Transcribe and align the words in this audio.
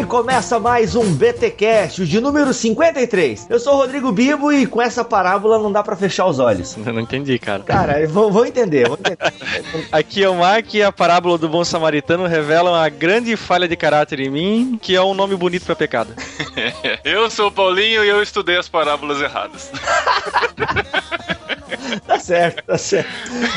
Bem. 0.00 0.06
Começa 0.06 0.58
mais 0.58 0.94
um 0.94 1.14
BTcast, 1.14 2.02
o 2.02 2.06
de 2.06 2.20
número 2.20 2.52
53. 2.52 3.46
Eu 3.48 3.60
sou 3.60 3.74
o 3.74 3.76
Rodrigo 3.76 4.10
Bibo 4.12 4.52
e 4.52 4.66
com 4.66 4.80
essa 4.80 5.04
parábola 5.04 5.58
não 5.58 5.70
dá 5.70 5.82
pra 5.82 5.96
fechar 5.96 6.26
os 6.26 6.38
olhos. 6.38 6.76
Eu 6.76 6.92
não 6.92 7.00
entendi, 7.00 7.38
cara. 7.38 7.62
Cara, 7.62 8.06
vou, 8.08 8.30
vou 8.30 8.46
entender, 8.46 8.88
vou 8.88 8.98
entender. 8.98 9.18
Aqui 9.92 10.22
é 10.22 10.28
o 10.28 10.36
Mark 10.36 10.72
e 10.74 10.82
a 10.82 10.92
parábola 10.92 11.36
do 11.38 11.48
bom 11.48 11.64
samaritano 11.64 12.26
revela 12.26 12.70
uma 12.70 12.88
grande 12.88 13.36
falha 13.36 13.68
de 13.68 13.76
caráter 13.76 14.20
em 14.20 14.30
mim, 14.30 14.78
que 14.80 14.94
é 14.94 15.02
um 15.02 15.14
nome 15.14 15.36
bonito 15.36 15.64
pra 15.64 15.76
pecado. 15.76 16.14
Eu 17.04 17.30
sou 17.30 17.48
o 17.48 17.52
Paulinho 17.52 18.04
e 18.04 18.08
eu 18.08 18.22
estudei 18.22 18.56
as 18.56 18.68
parábolas 18.68 19.20
erradas. 19.20 19.70
tá 22.06 22.18
certo, 22.18 22.62
tá 22.64 22.78
certo. 22.78 23.08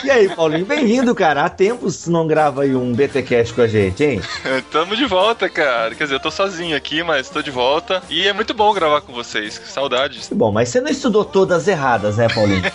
E 0.03 0.09
aí, 0.11 0.29
Paulinho, 0.33 0.65
bem-vindo, 0.65 1.13
cara. 1.13 1.43
Há 1.45 1.49
tempos 1.49 2.07
não 2.07 2.25
grava 2.27 2.63
aí 2.63 2.75
um 2.75 2.93
BTcast 2.93 3.53
com 3.53 3.61
a 3.61 3.67
gente, 3.67 4.03
hein? 4.03 4.21
Tamo 4.71 4.95
de 4.95 5.05
volta, 5.05 5.49
cara. 5.49 5.93
Quer 5.95 6.03
dizer, 6.05 6.15
eu 6.15 6.19
tô 6.19 6.31
sozinho 6.31 6.75
aqui, 6.75 7.03
mas 7.03 7.29
tô 7.29 7.41
de 7.41 7.51
volta. 7.51 8.01
E 8.09 8.27
é 8.27 8.33
muito 8.33 8.53
bom 8.53 8.73
gravar 8.73 9.01
com 9.01 9.13
vocês. 9.13 9.59
Saudades. 9.65 10.29
Bom, 10.33 10.51
mas 10.51 10.69
você 10.69 10.79
não 10.81 10.89
estudou 10.89 11.23
todas 11.25 11.67
erradas, 11.67 12.17
né, 12.17 12.27
Paulinho? 12.33 12.63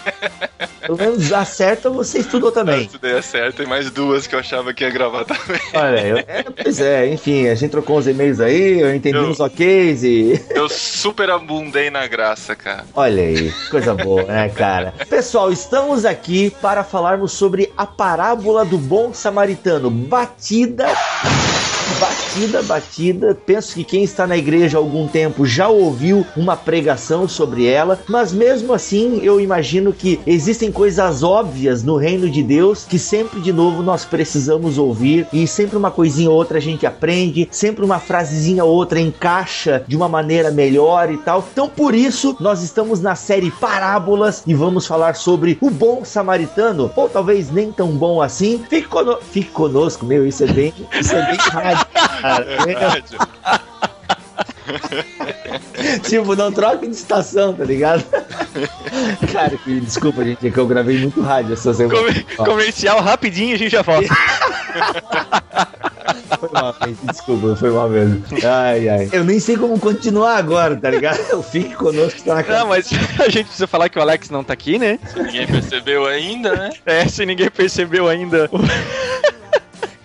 Pelo 0.81 0.97
menos 0.97 1.31
a 1.35 1.45
certa 1.45 1.91
você 1.91 2.21
estudou 2.21 2.49
Eu 2.49 2.55
também. 2.55 2.83
estudei 2.83 3.13
a 3.13 3.21
certa 3.21 3.63
e 3.63 3.67
mais 3.67 3.91
duas 3.91 4.27
que 4.27 4.35
eu 4.35 4.39
achava 4.39 4.73
que 4.73 4.83
ia 4.85 4.91
gravar 4.91 5.25
também. 5.27 5.61
Olha, 5.75 6.01
eu, 6.07 6.17
é, 6.19 6.43
pois 6.45 6.81
é, 6.81 7.07
enfim, 7.13 7.47
a 7.47 7.55
gente 7.55 7.71
trocou 7.71 7.99
uns 7.99 8.07
e-mails 8.07 8.41
aí, 8.41 8.81
eu 8.81 8.95
entendi 8.95 9.17
Eu- 9.19 9.25
uns 9.29 9.39
oks 9.39 10.03
e. 10.03 10.43
Eu 10.51 10.67
super 10.69 11.29
abundei 11.31 11.91
na 11.91 12.07
graça, 12.07 12.57
cara. 12.57 12.85
Olha 12.95 13.23
aí, 13.23 13.53
coisa 13.71 13.95
boa, 13.95 14.23
né, 14.23 14.49
cara? 14.49 14.95
Pessoal, 15.11 15.48
estamos 15.51 16.05
aqui 16.05 16.51
para 16.63 16.85
falarmos 16.85 17.33
sobre 17.33 17.73
a 17.77 17.87
parábola 17.87 18.65
do 18.65 18.79
bom 18.79 19.13
samaritano. 19.13 19.91
Batida. 19.91 20.89
Batida, 22.01 22.63
batida. 22.63 23.35
Penso 23.47 23.75
que 23.75 23.83
quem 23.83 24.05
está 24.05 24.27
na 24.27 24.37
igreja 24.37 24.77
há 24.79 24.81
algum 24.81 25.09
tempo 25.09 25.45
já 25.47 25.69
ouviu 25.69 26.25
uma 26.37 26.57
pregação 26.57 27.27
sobre 27.27 27.67
ela, 27.67 27.99
mas 28.09 28.33
mesmo 28.33 28.73
assim 28.73 29.19
eu 29.23 29.41
imagino 29.41 29.93
que 29.93 30.21
existem 30.27 30.71
coisas 30.71 31.23
óbvias 31.23 31.83
no 31.83 31.97
reino 31.97 32.29
de 32.31 32.43
Deus 32.43 32.85
que 32.85 32.99
sempre 32.99 33.41
de 33.41 33.53
novo 33.53 33.83
nós 33.83 34.05
precisamos 34.05 34.79
ouvir 34.79 35.27
e 35.33 35.47
sempre 35.47 35.77
uma 35.77 35.91
coisinha 35.91 36.31
ou 36.31 36.37
outra 36.37 36.59
a 36.59 36.61
gente 36.61 36.87
aprende, 36.87 37.49
sempre 37.51 37.85
uma 37.85 37.99
frasezinha 37.99 38.65
ou 38.65 38.73
outra 38.75 39.01
encaixa 39.01 39.83
de 39.89 39.97
uma 39.97 40.09
maneira 40.09 40.51
melhor 40.51 41.11
e 41.11 41.17
tal. 41.17 41.45
Então 41.53 41.69
por 41.69 41.95
isso 41.95 42.37
nós 42.39 42.63
estamos 42.63 43.01
na 43.01 43.15
série 43.17 43.51
Parábolas 43.51 44.43
e 44.47 44.55
vamos 44.55 44.87
falar 44.87 45.17
sobre 45.17 45.59
o 45.61 45.71
bom 45.71 46.05
samaritano, 46.05 46.91
ou 46.95 47.09
talvez 47.09 47.51
nem 47.51 47.73
tão 47.73 47.89
bom 47.89 48.21
assim. 48.23 48.63
Fique, 48.69 48.87
cono- 48.89 49.19
Fique 49.33 49.51
conosco, 49.51 50.05
meu, 50.07 50.27
isso 50.27 50.45
é 50.45 50.47
bem, 50.47 50.73
isso 51.01 51.15
é 51.15 51.27
bem 51.27 51.37
rádio. 51.51 51.78
Cara. 52.21 52.47
tipo, 56.03 56.37
não 56.37 56.53
troque 56.53 56.87
de 56.87 56.95
estação, 56.95 57.55
tá 57.55 57.65
ligado? 57.65 58.05
Cara, 59.33 59.57
que, 59.57 59.81
desculpa, 59.81 60.25
gente, 60.25 60.47
é 60.47 60.51
que 60.51 60.59
eu 60.59 60.67
gravei 60.67 60.99
muito 60.99 61.21
rádio 61.21 61.53
essa 61.53 61.73
semana. 61.73 62.15
Comercial 62.37 63.01
rapidinho 63.01 63.51
e 63.51 63.55
a 63.55 63.59
gente 63.59 63.73
já 63.73 63.83
volta. 63.83 64.09
Foi 66.39 66.49
mal, 66.53 66.75
gente, 66.85 66.99
desculpa, 67.07 67.57
foi 67.57 67.71
mal 67.71 67.89
mesmo. 67.89 68.23
Ai, 68.45 68.89
ai. 68.89 69.09
Eu 69.13 69.25
nem 69.25 69.41
sei 69.41 69.57
como 69.57 69.79
continuar 69.79 70.37
agora, 70.37 70.77
tá 70.77 70.91
ligado? 70.91 71.19
Eu 71.31 71.43
fique 71.43 71.75
conosco 71.75 72.19
que 72.19 72.25
tá 72.25 72.35
na 72.37 72.43
Não, 72.43 72.69
mas 72.69 72.91
a 73.19 73.29
gente 73.29 73.47
precisa 73.47 73.67
falar 73.67 73.89
que 73.89 73.99
o 73.99 74.03
Alex 74.03 74.31
não 74.31 74.45
tá 74.45 74.53
aqui, 74.53 74.79
né? 74.79 74.99
Ninguém 75.17 75.47
percebeu 75.47 76.07
ainda, 76.07 76.55
né? 76.55 76.71
É, 76.87 77.09
se 77.09 77.25
ninguém 77.27 77.51
percebeu 77.51 78.09
ainda. 78.09 78.51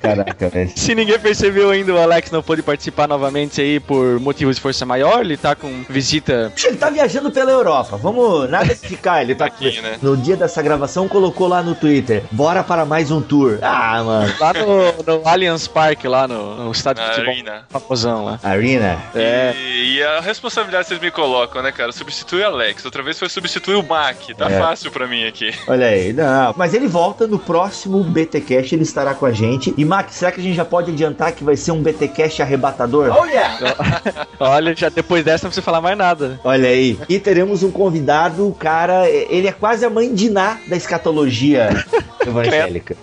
Caraca, 0.03 0.50
velho. 0.50 0.69
Se 0.75 0.94
ninguém 0.94 1.18
percebeu 1.18 1.69
ainda, 1.69 1.94
o 1.94 1.97
Alex 1.97 2.30
não 2.30 2.44
pôde 2.44 2.62
participar 2.62 3.08
novamente 3.08 3.62
aí 3.62 3.80
por 3.80 4.19
motivos 4.19 4.58
de 4.58 4.62
força 4.62 4.86
maior. 4.86 5.22
Ele 5.22 5.38
tá 5.38 5.56
com 5.56 5.84
visita. 5.90 6.52
Puxa, 6.53 6.68
Ele 6.68 6.78
tá 6.78 6.90
viajando 6.90 7.31
pela 7.31 7.50
Europa. 7.52 7.96
Vamos, 7.97 8.50
nada 8.50 8.66
de 8.66 8.75
ficar. 8.75 9.22
Ele 9.22 9.34
tá 9.34 9.46
Aqui, 9.46 9.80
né? 9.81 9.97
No 10.02 10.18
dia 10.18 10.36
dessa 10.36 10.62
gravação, 10.62 11.08
colocou 11.08 11.47
lá 11.47 11.62
no 11.63 11.74
Twitter: 11.75 12.24
Bora 12.31 12.63
para 12.63 12.86
mais 12.86 13.12
um 13.12 13.22
tour. 13.22 13.59
Ah, 13.62 14.03
mano. 14.03 14.34
Lá 14.40 14.53
no, 14.53 15.19
no 15.19 15.28
Allianz 15.28 15.68
Park, 15.68 16.03
lá 16.06 16.28
no, 16.28 16.66
no 16.66 16.72
estádio 16.72 17.03
de. 17.03 17.22
Arena. 17.22 17.66
Famosão 17.69 18.25
lá. 18.25 18.40
Arena. 18.44 18.97
É. 19.16 19.53
E, 19.56 19.96
e 19.97 20.03
a 20.03 20.19
responsabilidade 20.22 20.84
que 20.86 20.90
vocês 20.90 21.00
me 21.02 21.12
colocam, 21.12 21.62
né, 21.62 21.72
cara? 21.72 21.92
Substitui 21.92 22.42
o 22.42 22.46
Alex. 22.47 22.84
Outra 22.84 23.03
vez 23.03 23.18
foi 23.19 23.30
substituir 23.30 23.75
o 23.75 23.84
Mac. 23.84 24.18
Tá 24.38 24.50
É. 24.50 24.59
fácil 24.59 24.92
pra 24.92 25.08
mim 25.08 25.25
aqui. 25.25 25.53
Olha 25.68 25.88
aí, 25.88 26.12
não. 26.12 26.53
Mas 26.58 26.74
ele 26.74 26.88
volta 26.88 27.28
no 27.28 27.38
próximo 27.40 28.03
BTcast, 28.03 28.74
ele 28.74 28.84
estará 28.84 29.13
com 29.13 29.25
a 29.25 29.31
gente. 29.31 29.74
E 29.78 29.86
Max, 29.94 30.16
será 30.16 30.31
que 30.31 30.40
a 30.40 30.44
gente 30.44 30.56
já 30.56 30.66
pode 30.66 30.90
adiantar 30.90 31.34
que 31.34 31.44
vai 31.44 31.56
ser 31.56 31.72
um 31.72 31.80
BTcast 31.80 32.42
arrebatador? 32.42 33.16
Oh 33.16 33.26
yeah! 33.26 33.59
Olha, 34.40 34.76
já 34.76 34.90
depois 34.90 35.24
dessa 35.24 35.46
não 35.46 35.52
precisa 35.52 35.64
falar 35.64 35.81
mais 35.81 35.96
nada. 35.96 36.40
Olha 36.44 36.68
aí. 36.68 36.98
E 37.08 37.20
teremos 37.20 37.62
um 37.62 37.70
convidado, 37.70 38.48
o 38.48 38.56
cara, 38.56 39.08
ele 39.08 39.48
é 39.48 39.52
quase 39.52 39.86
a 39.86 39.92
mãe 39.92 40.12
de 40.12 40.31
Ná 40.31 40.58
da 40.68 40.76
escatologia 40.76 41.70
evangélica. 42.26 42.96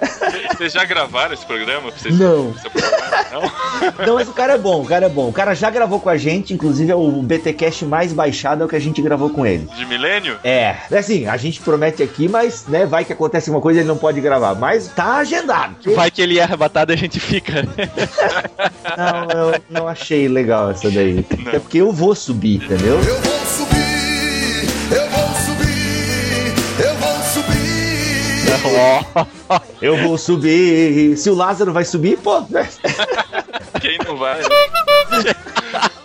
Vocês 0.52 0.72
já 0.72 0.84
gravaram 0.84 1.32
esse 1.32 1.46
programa? 1.46 1.92
Vocês 1.92 2.18
Não. 2.18 2.52
Não? 3.30 3.42
Não, 4.06 4.14
mas 4.16 4.28
o 4.28 4.32
cara 4.32 4.54
é 4.54 4.58
bom, 4.58 4.82
o 4.82 4.84
cara 4.84 5.06
é 5.06 5.08
bom. 5.08 5.28
O 5.28 5.32
cara 5.32 5.54
já 5.54 5.70
gravou 5.70 6.00
com 6.00 6.08
a 6.08 6.16
gente, 6.16 6.52
inclusive 6.52 6.90
é 6.90 6.94
o 6.94 7.10
BTcast 7.22 7.84
mais 7.84 8.12
baixado, 8.12 8.62
é 8.62 8.66
o 8.66 8.68
que 8.68 8.76
a 8.76 8.80
gente 8.80 9.00
gravou 9.00 9.30
com 9.30 9.46
ele. 9.46 9.68
De 9.76 9.86
milênio? 9.86 10.38
É, 10.42 10.76
é 10.90 10.98
assim, 10.98 11.26
a 11.26 11.36
gente 11.36 11.60
promete 11.60 12.02
aqui, 12.02 12.28
mas, 12.28 12.66
né, 12.66 12.84
vai 12.84 13.04
que 13.04 13.12
acontece 13.12 13.50
uma 13.50 13.60
coisa 13.60 13.78
e 13.78 13.82
ele 13.82 13.88
não 13.88 13.96
pode 13.96 14.20
gravar. 14.20 14.54
Mas 14.54 14.88
tá 14.88 15.16
agendado. 15.16 15.76
Vai 15.94 16.10
que 16.10 16.20
ele 16.20 16.38
é 16.38 16.42
arrebatado 16.42 16.79
e 16.88 16.92
a 16.94 16.96
gente 16.96 17.20
fica. 17.20 17.62
Não, 18.96 19.30
eu 19.30 19.60
não 19.68 19.88
achei 19.88 20.28
legal 20.28 20.70
essa 20.70 20.90
daí. 20.90 21.24
É 21.52 21.58
porque 21.58 21.78
eu 21.78 21.92
vou 21.92 22.14
subir, 22.14 22.56
entendeu? 22.56 22.98
Eu 23.00 23.20
vou 23.20 23.46
subir, 23.46 24.68
eu 24.90 25.08
vou 25.08 25.28
subir, 25.44 26.84
eu 26.84 26.94
vou 26.96 27.22
subir. 27.22 27.60
Eu 29.80 29.96
vou 29.96 30.18
subir. 30.18 31.16
Se 31.16 31.30
o 31.30 31.34
Lázaro 31.34 31.72
vai 31.72 31.84
subir, 31.84 32.18
pô, 32.18 32.40
né? 32.50 32.68
Quem 33.80 33.98
não 34.04 34.16
vai? 34.16 34.40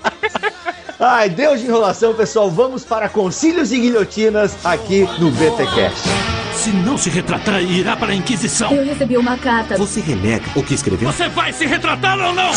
Ai, 1.07 1.29
Deus 1.29 1.59
de 1.59 1.67
enrolação, 1.67 2.15
pessoal. 2.15 2.49
Vamos 2.49 2.83
para 2.83 3.07
concílios 3.07 3.71
e 3.71 3.79
guilhotinas 3.79 4.57
aqui 4.65 5.07
no 5.19 5.29
BTcast. 5.29 6.01
Se 6.51 6.71
não 6.71 6.97
se 6.97 7.11
retratar, 7.11 7.61
irá 7.61 7.95
para 7.95 8.11
a 8.11 8.15
Inquisição. 8.15 8.71
Eu 8.71 8.83
recebi 8.83 9.15
uma 9.15 9.37
carta. 9.37 9.77
Você 9.77 9.99
renega 9.99 10.45
o 10.55 10.63
que 10.63 10.73
escreveu? 10.73 11.11
Você 11.11 11.29
vai 11.29 11.53
se 11.53 11.67
retratar 11.67 12.19
ou 12.19 12.33
não? 12.33 12.51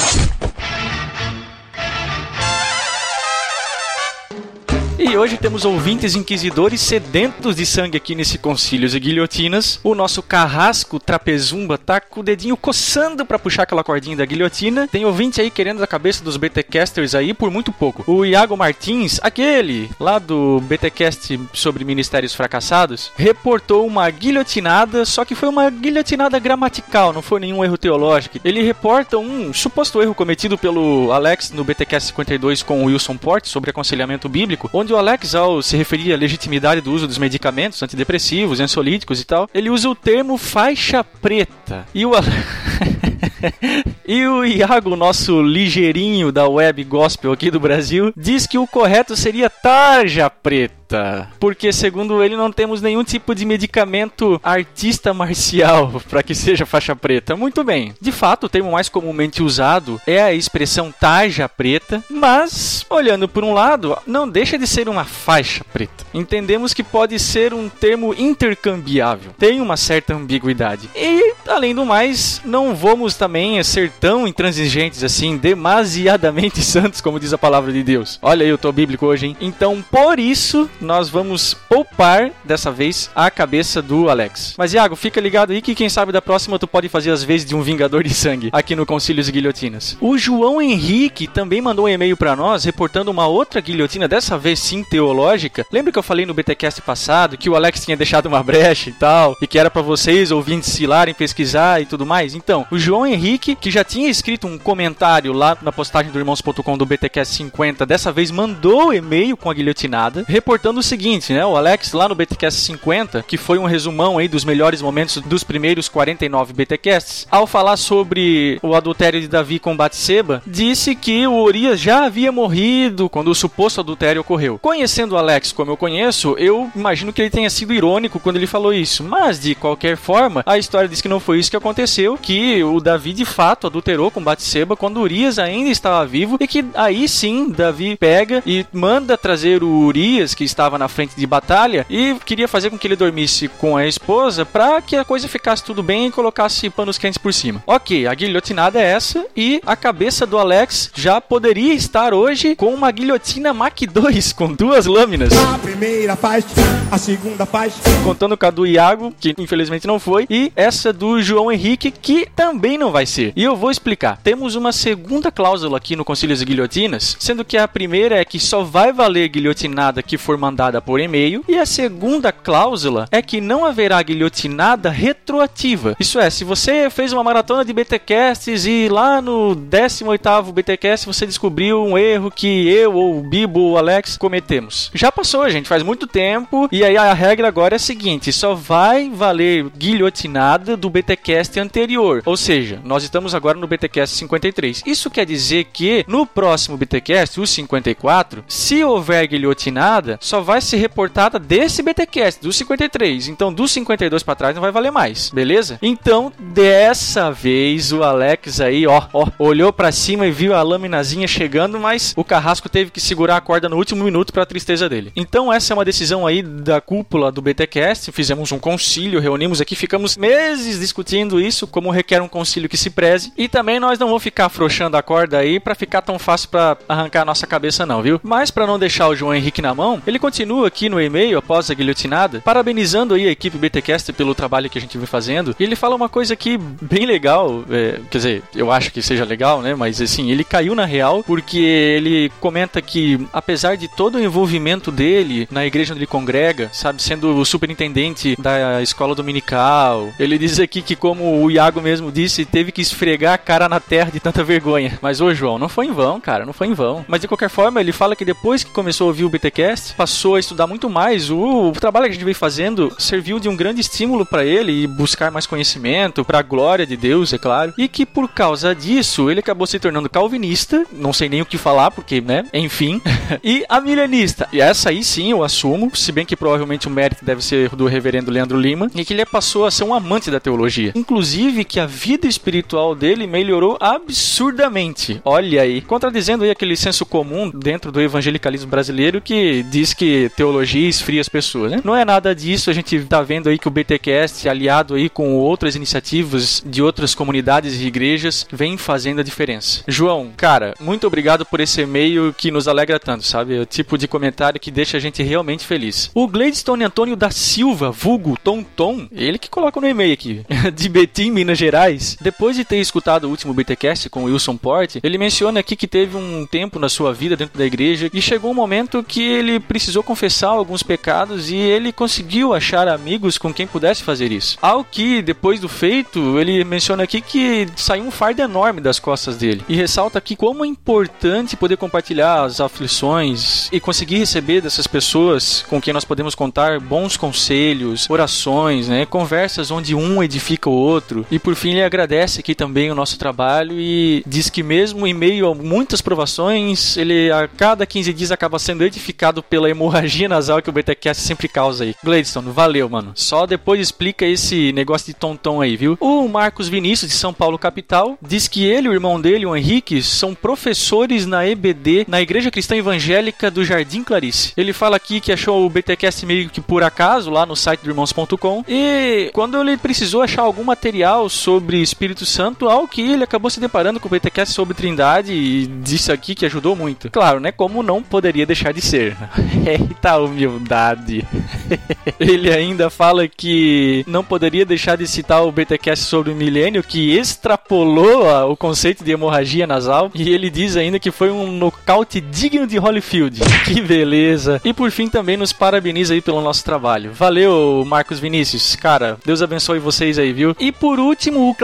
E 5.08 5.16
hoje 5.16 5.38
temos 5.38 5.64
ouvintes 5.64 6.14
inquisidores 6.14 6.82
sedentos 6.82 7.56
de 7.56 7.64
sangue 7.64 7.96
aqui 7.96 8.14
nesse 8.14 8.36
Concílios 8.36 8.94
e 8.94 9.00
Guilhotinas. 9.00 9.80
O 9.82 9.94
nosso 9.94 10.22
carrasco 10.22 11.00
trapezumba 11.00 11.78
tá 11.78 11.98
com 11.98 12.20
o 12.20 12.22
dedinho 12.22 12.58
coçando 12.58 13.24
pra 13.24 13.38
puxar 13.38 13.62
aquela 13.62 13.82
cordinha 13.82 14.18
da 14.18 14.26
guilhotina. 14.26 14.86
Tem 14.86 15.06
ouvinte 15.06 15.41
aí 15.41 15.50
querendo 15.50 15.82
a 15.82 15.86
cabeça 15.86 16.22
dos 16.22 16.36
BTcasters 16.36 17.14
aí 17.14 17.32
por 17.32 17.50
muito 17.50 17.72
pouco. 17.72 18.04
O 18.06 18.22
Iago 18.22 18.54
Martins, 18.54 19.18
aquele 19.22 19.91
lá 19.98 20.18
do 20.18 20.60
BTcast 20.68 21.41
sobre 21.54 21.86
ministérios 21.86 22.34
fracassados, 22.34 23.10
reportou 23.16 23.86
uma 23.86 24.10
guilhotinada, 24.10 25.06
só 25.06 25.24
que 25.24 25.34
foi 25.34 25.48
uma 25.48 25.70
guilhotinada 25.70 26.38
gramatical, 26.38 27.14
não 27.14 27.22
foi 27.22 27.41
nenhum 27.41 27.64
erro 27.64 27.78
teológico. 27.78 28.38
Ele 28.44 28.62
reporta 28.62 29.16
um 29.16 29.54
suposto 29.54 30.02
erro 30.02 30.14
cometido 30.14 30.58
pelo 30.58 31.10
Alex 31.12 31.50
no 31.50 31.64
BTcast 31.64 32.08
52 32.08 32.62
com 32.62 32.82
o 32.82 32.86
Wilson 32.88 33.16
Port 33.16 33.47
sobre 33.47 33.70
aconselhamento 33.70 34.28
bíblico, 34.28 34.68
onde 34.70 34.92
o 34.92 34.97
Alex, 34.98 35.34
ao 35.34 35.62
se 35.62 35.77
referir 35.77 36.12
à 36.12 36.16
legitimidade 36.16 36.80
do 36.80 36.92
uso 36.92 37.06
dos 37.06 37.18
medicamentos 37.18 37.83
antidepressivos, 37.83 38.60
ansiolíticos 38.60 39.21
e 39.21 39.24
tal, 39.24 39.48
ele 39.54 39.71
usa 39.71 39.89
o 39.89 39.95
termo 39.95 40.36
faixa 40.36 41.03
preta. 41.04 41.86
E 41.95 42.04
o 42.04 42.15
Ale- 42.15 42.27
E 44.10 44.26
o 44.26 44.42
Iago, 44.42 44.96
nosso 44.96 45.42
ligeirinho 45.42 46.32
da 46.32 46.48
web 46.48 46.82
gospel 46.82 47.30
aqui 47.30 47.50
do 47.50 47.60
Brasil, 47.60 48.10
diz 48.16 48.46
que 48.46 48.56
o 48.56 48.66
correto 48.66 49.14
seria 49.14 49.50
tarja 49.50 50.30
preta. 50.30 51.28
Porque, 51.38 51.70
segundo 51.70 52.24
ele, 52.24 52.34
não 52.34 52.50
temos 52.50 52.80
nenhum 52.80 53.04
tipo 53.04 53.34
de 53.34 53.44
medicamento 53.44 54.40
artista 54.42 55.12
marcial 55.12 56.00
para 56.08 56.22
que 56.22 56.34
seja 56.34 56.64
faixa 56.64 56.96
preta. 56.96 57.36
Muito 57.36 57.62
bem. 57.62 57.92
De 58.00 58.10
fato, 58.10 58.44
o 58.44 58.48
termo 58.48 58.72
mais 58.72 58.88
comumente 58.88 59.42
usado 59.42 60.00
é 60.06 60.22
a 60.22 60.32
expressão 60.32 60.90
tarja 60.90 61.46
preta, 61.46 62.02
mas, 62.08 62.86
olhando 62.88 63.28
por 63.28 63.44
um 63.44 63.52
lado, 63.52 63.98
não 64.06 64.26
deixa 64.26 64.56
de 64.56 64.66
ser 64.66 64.88
uma 64.88 65.04
faixa 65.04 65.62
preta. 65.70 66.06
Entendemos 66.14 66.72
que 66.72 66.82
pode 66.82 67.18
ser 67.18 67.52
um 67.52 67.68
termo 67.68 68.14
intercambiável, 68.14 69.32
tem 69.38 69.60
uma 69.60 69.76
certa 69.76 70.14
ambiguidade. 70.14 70.88
E, 70.96 71.34
além 71.46 71.74
do 71.74 71.84
mais, 71.84 72.40
não 72.42 72.74
vamos 72.74 73.14
também 73.14 73.28
ser 73.63 73.91
tão 73.91 74.27
intransigentes 74.27 75.04
assim, 75.04 75.36
demasiadamente 75.36 76.63
santos, 76.65 77.01
como 77.01 77.21
diz 77.21 77.33
a 77.33 77.39
palavra 77.39 77.72
de 77.72 77.83
Deus. 77.83 78.19
Olha 78.22 78.45
aí, 78.45 78.48
eu 78.48 78.59
tô 78.59 78.72
bíblico 78.72 79.07
hoje, 79.07 79.27
hein? 79.27 79.36
Então, 79.41 79.84
por 79.91 80.19
isso, 80.19 80.69
nós 80.80 81.09
vamos 81.09 81.54
poupar 81.54 82.30
dessa 82.45 82.71
vez 82.71 83.10
a 83.15 83.30
cabeça 83.30 83.83
do 83.83 84.09
Alex. 84.09 84.54
Mas, 84.57 84.72
Iago, 84.72 84.97
fica 84.97 85.21
ligado 85.21 85.53
aí 85.53 85.60
que 85.60 85.75
quem 85.75 85.89
sabe 85.89 86.13
da 86.13 86.22
próxima 86.22 86.59
tu 86.59 86.66
pode 86.66 86.89
fazer 86.89 87.10
as 87.10 87.22
vezes 87.22 87.47
de 87.47 87.54
um 87.54 87.63
vingador 87.63 88.03
de 88.03 88.15
sangue 88.15 88.51
aqui 88.53 88.75
no 88.75 88.86
Concílios 88.86 89.28
e 89.28 89.33
Guilhotinas. 89.33 89.97
O 90.01 90.16
João 90.16 90.60
Henrique 90.60 91.27
também 91.27 91.60
mandou 91.60 91.86
um 91.86 91.89
e-mail 91.89 92.16
para 92.16 92.34
nós 92.34 92.65
reportando 92.65 93.10
uma 93.10 93.27
outra 93.27 93.60
guilhotina, 93.60 94.09
dessa 94.09 94.39
vez 94.39 94.59
sim 94.59 94.83
teológica. 94.83 95.66
Lembra 95.71 95.92
que 95.92 95.98
eu 95.98 96.03
falei 96.03 96.24
no 96.24 96.34
BTcast 96.34 96.83
passado 96.83 97.36
que 97.36 97.51
o 97.51 97.57
Alex 97.57 97.84
tinha 97.84 97.97
deixado 97.97 98.27
uma 98.27 98.42
brecha 98.42 98.91
e 98.91 98.92
tal, 98.92 99.36
e 99.42 99.47
que 99.47 99.59
era 99.59 99.71
para 99.71 99.83
vocês 99.83 100.31
ouvintes 100.31 100.71
se 100.71 100.86
larem 100.86 101.15
pesquisar 101.15 101.81
e 101.81 101.86
tudo 101.86 102.07
mais? 102.07 102.34
Então, 102.34 102.66
o 102.71 102.78
João 102.78 103.07
Henrique, 103.07 103.17
que 103.38 103.70
já 103.70 103.84
tinha 103.84 104.09
escrito 104.09 104.47
um 104.47 104.59
comentário 104.59 105.32
lá 105.32 105.56
na 105.60 105.72
postagem 105.72 106.10
do 106.12 106.18
irmãos.com 106.18 106.78
do 106.78 106.86
BTcast 106.86 107.34
50, 107.34 107.84
dessa 107.84 108.12
vez 108.12 108.30
mandou 108.30 108.92
e-mail 108.92 109.36
com 109.36 109.50
a 109.50 109.54
guilhotinada, 109.54 110.24
reportando 110.26 110.80
o 110.80 110.82
seguinte, 110.82 111.32
né? 111.32 111.44
O 111.44 111.56
Alex 111.56 111.92
lá 111.92 112.09
no 112.09 112.15
BTcast 112.15 112.60
50, 112.60 113.22
que 113.22 113.36
foi 113.36 113.59
um 113.59 113.65
resumão 113.65 114.18
aí 114.18 114.28
dos 114.28 114.44
melhores 114.44 114.82
momentos 114.82 115.20
dos 115.22 115.44
primeiros 115.44 115.88
49 115.88 116.53
BTcasts, 116.53 117.26
ao 117.30 117.47
falar 117.47 117.76
sobre 117.76 118.59
o 118.62 118.74
adultério 118.74 119.21
de 119.21 119.28
Davi 119.28 119.59
com 119.59 119.76
Batseba, 119.76 120.42
disse 120.47 120.94
que 120.94 121.26
o 121.26 121.42
Urias 121.42 121.80
já 121.80 122.04
havia 122.04 122.32
morrido 122.32 123.09
quando 123.09 123.28
o 123.28 123.34
suposto 123.34 123.80
adultério 123.80 124.21
ocorreu. 124.21 124.59
Conhecendo 124.59 125.12
o 125.14 125.18
Alex 125.18 125.53
como 125.53 125.71
eu 125.71 125.76
conheço, 125.76 126.34
eu 126.38 126.71
imagino 126.74 127.12
que 127.12 127.21
ele 127.21 127.30
tenha 127.30 127.50
sido 127.50 127.74
irônico 127.74 128.21
quando 128.21 128.36
ele 128.36 128.47
falou 128.47 128.72
isso, 128.72 129.03
mas 129.04 129.41
de 129.41 129.54
qualquer 129.54 129.97
forma, 129.97 130.42
a 130.47 130.59
história 130.59 130.88
diz 130.88 131.00
que 131.00 131.09
não 131.09 131.21
foi 131.21 131.38
isso 131.38 131.50
que 131.50 131.56
aconteceu, 131.56 132.18
que 132.21 132.62
o 132.62 132.80
Davi 132.80 133.08
de 133.13 133.25
fato 133.25 133.66
adulterou 133.66 134.10
com 134.10 134.22
Batseba 134.22 134.77
quando 134.77 135.01
Urias 135.01 135.39
ainda 135.39 135.71
estava 135.71 136.07
vivo 136.07 136.37
e 136.41 136.47
que 136.47 136.65
aí 136.75 137.09
sim 137.09 137.51
Davi 137.51 137.97
pega 137.97 138.43
e 138.47 138.65
manda 138.72 139.16
trazer 139.16 139.63
o 139.63 139.69
Urias 139.69 140.34
que 140.34 140.45
estava 140.45 140.78
na 140.78 140.89
frente 140.89 141.15
de 141.16 141.27
batalha 141.27 141.87
e 141.89 142.16
queria 142.25 142.49
fazer 142.49 142.71
com 142.71 142.78
que 142.78 142.87
ele 142.87 142.97
dormisse 142.97 143.49
com 143.49 143.77
a 143.77 143.87
esposa 143.87 144.45
para 144.45 144.81
que 144.81 144.97
a 144.97 145.05
coisa 145.05 145.28
ficasse 145.28 145.65
tudo 145.65 145.83
bem 145.83 146.07
e 146.07 146.10
colocasse 146.10 146.71
panos 146.71 146.99
quentes 146.99 147.19
por 147.19 147.33
cima. 147.33 147.63
Ok, 147.66 148.07
a 148.07 148.15
guilhotinada 148.15 148.81
é 148.81 148.84
essa 148.84 149.27
e 149.37 149.60
a 149.65 149.77
cabeça 149.77 150.27
do 150.27 150.39
Alex 150.39 150.91
já 150.95 151.21
poderia 151.21 151.75
estar 151.75 152.13
hoje 152.13 152.55
com 152.57 152.75
uma 152.75 152.91
guilhotina 152.91 153.53
Mach 153.53 153.78
2 153.81 154.33
com 154.34 154.53
duas 154.53 154.87
lâminas. 154.87 155.33
A 155.33 155.59
primeira 155.59 156.16
faz, 156.16 156.45
a 156.91 156.99
segunda 156.99 157.47
faz. 157.47 157.75
Contando 158.05 158.37
com 158.37 158.47
a 158.47 158.51
do 158.51 158.66
Iago, 158.66 159.13
que 159.19 159.34
infelizmente 159.39 159.87
não 159.87 159.99
foi, 159.99 160.27
e 160.28 160.53
essa 160.57 160.93
do 160.93 161.21
João 161.21 161.51
Henrique, 161.51 161.91
que 161.91 162.27
também 162.34 162.77
não 162.78 162.91
vai 162.91 162.97
ser. 163.06 163.33
E 163.36 163.42
eu 163.42 163.56
vou 163.56 163.71
explicar. 163.71 164.18
Temos 164.22 164.54
uma 164.54 164.72
segunda 164.72 165.30
cláusula 165.30 165.77
aqui 165.77 165.97
no 165.97 166.04
Concílios 166.04 166.42
e 166.42 166.45
Guilhotinas, 166.45 167.16
sendo 167.18 167.45
que 167.45 167.56
a 167.56 167.68
primeira 167.68 168.16
é 168.16 168.24
que 168.24 168.39
só 168.39 168.62
vai 168.62 168.92
valer 168.92 169.28
guilhotinada 169.28 170.03
que 170.03 170.18
for 170.18 170.36
mandada 170.36 170.80
por 170.80 171.00
e-mail, 171.00 171.45
e 171.48 171.56
a 171.59 171.66
segunda 171.66 172.33
cláusula 172.33 173.06
é 173.10 173.22
que 173.22 173.41
não 173.41 173.65
haverá 173.65 174.03
guilhotinada 174.03 174.91
retroativa. 174.91 175.97
Isso 175.98 176.18
é, 176.18 176.30
se 176.30 176.45
você 176.45 176.91
fez 176.91 177.12
uma 177.12 177.24
maratona 177.24 177.65
de 177.65 177.72
BTcasts 177.72 178.66
e 178.66 178.89
lá 178.89 179.21
no 179.21 179.54
18º 179.54 180.53
BTcast 180.53 181.06
você 181.06 181.27
descobriu 181.27 181.83
um 181.83 181.97
erro 181.97 182.30
que 182.30 182.68
eu 182.68 182.95
ou 182.95 183.18
o 183.18 183.22
Bibo 183.22 183.60
ou 183.60 183.72
o 183.72 183.78
Alex 183.78 184.16
cometemos. 184.16 184.91
Já 184.95 185.10
passou, 185.10 185.48
gente, 185.50 185.68
faz 185.68 185.83
muito 185.83 186.06
tempo, 186.06 186.68
e 186.72 186.84
aí 186.84 186.97
a 186.97 187.12
regra 187.12 187.48
agora 187.48 187.74
é 187.74 187.77
a 187.77 187.80
seguinte, 187.80 188.33
só 188.33 188.54
vai 188.54 189.10
valer 189.10 189.66
guilhotinada 189.77 190.77
do 190.77 190.91
BTcast 190.91 191.59
anterior. 191.60 192.22
Ou 192.24 192.36
seja, 192.36 192.80
nós 192.88 193.04
estamos 193.04 193.34
agora 193.34 193.58
no 193.58 193.68
BTcast 193.68 194.16
53. 194.16 194.82
Isso 194.86 195.10
quer 195.10 195.26
dizer 195.26 195.64
que 195.64 196.04
no 196.08 196.26
próximo 196.26 196.76
BTcast, 196.76 197.38
o 197.38 197.46
54, 197.46 198.42
se 198.48 198.82
houver 198.82 199.26
guilhotinada, 199.26 200.18
só 200.20 200.40
vai 200.40 200.60
ser 200.60 200.78
reportada 200.78 201.38
desse 201.38 201.82
BTcast, 201.82 202.40
do 202.40 202.52
53. 202.52 203.28
Então, 203.28 203.52
do 203.52 203.68
52 203.68 204.22
para 204.22 204.34
trás 204.34 204.54
não 204.54 204.62
vai 204.62 204.72
valer 204.72 204.90
mais, 204.90 205.28
beleza? 205.28 205.78
Então, 205.82 206.32
dessa 206.38 207.30
vez 207.30 207.92
o 207.92 208.02
Alex 208.02 208.60
aí, 208.60 208.86
ó, 208.86 209.06
ó, 209.12 209.28
olhou 209.38 209.70
para 209.70 209.92
cima 209.92 210.26
e 210.26 210.30
viu 210.30 210.54
a 210.54 210.62
laminazinha 210.62 211.28
chegando, 211.28 211.78
mas 211.78 212.14
o 212.16 212.24
carrasco 212.24 212.70
teve 212.70 212.90
que 212.90 213.00
segurar 213.00 213.36
a 213.36 213.40
corda 213.40 213.68
no 213.68 213.76
último 213.76 214.02
minuto 214.02 214.32
para 214.32 214.46
tristeza 214.46 214.88
dele. 214.88 215.12
Então, 215.14 215.52
essa 215.52 215.72
é 215.72 215.74
uma 215.74 215.84
decisão 215.84 216.26
aí 216.26 216.42
da 216.42 216.80
cúpula 216.80 217.30
do 217.30 217.42
BTcast. 217.42 218.10
Fizemos 218.12 218.50
um 218.50 218.58
concílio, 218.58 219.20
reunimos 219.20 219.60
aqui, 219.60 219.76
ficamos 219.76 220.16
meses 220.16 220.80
discutindo 220.80 221.38
isso, 221.38 221.66
como 221.66 221.90
requer 221.90 222.22
um 222.22 222.28
concílio 222.28 222.68
que 222.68 222.78
se 222.78 222.91
preze. 222.91 223.33
E 223.36 223.48
também 223.48 223.80
nós 223.80 223.98
não 223.98 224.09
vamos 224.09 224.22
ficar 224.22 224.47
afrouxando 224.47 224.97
a 224.97 225.03
corda 225.03 225.39
aí 225.39 225.60
para 225.60 225.75
ficar 225.75 226.03
tão 226.03 226.19
fácil 226.19 226.48
para 226.48 226.77
arrancar 226.89 227.22
a 227.22 227.25
nossa 227.25 227.47
cabeça 227.47 227.84
não, 227.84 228.03
viu? 228.03 228.21
Mas 228.22 228.51
para 228.51 228.66
não 228.66 228.78
deixar 228.78 229.09
o 229.09 229.16
João 229.16 229.34
Henrique 229.34 229.63
na 229.63 229.75
mão, 229.75 230.03
ele 230.07 230.19
continua 230.19 230.69
aqui 230.69 230.89
no 230.89 231.01
e-mail 231.01 231.39
após 231.39 231.71
a 231.71 231.75
guilhotinada, 231.75 232.41
parabenizando 232.41 233.15
aí 233.15 233.27
a 233.27 233.30
equipe 233.30 233.59
BTcast 233.59 234.13
pelo 234.13 234.34
trabalho 234.34 234.71
que 234.71 234.78
a 234.78 234.80
gente 234.80 234.97
vem 234.97 235.07
fazendo. 235.07 235.54
E 235.59 235.65
ele 235.65 235.77
fala 235.77 235.97
uma 235.97 236.09
coisa 236.09 236.34
aqui 236.34 236.59
bem 236.59 237.07
legal, 237.07 237.65
é, 237.71 238.01
quer 238.10 238.19
dizer, 238.19 238.42
eu 238.54 238.71
acho 238.71 238.92
que 238.92 239.03
seja 239.03 239.24
legal, 239.24 239.60
né? 239.63 239.74
Mas 239.74 240.01
assim, 240.01 240.31
ele 240.31 240.45
caiu 240.45 240.74
na 240.74 240.84
real 240.84 241.22
porque 241.24 241.59
ele 241.59 242.31
comenta 242.41 242.81
que 242.81 243.27
apesar 243.33 243.77
de 243.77 243.89
todo 243.89 244.16
o 244.16 244.22
envolvimento 244.22 244.91
dele 244.91 245.48
na 245.51 245.66
igreja 245.66 245.92
onde 245.92 246.01
ele 246.01 246.07
congrega, 246.07 246.71
sabe, 246.72 247.03
sendo 247.03 247.36
o 247.36 247.45
superintendente 247.45 248.36
da 248.39 248.83
escola 248.83 249.15
dominical, 249.15 250.09
ele 250.19 250.39
diz 250.39 250.59
aqui 250.60 250.83
que 250.83 250.97
como 250.97 251.42
o 251.42 251.51
Iago 251.51 251.81
mesmo 251.81 252.13
disse, 252.13 252.45
teve 252.45 252.67
que 252.72 252.80
esfregar 252.80 253.34
a 253.34 253.38
cara 253.38 253.68
na 253.68 253.80
terra 253.80 254.10
de 254.10 254.20
tanta 254.20 254.44
vergonha. 254.44 254.98
Mas 255.03 255.20
ô 255.20 255.32
João, 255.34 255.59
não 255.59 255.68
foi 255.68 255.86
em 255.86 255.92
vão, 255.92 256.20
cara, 256.20 256.47
não 256.47 256.52
foi 256.52 256.68
em 256.68 256.75
vão. 256.75 257.04
Mas 257.09 257.20
de 257.20 257.28
qualquer 257.28 257.50
forma, 257.50 257.80
ele 257.80 257.92
fala 257.92 258.16
que 258.16 258.25
depois 258.25 258.64
que 258.64 258.70
começou 258.70 259.06
a 259.06 259.09
ouvir 259.09 259.25
o 259.25 259.30
BTcast, 259.30 259.94
passou 259.94 260.35
a 260.35 260.40
estudar 260.40 260.66
muito 260.66 260.88
mais. 260.88 261.30
O, 261.30 261.68
o 261.68 261.73
trabalho 261.73 262.06
que 262.06 262.11
a 262.11 262.14
gente 262.14 262.25
veio 262.25 262.35
fazendo 262.35 262.94
serviu 262.99 263.38
de 263.38 263.49
um 263.49 263.56
grande 263.56 263.80
estímulo 263.80 264.25
para 264.25 264.44
ele 264.44 264.73
e 264.73 264.87
buscar 264.87 265.30
mais 265.30 265.47
conhecimento, 265.47 266.25
para 266.25 266.38
a 266.38 266.42
glória 266.42 266.87
de 266.87 266.97
Deus, 266.97 267.32
é 267.32 267.38
claro. 267.38 267.73
E 267.76 267.88
que 267.88 268.04
por 268.04 268.28
causa 268.28 268.75
disso, 268.75 269.30
ele 269.30 269.40
acabou 269.40 269.66
se 269.66 269.78
tornando 269.78 270.09
calvinista, 270.09 270.85
não 270.92 271.12
sei 271.12 271.28
nem 271.28 271.42
o 271.42 271.47
que 271.47 271.59
falar, 271.59 271.90
porque, 271.90 272.21
né, 272.21 272.47
enfim, 272.52 273.00
e 273.42 273.64
amilenista. 273.68 274.49
E 274.52 274.61
essa 274.61 274.90
aí 274.90 275.02
sim 275.02 275.30
eu 275.30 275.42
assumo, 275.42 275.94
se 275.94 276.12
bem 276.12 276.26
que 276.26 276.37
provavelmente 276.37 276.88
o 276.88 276.90
mérito 276.90 277.25
deve 277.25 277.44
ser 277.44 277.71
do 277.71 277.87
reverendo 277.87 278.30
Leandro 278.30 278.59
Lima, 278.59 278.90
e 278.94 279.04
que 279.04 279.12
ele 279.12 279.25
passou 279.25 279.66
a 279.66 279.71
ser 279.71 279.85
um 279.85 279.94
amante 279.94 280.30
da 280.30 280.40
teologia. 280.40 280.92
Inclusive 280.94 281.64
que 281.64 281.80
a 281.80 281.87
vida 281.87 282.26
espiritual 282.26 282.58
dele 282.99 283.26
melhorou 283.26 283.76
absurdamente. 283.81 285.21
Olha 285.25 285.62
aí, 285.62 285.81
contradizendo 285.81 286.45
aí 286.45 286.50
aquele 286.50 286.76
senso 286.76 287.05
comum 287.07 287.50
dentro 287.50 287.90
do 287.90 288.00
evangelicalismo 288.00 288.71
brasileiro 288.71 289.21
que 289.21 289.62
diz 289.64 289.95
que 289.95 290.31
teologia 290.37 290.88
esfria 290.88 291.21
as 291.21 291.28
pessoas, 291.28 291.73
né? 291.73 291.81
Não 291.85 291.97
é 291.97 292.05
nada 292.05 292.35
disso, 292.35 292.71
a 292.71 292.73
gente 292.73 293.00
tá 293.05 293.23
vendo 293.23 293.49
aí 293.49 293.59
que 293.59 293.69
o 293.69 293.71
BTcast, 293.71 294.49
aliado 294.49 294.95
aí 294.95 295.09
com 295.09 295.35
outras 295.35 295.75
iniciativas 295.77 296.62
de 296.65 296.83
outras 296.83 297.15
comunidades 297.15 297.81
e 297.81 297.87
igrejas, 297.87 298.47
vem 298.53 298.77
fazendo 298.77 299.21
a 299.21 299.25
diferença. 299.25 299.83
João, 299.87 300.31
cara, 300.37 300.75
muito 300.81 301.07
obrigado 301.07 301.45
por 301.45 301.61
esse 301.61 301.83
e-mail 301.83 302.35
que 302.37 302.50
nos 302.50 302.69
alegra 302.69 302.99
tanto, 302.99 303.25
sabe? 303.25 303.57
É 303.57 303.61
o 303.61 303.67
tipo 303.67 303.97
de 303.97 304.09
comentário 304.09 304.61
que 304.61 304.71
deixa 304.71 304.97
a 304.97 305.00
gente 305.00 305.23
realmente 305.23 305.67
feliz. 305.67 306.11
O 306.15 306.27
Gladstone 306.27 306.85
Antônio 306.85 307.17
da 307.17 307.31
Silva, 307.31 307.91
vulgo 307.91 308.38
Tom 308.43 308.62
Tom, 308.62 309.09
ele 309.12 309.38
que 309.38 309.50
coloca 309.50 309.81
no 309.81 309.88
e-mail 309.88 310.12
aqui, 310.12 310.45
de 310.75 310.88
Betim, 310.88 311.31
Minas 311.31 311.59
Gerais, 311.59 312.17
depois 312.38 312.54
de 312.54 312.64
ter 312.64 312.76
escutado 312.76 313.25
o 313.25 313.30
último 313.30 313.52
BTcast 313.52 314.09
com 314.09 314.23
Wilson 314.23 314.57
Porte, 314.57 315.00
ele 315.02 315.18
menciona 315.18 315.59
aqui 315.59 315.75
que 315.75 315.88
teve 315.88 316.16
um 316.16 316.47
tempo 316.47 316.78
na 316.78 316.88
sua 316.88 317.12
vida 317.12 317.37
dentro 317.37 317.59
da 317.59 317.66
igreja 317.66 318.09
e 318.14 318.23
chegou 318.23 318.52
um 318.52 318.54
momento 318.54 319.02
que 319.02 319.21
ele 319.21 319.59
precisou 319.59 320.04
confessar 320.04 320.50
alguns 320.50 320.85
pecados 320.85 321.50
e 321.50 321.57
ele 321.57 321.92
conseguiu 321.92 322.54
achar 322.54 322.87
amigos 322.87 323.38
com 323.38 323.52
quem 323.52 323.66
pudesse 323.66 324.04
fazer 324.04 324.30
isso. 324.30 324.57
Ao 324.62 324.85
que, 324.85 325.21
depois 325.21 325.59
do 325.59 325.68
feito, 325.68 326.38
ele 326.38 326.62
menciona 326.62 327.02
aqui 327.02 327.21
que 327.21 327.66
saiu 327.75 328.04
um 328.04 328.11
fardo 328.12 328.40
enorme 328.40 328.80
das 328.80 329.00
costas 329.00 329.37
dele 329.37 329.64
e 329.68 329.75
ressalta 329.75 330.18
aqui 330.18 330.37
como 330.37 330.64
é 330.64 330.68
importante 330.68 331.57
poder 331.57 331.76
compartilhar 331.76 332.45
as 332.45 332.61
aflições 332.61 333.68
e 333.73 333.80
conseguir 333.80 334.18
receber 334.18 334.61
dessas 334.61 334.87
pessoas 334.87 335.64
com 335.68 335.80
quem 335.80 335.92
nós 335.92 336.04
podemos 336.04 336.37
contar 336.37 336.78
bons 336.78 337.16
conselhos, 337.16 338.09
orações, 338.09 338.87
né, 338.87 339.04
conversas 339.04 339.73
onde 339.73 339.92
um 339.92 340.23
edifica 340.23 340.71
o 340.71 340.73
outro. 340.73 341.26
E 341.33 341.40
por 341.40 341.57
fim, 341.57 341.71
ele 341.71 341.83
agradece 341.83 342.27
aqui 342.37 342.54
também 342.54 342.90
o 342.90 342.94
nosso 342.94 343.18
trabalho 343.18 343.78
e 343.78 344.23
diz 344.26 344.50
que 344.50 344.62
mesmo 344.62 345.06
em 345.06 345.14
meio 345.14 345.49
a 345.49 345.54
muitas 345.54 346.02
provações, 346.02 346.97
ele 346.97 347.30
a 347.30 347.47
cada 347.47 347.87
15 347.87 348.12
dias 348.12 348.32
acaba 348.32 348.58
sendo 348.58 348.82
edificado 348.85 349.42
pela 349.42 349.70
hemorragia 349.70 350.28
nasal 350.28 350.61
que 350.61 350.68
o 350.68 350.73
BTcast 350.73 351.23
sempre 351.23 351.47
causa 351.49 351.85
aí. 351.85 351.94
Gladstone, 352.02 352.50
valeu, 352.50 352.88
mano. 352.88 353.12
Só 353.14 353.47
depois 353.47 353.80
explica 353.80 354.26
esse 354.26 354.73
negócio 354.73 355.06
de 355.06 355.14
tonton 355.14 355.62
aí, 355.62 355.76
viu? 355.76 355.97
O 356.00 356.26
Marcos 356.28 356.68
Vinícius, 356.68 357.11
de 357.11 357.16
São 357.16 357.32
Paulo, 357.32 357.58
capital, 357.58 358.18
diz 358.20 358.49
que 358.49 358.64
ele 358.64 358.88
e 358.88 358.90
o 358.90 358.92
irmão 358.92 359.20
dele, 359.20 359.47
o 359.47 359.54
Henrique, 359.54 360.02
são 360.02 360.35
professores 360.35 361.26
na 361.26 361.47
EBD, 361.47 362.04
na 362.08 362.20
Igreja 362.20 362.50
Cristã 362.50 362.76
Evangélica 362.76 363.50
do 363.50 363.64
Jardim 363.64 364.02
Clarice. 364.02 364.52
Ele 364.56 364.73
fala 364.73 364.97
aqui 364.97 365.20
que 365.20 365.32
achou 365.32 365.64
o 365.64 365.70
BTcast 365.70 366.25
meio 366.26 366.49
que 366.49 366.61
por 366.61 366.82
acaso 366.82 367.30
lá 367.30 367.44
no 367.47 367.54
site 367.54 367.80
do 367.80 367.90
irmãos.com 367.90 368.64
e 368.66 369.30
quando 369.32 369.61
ele 369.61 369.76
precisou 369.76 370.23
achar 370.23 370.42
algum 370.42 370.64
material 370.64 371.28
sobre 371.28 371.80
Espírito 371.80 372.18
Santo, 372.27 372.69
ao 372.69 372.87
que 372.87 373.01
ele 373.01 373.25
acabou 373.25 373.51
se 373.51 373.61
deparando 373.61 374.01
com 374.01 374.09
o 374.09 374.11
BTcast 374.11 374.55
sobre 374.55 374.75
Trindade 374.75 375.33
e 375.33 375.67
disse 375.67 376.13
aqui 376.13 376.35
que 376.35 376.47
ajudou 376.47 376.77
muito. 376.77 377.11
Claro, 377.11 377.41
né? 377.41 377.53
Como 377.53 377.83
não 377.83 378.03
poderia 378.03 378.47
deixar 378.47 378.73
de 378.73 378.81
ser. 378.81 379.17
Eita 379.67 380.19
humildade. 380.19 381.25
ele 382.19 382.53
ainda 382.53 382.91
fala 382.91 383.27
que 383.29 384.05
não 384.07 384.25
poderia 384.25 384.65
deixar 384.65 384.97
de 384.97 385.07
citar 385.07 385.45
o 385.45 385.53
BTcast 385.53 386.05
sobre 386.05 386.33
o 386.33 386.37
milênio, 386.37 386.83
que 386.83 387.17
extrapolou 387.17 388.29
a, 388.29 388.47
o 388.47 388.57
conceito 388.57 389.05
de 389.05 389.13
hemorragia 389.13 389.67
nasal. 389.67 390.11
E 390.15 390.31
ele 390.31 390.51
diz 390.51 390.77
ainda 390.77 390.99
que 390.99 391.11
foi 391.11 391.31
um 391.31 391.51
nocaute 391.53 392.21
digno 392.21 392.67
de 392.67 392.79
Holyfield. 392.79 393.41
Que 393.69 393.83
beleza. 393.83 394.63
E 394.65 394.73
por 394.73 394.91
fim 394.91 395.09
também 395.09 395.37
nos 395.37 395.53
parabeniza 395.53 396.15
aí 396.15 396.23
pelo 396.23 396.41
nosso 396.41 396.65
trabalho. 396.65 397.13
Valeu, 397.13 397.85
Marcos 397.87 398.19
Vinícius. 398.19 398.75
Cara, 398.77 399.19
Deus 399.27 399.43
abençoe 399.43 399.79
vocês 399.79 400.19
aí, 400.19 400.33
viu? 400.33 400.57
E 400.59 400.73
por 400.73 400.99
último, 400.99 401.51
o 401.51 401.55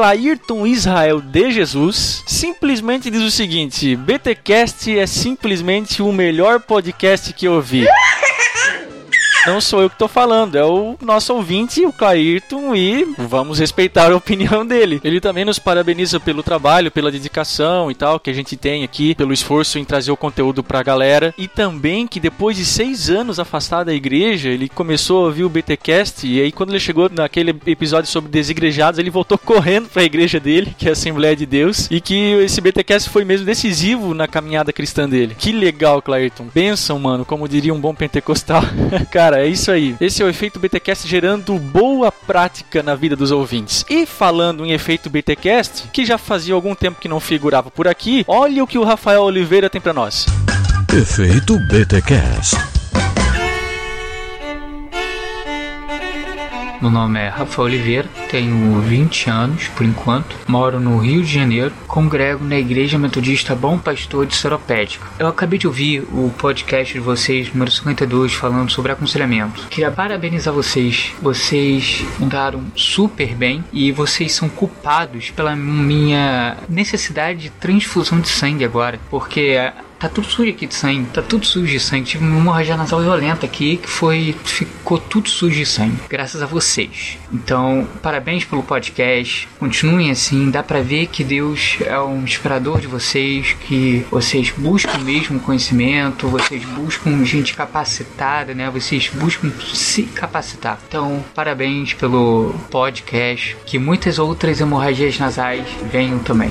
Clairton 0.44 0.66
Israel 0.66 1.20
de 1.20 1.50
Jesus 1.50 2.22
simplesmente 2.26 3.10
diz 3.10 3.22
o 3.22 3.30
seguinte: 3.30 3.96
BTcast 3.96 4.96
é 4.96 5.06
simplesmente 5.06 6.02
o 6.02 6.12
melhor 6.12 6.60
podcast 6.60 7.32
que 7.32 7.46
eu 7.46 7.60
vi. 7.60 7.86
Não 9.46 9.60
sou 9.60 9.82
eu 9.82 9.90
que 9.90 9.98
tô 9.98 10.08
falando, 10.08 10.56
é 10.56 10.64
o 10.64 10.96
nosso 11.02 11.34
ouvinte, 11.34 11.84
o 11.84 11.92
Clairton, 11.92 12.74
e 12.74 13.04
vamos 13.18 13.58
respeitar 13.58 14.10
a 14.10 14.16
opinião 14.16 14.64
dele. 14.66 15.00
Ele 15.04 15.20
também 15.20 15.44
nos 15.44 15.58
parabeniza 15.58 16.18
pelo 16.18 16.42
trabalho, 16.42 16.90
pela 16.90 17.10
dedicação 17.10 17.90
e 17.90 17.94
tal 17.94 18.18
que 18.18 18.30
a 18.30 18.32
gente 18.32 18.56
tem 18.56 18.84
aqui, 18.84 19.14
pelo 19.14 19.34
esforço 19.34 19.78
em 19.78 19.84
trazer 19.84 20.10
o 20.10 20.16
conteúdo 20.16 20.64
pra 20.64 20.82
galera. 20.82 21.34
E 21.36 21.46
também 21.46 22.06
que 22.06 22.18
depois 22.18 22.56
de 22.56 22.64
seis 22.64 23.10
anos 23.10 23.38
afastado 23.38 23.86
da 23.86 23.94
igreja, 23.94 24.48
ele 24.48 24.68
começou 24.68 25.24
a 25.24 25.26
ouvir 25.26 25.44
o 25.44 25.48
BTcast. 25.48 26.26
E 26.26 26.40
aí, 26.40 26.50
quando 26.50 26.70
ele 26.70 26.80
chegou 26.80 27.10
naquele 27.10 27.54
episódio 27.66 28.10
sobre 28.10 28.30
desigrejados, 28.30 28.98
ele 28.98 29.10
voltou 29.10 29.36
correndo 29.38 29.88
pra 29.88 30.04
igreja 30.04 30.40
dele, 30.40 30.74
que 30.78 30.86
é 30.86 30.90
a 30.90 30.92
Assembleia 30.92 31.36
de 31.36 31.44
Deus, 31.44 31.86
e 31.90 32.00
que 32.00 32.32
esse 32.42 32.60
BTcast 32.60 33.10
foi 33.10 33.24
mesmo 33.24 33.44
decisivo 33.44 34.14
na 34.14 34.26
caminhada 34.26 34.72
cristã 34.72 35.06
dele. 35.06 35.36
Que 35.38 35.52
legal, 35.52 36.00
Clairton. 36.00 36.46
Benção, 36.54 36.98
mano, 36.98 37.24
como 37.26 37.46
diria 37.46 37.74
um 37.74 37.80
bom 37.80 37.94
pentecostal. 37.94 38.62
Cara, 39.10 39.33
é 39.40 39.46
isso 39.46 39.70
aí. 39.70 39.96
Esse 40.00 40.22
é 40.22 40.24
o 40.24 40.28
efeito 40.28 40.58
BTcast 40.58 41.08
gerando 41.08 41.58
boa 41.58 42.10
prática 42.10 42.82
na 42.82 42.94
vida 42.94 43.16
dos 43.16 43.30
ouvintes. 43.30 43.84
E 43.88 44.06
falando 44.06 44.64
em 44.64 44.72
efeito 44.72 45.10
BTcast, 45.10 45.88
que 45.92 46.04
já 46.04 46.18
fazia 46.18 46.54
algum 46.54 46.74
tempo 46.74 47.00
que 47.00 47.08
não 47.08 47.20
figurava 47.20 47.70
por 47.70 47.88
aqui, 47.88 48.24
olha 48.26 48.62
o 48.62 48.66
que 48.66 48.78
o 48.78 48.84
Rafael 48.84 49.22
Oliveira 49.22 49.70
tem 49.70 49.80
para 49.80 49.92
nós. 49.92 50.26
Efeito 50.92 51.58
BTcast. 51.68 52.83
Meu 56.80 56.90
nome 56.90 57.18
é 57.18 57.28
Rafael 57.28 57.66
Oliveira, 57.66 58.08
tenho 58.30 58.80
20 58.80 59.30
anos 59.30 59.68
por 59.68 59.86
enquanto, 59.86 60.36
moro 60.46 60.78
no 60.80 60.98
Rio 60.98 61.22
de 61.22 61.32
Janeiro, 61.32 61.72
congrego 61.86 62.44
na 62.44 62.58
Igreja 62.58 62.98
Metodista 62.98 63.54
Bom 63.54 63.78
Pastor 63.78 64.26
de 64.26 64.34
Seropédica. 64.34 65.06
Eu 65.18 65.28
acabei 65.28 65.58
de 65.58 65.66
ouvir 65.66 66.02
o 66.12 66.32
podcast 66.36 66.92
de 66.92 67.00
vocês, 67.00 67.52
número 67.52 67.70
52, 67.70 68.34
falando 68.34 68.70
sobre 68.70 68.92
aconselhamento. 68.92 69.66
Queria 69.68 69.90
parabenizar 69.90 70.52
vocês, 70.52 71.12
vocês 71.22 72.04
mandaram 72.18 72.62
super 72.76 73.34
bem 73.34 73.64
e 73.72 73.92
vocês 73.92 74.32
são 74.32 74.48
culpados 74.48 75.30
pela 75.30 75.56
minha 75.56 76.56
necessidade 76.68 77.40
de 77.40 77.50
transfusão 77.50 78.20
de 78.20 78.28
sangue 78.28 78.64
agora, 78.64 78.98
porque 79.10 79.56
Tá 79.98 80.08
tudo 80.08 80.26
sujo 80.26 80.50
aqui 80.50 80.66
de 80.66 80.74
sangue, 80.74 81.08
tá 81.10 81.22
tudo 81.22 81.46
sujo 81.46 81.70
de 81.70 81.80
sangue. 81.80 82.04
Tive 82.04 82.24
uma 82.24 82.38
hemorragia 82.38 82.76
nasal 82.76 83.00
violenta 83.00 83.46
aqui 83.46 83.76
que 83.76 83.88
foi. 83.88 84.34
ficou 84.44 84.98
tudo 84.98 85.28
sujo 85.28 85.56
de 85.56 85.66
sangue, 85.66 85.96
graças 86.08 86.42
a 86.42 86.46
vocês. 86.46 87.18
Então, 87.32 87.88
parabéns 88.02 88.44
pelo 88.44 88.62
podcast. 88.62 89.48
Continuem 89.58 90.10
assim, 90.10 90.50
dá 90.50 90.62
pra 90.62 90.80
ver 90.80 91.06
que 91.06 91.24
Deus 91.24 91.78
é 91.80 91.98
um 91.98 92.22
inspirador 92.22 92.80
de 92.80 92.86
vocês, 92.86 93.52
que 93.66 94.04
vocês 94.10 94.50
buscam 94.50 94.98
mesmo 94.98 95.40
conhecimento, 95.40 96.28
vocês 96.28 96.64
buscam 96.64 97.24
gente 97.24 97.54
capacitada, 97.54 98.54
né? 98.54 98.68
Vocês 98.70 99.10
buscam 99.12 99.50
se 99.72 100.02
capacitar. 100.04 100.78
Então, 100.88 101.24
parabéns 101.34 101.94
pelo 101.94 102.54
podcast. 102.70 103.56
Que 103.64 103.78
muitas 103.78 104.18
outras 104.18 104.60
hemorragias 104.60 105.18
nasais 105.18 105.66
venham 105.90 106.18
também. 106.18 106.50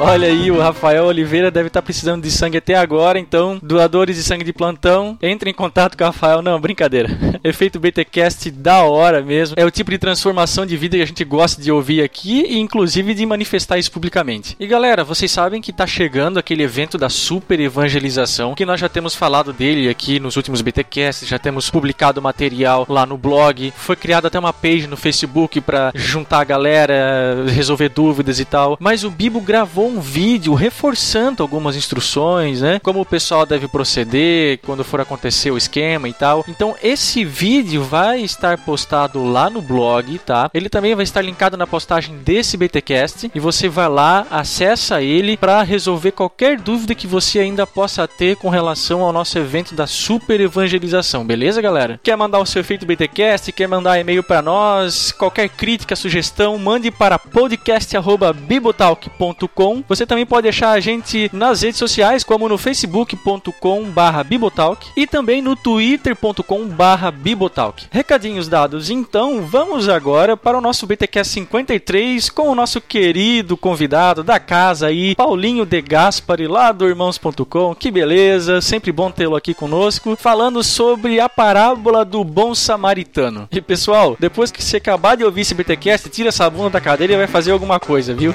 Olha 0.00 0.28
aí, 0.28 0.48
o 0.48 0.60
Rafael 0.60 1.06
Oliveira 1.06 1.50
deve 1.50 1.66
estar 1.66 1.82
precisando 1.82 2.22
de 2.22 2.30
sangue 2.30 2.58
até 2.58 2.76
agora, 2.76 3.18
então, 3.18 3.58
doadores 3.60 4.14
de 4.14 4.22
sangue 4.22 4.44
de 4.44 4.52
plantão, 4.52 5.18
entre 5.20 5.50
em 5.50 5.52
contato 5.52 5.98
com 5.98 6.04
o 6.04 6.06
Rafael. 6.06 6.40
Não, 6.40 6.60
brincadeira. 6.60 7.10
Efeito 7.42 7.80
BTcast 7.80 8.48
da 8.52 8.84
hora 8.84 9.22
mesmo. 9.22 9.56
É 9.58 9.64
o 9.64 9.70
tipo 9.72 9.90
de 9.90 9.98
transformação 9.98 10.64
de 10.64 10.76
vida 10.76 10.96
que 10.96 11.02
a 11.02 11.06
gente 11.06 11.24
gosta 11.24 11.60
de 11.60 11.72
ouvir 11.72 12.00
aqui 12.00 12.46
e 12.48 12.60
inclusive 12.60 13.12
de 13.12 13.26
manifestar 13.26 13.76
isso 13.76 13.90
publicamente. 13.90 14.56
E 14.60 14.68
galera, 14.68 15.02
vocês 15.02 15.32
sabem 15.32 15.60
que 15.60 15.72
tá 15.72 15.86
chegando 15.86 16.38
aquele 16.38 16.62
evento 16.62 16.96
da 16.96 17.08
super 17.08 17.58
evangelização, 17.58 18.54
que 18.54 18.64
nós 18.64 18.78
já 18.78 18.88
temos 18.88 19.16
falado 19.16 19.52
dele 19.52 19.88
aqui 19.88 20.20
nos 20.20 20.36
últimos 20.36 20.62
BTcasts, 20.62 21.28
já 21.28 21.40
temos 21.40 21.70
publicado 21.70 22.22
material 22.22 22.86
lá 22.88 23.04
no 23.04 23.18
blog, 23.18 23.72
foi 23.76 23.96
criada 23.96 24.28
até 24.28 24.38
uma 24.38 24.52
page 24.52 24.86
no 24.86 24.96
Facebook 24.96 25.60
para 25.60 25.90
juntar 25.92 26.38
a 26.38 26.44
galera, 26.44 27.44
resolver 27.48 27.88
dúvidas 27.88 28.38
e 28.38 28.44
tal. 28.44 28.76
Mas 28.80 29.02
o 29.02 29.10
Bibo 29.10 29.40
gravou 29.40 29.87
um 29.88 30.00
vídeo 30.00 30.54
reforçando 30.54 31.42
algumas 31.42 31.76
instruções, 31.76 32.60
né? 32.60 32.78
Como 32.80 33.00
o 33.00 33.06
pessoal 33.06 33.46
deve 33.46 33.66
proceder 33.66 34.58
quando 34.64 34.84
for 34.84 35.00
acontecer 35.00 35.50
o 35.50 35.56
esquema 35.56 36.08
e 36.08 36.12
tal. 36.12 36.44
Então 36.48 36.76
esse 36.82 37.24
vídeo 37.24 37.82
vai 37.82 38.20
estar 38.20 38.58
postado 38.58 39.24
lá 39.24 39.48
no 39.48 39.62
blog, 39.62 40.18
tá? 40.18 40.50
Ele 40.52 40.68
também 40.68 40.94
vai 40.94 41.04
estar 41.04 41.22
linkado 41.22 41.56
na 41.56 41.66
postagem 41.66 42.16
desse 42.18 42.56
BTcast 42.56 43.30
e 43.34 43.40
você 43.40 43.68
vai 43.68 43.88
lá, 43.88 44.26
acessa 44.30 45.02
ele 45.02 45.36
para 45.36 45.62
resolver 45.62 46.12
qualquer 46.12 46.60
dúvida 46.60 46.94
que 46.94 47.06
você 47.06 47.38
ainda 47.38 47.66
possa 47.66 48.06
ter 48.06 48.36
com 48.36 48.48
relação 48.48 49.02
ao 49.02 49.12
nosso 49.12 49.38
evento 49.38 49.74
da 49.74 49.86
super 49.86 50.40
evangelização, 50.40 51.24
beleza, 51.24 51.62
galera? 51.62 52.00
Quer 52.02 52.16
mandar 52.16 52.40
o 52.40 52.46
seu 52.46 52.60
efeito 52.60 52.86
BTcast, 52.86 53.52
quer 53.52 53.68
mandar 53.68 53.98
e-mail 53.98 54.22
para 54.22 54.42
nós, 54.42 55.12
qualquer 55.12 55.48
crítica, 55.48 55.96
sugestão, 55.96 56.58
mande 56.58 56.90
para 56.90 57.18
podcast@bibotalk.com 57.18 59.77
você 59.88 60.06
também 60.06 60.26
pode 60.26 60.48
achar 60.48 60.70
a 60.70 60.80
gente 60.80 61.30
nas 61.32 61.62
redes 61.62 61.78
sociais, 61.78 62.24
como 62.24 62.48
no 62.48 62.58
facebook.com/barra 62.58 64.24
bibotalk 64.24 64.86
e 64.96 65.06
também 65.06 65.42
no 65.42 65.54
twitter.com/barra 65.54 67.10
bibotalk. 67.10 67.86
Recadinhos 67.90 68.48
dados, 68.48 68.90
então 68.90 69.42
vamos 69.42 69.88
agora 69.88 70.36
para 70.36 70.56
o 70.56 70.60
nosso 70.60 70.86
BTcast 70.86 71.32
53 71.34 72.30
com 72.30 72.48
o 72.48 72.54
nosso 72.54 72.80
querido 72.80 73.56
convidado 73.56 74.22
da 74.22 74.40
casa 74.40 74.86
aí, 74.86 75.14
Paulinho 75.14 75.66
De 75.66 75.80
Gaspari, 75.80 76.46
lá 76.46 76.72
do 76.72 76.86
irmãos.com. 76.86 77.74
Que 77.74 77.90
beleza, 77.90 78.60
sempre 78.60 78.92
bom 78.92 79.10
tê-lo 79.10 79.36
aqui 79.36 79.54
conosco, 79.54 80.16
falando 80.16 80.62
sobre 80.62 81.20
a 81.20 81.28
parábola 81.28 82.04
do 82.04 82.24
bom 82.24 82.54
samaritano. 82.54 83.48
E 83.50 83.60
pessoal, 83.60 84.16
depois 84.18 84.50
que 84.50 84.62
você 84.62 84.78
acabar 84.78 85.16
de 85.16 85.24
ouvir 85.24 85.42
esse 85.42 85.54
BTcast, 85.54 86.08
tira 86.08 86.28
essa 86.28 86.48
bunda 86.48 86.70
da 86.70 86.80
cadeira 86.80 87.12
e 87.12 87.16
vai 87.16 87.26
fazer 87.26 87.52
alguma 87.52 87.78
coisa, 87.78 88.14
viu? 88.14 88.34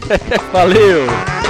Valeu! 0.52 0.81
Brasil! 0.82 1.41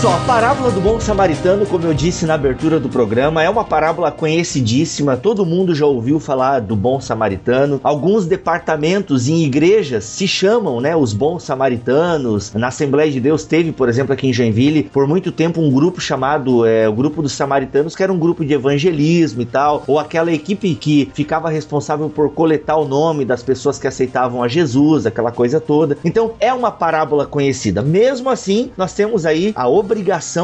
Pessoal, 0.00 0.16
a 0.16 0.24
parábola 0.24 0.70
do 0.70 0.80
bom 0.80 0.98
samaritano, 0.98 1.66
como 1.66 1.84
eu 1.84 1.92
disse 1.92 2.24
na 2.24 2.32
abertura 2.32 2.80
do 2.80 2.88
programa, 2.88 3.42
é 3.42 3.50
uma 3.50 3.62
parábola 3.62 4.10
conhecidíssima. 4.10 5.14
Todo 5.14 5.44
mundo 5.44 5.74
já 5.74 5.84
ouviu 5.84 6.18
falar 6.18 6.60
do 6.60 6.74
bom 6.74 6.98
samaritano. 7.02 7.78
Alguns 7.84 8.24
departamentos 8.24 9.28
em 9.28 9.44
igrejas 9.44 10.04
se 10.04 10.26
chamam, 10.26 10.80
né, 10.80 10.96
os 10.96 11.12
bons 11.12 11.42
samaritanos. 11.42 12.50
Na 12.54 12.68
Assembleia 12.68 13.12
de 13.12 13.20
Deus 13.20 13.44
teve, 13.44 13.72
por 13.72 13.90
exemplo, 13.90 14.14
aqui 14.14 14.26
em 14.26 14.32
Joinville, 14.32 14.84
por 14.84 15.06
muito 15.06 15.30
tempo 15.30 15.60
um 15.60 15.70
grupo 15.70 16.00
chamado 16.00 16.64
é, 16.64 16.88
o 16.88 16.94
grupo 16.94 17.20
dos 17.20 17.32
samaritanos, 17.32 17.94
que 17.94 18.02
era 18.02 18.10
um 18.10 18.18
grupo 18.18 18.42
de 18.42 18.54
evangelismo 18.54 19.42
e 19.42 19.46
tal, 19.46 19.84
ou 19.86 19.98
aquela 19.98 20.32
equipe 20.32 20.74
que 20.76 21.10
ficava 21.12 21.50
responsável 21.50 22.08
por 22.08 22.30
coletar 22.30 22.76
o 22.76 22.88
nome 22.88 23.26
das 23.26 23.42
pessoas 23.42 23.78
que 23.78 23.86
aceitavam 23.86 24.42
a 24.42 24.48
Jesus, 24.48 25.04
aquela 25.04 25.30
coisa 25.30 25.60
toda. 25.60 25.98
Então, 26.02 26.32
é 26.40 26.54
uma 26.54 26.70
parábola 26.70 27.26
conhecida. 27.26 27.82
Mesmo 27.82 28.30
assim, 28.30 28.70
nós 28.78 28.94
temos 28.94 29.26
aí 29.26 29.52
a 29.54 29.68
obrigação, 29.68 29.89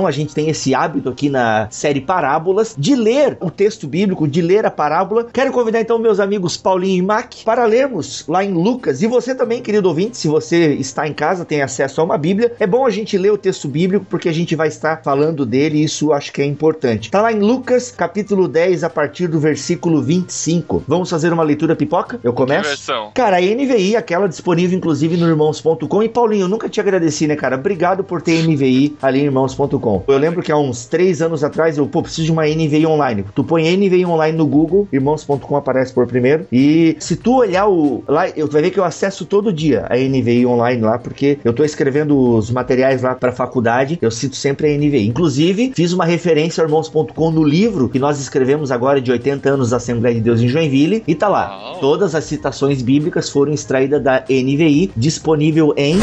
a 0.06 0.10
gente 0.10 0.34
tem 0.34 0.48
esse 0.48 0.74
hábito 0.74 1.08
aqui 1.08 1.28
na 1.28 1.68
série 1.70 2.00
Parábolas, 2.00 2.74
de 2.76 2.94
ler 2.94 3.36
o 3.40 3.50
texto 3.50 3.86
bíblico, 3.86 4.26
de 4.26 4.42
ler 4.42 4.66
a 4.66 4.70
parábola. 4.70 5.26
Quero 5.32 5.52
convidar 5.52 5.80
então 5.80 5.98
meus 5.98 6.20
amigos 6.20 6.56
Paulinho 6.56 6.98
e 6.98 7.02
Mac 7.02 7.32
para 7.44 7.64
lermos 7.64 8.24
lá 8.28 8.44
em 8.44 8.52
Lucas. 8.52 9.02
E 9.02 9.06
você 9.06 9.34
também, 9.34 9.62
querido 9.62 9.88
ouvinte, 9.88 10.16
se 10.16 10.28
você 10.28 10.74
está 10.74 11.06
em 11.06 11.12
casa, 11.12 11.44
tem 11.44 11.62
acesso 11.62 12.00
a 12.00 12.04
uma 12.04 12.18
Bíblia, 12.18 12.52
é 12.58 12.66
bom 12.66 12.86
a 12.86 12.90
gente 12.90 13.16
ler 13.16 13.30
o 13.30 13.38
texto 13.38 13.68
bíblico 13.68 14.06
porque 14.08 14.28
a 14.28 14.32
gente 14.32 14.54
vai 14.54 14.68
estar 14.68 15.02
falando 15.02 15.44
dele 15.44 15.78
e 15.78 15.84
isso 15.84 16.12
acho 16.12 16.32
que 16.32 16.42
é 16.42 16.44
importante. 16.44 17.10
Tá 17.10 17.22
lá 17.22 17.32
em 17.32 17.40
Lucas, 17.40 17.90
capítulo 17.90 18.48
10, 18.48 18.84
a 18.84 18.90
partir 18.90 19.28
do 19.28 19.38
versículo 19.38 20.02
25. 20.02 20.84
Vamos 20.86 21.10
fazer 21.10 21.32
uma 21.32 21.42
leitura 21.42 21.76
pipoca? 21.76 22.18
Eu 22.22 22.32
começo? 22.32 22.68
versão? 22.68 23.10
Cara, 23.14 23.36
a 23.36 23.40
NVI, 23.40 23.96
aquela 23.96 24.28
disponível 24.28 24.76
inclusive 24.76 25.16
no 25.16 25.28
irmãos.com. 25.28 26.02
E 26.02 26.08
Paulinho, 26.08 26.44
eu 26.44 26.48
nunca 26.48 26.68
te 26.68 26.80
agradeci, 26.80 27.26
né, 27.26 27.36
cara? 27.36 27.56
Obrigado 27.56 28.04
por 28.04 28.22
ter 28.22 28.46
NVI 28.46 28.96
ali 29.00 29.20
em 29.20 29.24
irmãos.com. 29.36 30.04
Eu 30.08 30.18
lembro 30.18 30.42
que 30.42 30.50
há 30.50 30.56
uns 30.56 30.86
três 30.86 31.20
anos 31.20 31.44
atrás 31.44 31.76
eu, 31.76 31.86
pô, 31.86 32.02
preciso 32.02 32.26
de 32.26 32.32
uma 32.32 32.44
NVI 32.46 32.86
online. 32.86 33.24
Tu 33.34 33.44
põe 33.44 33.76
NVI 33.76 34.06
online 34.06 34.36
no 34.36 34.46
Google, 34.46 34.88
irmãos.com 34.92 35.56
aparece 35.56 35.92
por 35.92 36.06
primeiro. 36.06 36.46
E 36.50 36.96
se 36.98 37.16
tu 37.16 37.36
olhar 37.36 37.68
o. 37.68 38.02
Lá, 38.08 38.28
eu 38.30 38.48
tu 38.48 38.52
vai 38.52 38.62
ver 38.62 38.70
que 38.70 38.80
eu 38.80 38.84
acesso 38.84 39.24
todo 39.24 39.52
dia 39.52 39.86
a 39.90 39.96
NVI 39.96 40.46
online 40.46 40.82
lá, 40.82 40.98
porque 40.98 41.38
eu 41.44 41.52
tô 41.52 41.64
escrevendo 41.64 42.18
os 42.18 42.50
materiais 42.50 43.02
lá 43.02 43.14
pra 43.14 43.32
faculdade. 43.32 43.98
Eu 44.00 44.10
cito 44.10 44.36
sempre 44.36 44.72
a 44.72 44.76
NVI. 44.76 45.06
Inclusive, 45.06 45.72
fiz 45.74 45.92
uma 45.92 46.04
referência 46.04 46.62
ao 46.62 46.68
irmãos.com 46.68 47.30
no 47.30 47.44
livro 47.44 47.88
que 47.88 47.98
nós 47.98 48.18
escrevemos 48.20 48.70
agora 48.70 49.00
de 49.00 49.10
80 49.10 49.50
anos 49.50 49.70
da 49.70 49.76
Assembleia 49.76 50.14
de 50.14 50.22
Deus 50.22 50.40
em 50.40 50.48
Joinville. 50.48 51.02
E 51.06 51.14
tá 51.14 51.28
lá. 51.28 51.76
Todas 51.80 52.14
as 52.14 52.24
citações 52.24 52.82
bíblicas 52.82 53.28
foram 53.28 53.52
extraídas 53.52 54.02
da 54.02 54.24
NVI, 54.28 54.90
disponível 54.96 55.74
em. 55.76 55.98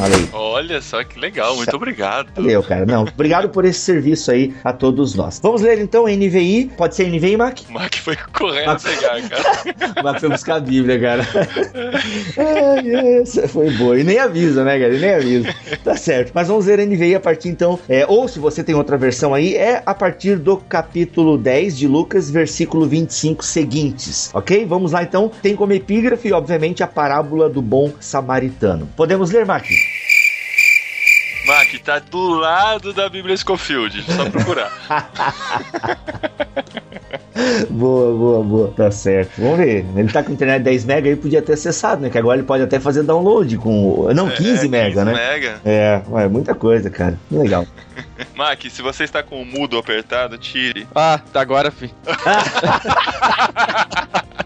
Olha 0.00 0.16
aí. 0.16 0.28
Olha 0.32 0.82
só 0.82 1.02
que 1.04 1.18
legal, 1.18 1.56
muito 1.56 1.74
obrigado. 1.74 2.28
Valeu, 2.34 2.62
cara. 2.62 2.84
Não, 2.84 3.02
obrigado 3.02 3.48
por 3.48 3.64
esse 3.64 3.80
serviço 3.80 4.30
aí 4.30 4.52
a 4.64 4.72
todos 4.72 5.14
nós. 5.14 5.40
Vamos 5.42 5.62
ler 5.62 5.78
então 5.78 6.06
NVI. 6.06 6.72
Pode 6.76 6.94
ser 6.96 7.08
NVI, 7.08 7.36
Mac? 7.36 7.60
Mac 7.70 7.94
foi 7.96 8.16
correndo 8.32 8.76
pegar, 8.82 9.22
cara. 9.28 10.02
Mac 10.02 10.20
foi 10.20 10.28
buscar 10.28 10.56
a 10.56 10.60
Bíblia, 10.60 11.00
cara. 11.00 11.26
Ai, 12.36 13.20
essa 13.20 13.46
foi 13.48 13.70
boa. 13.70 13.98
E 13.98 14.04
nem 14.04 14.18
avisa, 14.18 14.64
né, 14.64 14.78
cara? 14.78 14.94
E 14.94 15.00
nem 15.00 15.14
avisa. 15.14 15.54
Tá 15.84 15.96
certo. 15.96 16.32
Mas 16.34 16.48
vamos 16.48 16.66
ler 16.66 16.84
NVI 16.86 17.14
a 17.14 17.20
partir 17.20 17.48
então. 17.48 17.78
É, 17.88 18.04
ou 18.06 18.26
se 18.26 18.38
você 18.38 18.64
tem 18.64 18.74
outra 18.74 18.96
versão 18.96 19.32
aí, 19.32 19.54
é 19.54 19.82
a 19.86 19.94
partir 19.94 20.36
do 20.36 20.56
capítulo 20.56 21.38
10 21.38 21.78
de 21.78 21.86
Lucas, 21.86 22.30
versículo 22.30 22.86
25 22.86 23.44
seguintes. 23.44 24.30
Ok? 24.34 24.64
Vamos 24.66 24.92
lá 24.92 25.02
então. 25.02 25.30
Tem 25.40 25.54
como 25.54 25.72
epígrafe, 25.72 26.32
obviamente, 26.32 26.82
a 26.82 26.86
parábola 26.86 27.48
do 27.48 27.62
bom 27.62 27.92
samaritano. 28.00 28.88
Podemos 28.96 29.30
ler, 29.30 29.46
Mac? 29.46 29.64
Mac, 31.74 31.82
tá 31.84 31.98
do 31.98 32.28
lado 32.28 32.92
da 32.92 33.08
Bíblia 33.08 33.36
Scofield, 33.36 34.02
só 34.02 34.30
procurar. 34.30 34.70
Boa, 37.68 38.16
boa, 38.16 38.44
boa. 38.44 38.72
Tá 38.76 38.90
certo. 38.92 39.40
Vamos 39.40 39.58
ver. 39.58 39.84
Ele 39.96 40.10
tá 40.10 40.22
com 40.22 40.32
internet 40.32 40.62
10 40.62 40.84
mega 40.84 41.08
aí, 41.08 41.16
podia 41.16 41.42
ter 41.42 41.54
acessado, 41.54 42.00
né? 42.00 42.08
Que 42.08 42.16
agora 42.16 42.38
ele 42.38 42.46
pode 42.46 42.62
até 42.62 42.78
fazer 42.78 43.02
download 43.02 43.58
com. 43.58 44.08
Não, 44.14 44.30
15 44.30 44.66
É, 44.66 44.68
mega, 44.68 45.04
né? 45.04 45.12
mega. 45.12 45.60
É, 45.64 46.00
ué, 46.08 46.28
muita 46.28 46.54
coisa, 46.54 46.88
cara. 46.90 47.18
Legal. 47.30 47.66
Mac, 48.36 48.62
se 48.70 48.80
você 48.80 49.02
está 49.04 49.20
com 49.22 49.42
o 49.42 49.44
mudo 49.44 49.76
apertado, 49.76 50.38
tire. 50.38 50.86
Ah, 50.94 51.20
tá 51.32 51.40
agora, 51.40 51.70
fi. 51.72 51.92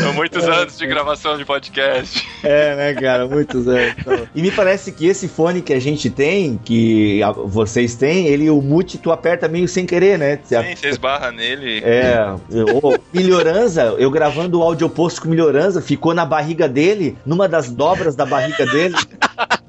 São 0.00 0.12
muitos 0.14 0.44
anos 0.44 0.76
de 0.78 0.86
gravação 0.86 1.36
de 1.36 1.44
podcast. 1.44 2.26
É, 2.42 2.74
né, 2.76 2.94
cara? 2.94 3.26
Muitos 3.26 3.66
anos. 3.68 3.94
E 4.34 4.42
me 4.42 4.50
parece 4.50 4.92
que 4.92 5.06
esse 5.06 5.28
fone 5.28 5.60
que 5.60 5.72
a 5.72 5.80
gente 5.80 6.08
tem, 6.10 6.58
que 6.64 7.22
a- 7.22 7.32
vocês 7.32 7.94
têm, 7.96 8.26
ele, 8.26 8.48
o 8.50 8.60
mute, 8.62 8.96
tu 8.98 9.10
aperta 9.10 9.48
meio 9.48 9.66
sem 9.68 9.84
querer, 9.86 10.18
né? 10.18 10.38
Sim, 10.44 10.56
você 10.76 10.88
esbarra 10.88 11.30
nele. 11.32 11.80
É, 11.84 12.34
o 12.50 12.94
Melhoranza, 13.12 13.94
eu 13.98 14.10
gravando 14.10 14.58
o 14.60 14.62
áudio 14.62 14.86
oposto 14.86 15.20
com 15.22 15.28
o 15.28 15.30
Melhoranza, 15.30 15.80
ficou 15.82 16.14
na 16.14 16.24
barriga 16.24 16.68
dele, 16.68 17.16
numa 17.26 17.48
das 17.48 17.70
dobras 17.70 18.14
da 18.14 18.24
barriga 18.24 18.64
dele. 18.66 18.94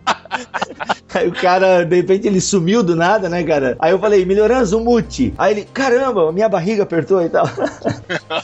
Aí 1.14 1.28
o 1.28 1.32
cara, 1.32 1.84
de 1.84 1.96
repente, 1.96 2.28
ele 2.28 2.40
sumiu 2.40 2.84
do 2.84 2.96
nada, 2.96 3.28
né, 3.30 3.44
cara? 3.44 3.76
Aí 3.80 3.92
eu 3.92 4.00
falei, 4.00 4.26
Melhoranza, 4.26 4.78
um 4.78 4.84
mute. 4.84 5.34
Aí 5.38 5.54
ele, 5.54 5.68
caramba, 5.74 6.32
minha 6.32 6.48
barriga 6.48 6.84
apertou 6.84 7.22
e 7.24 7.30
tal. 7.30 7.46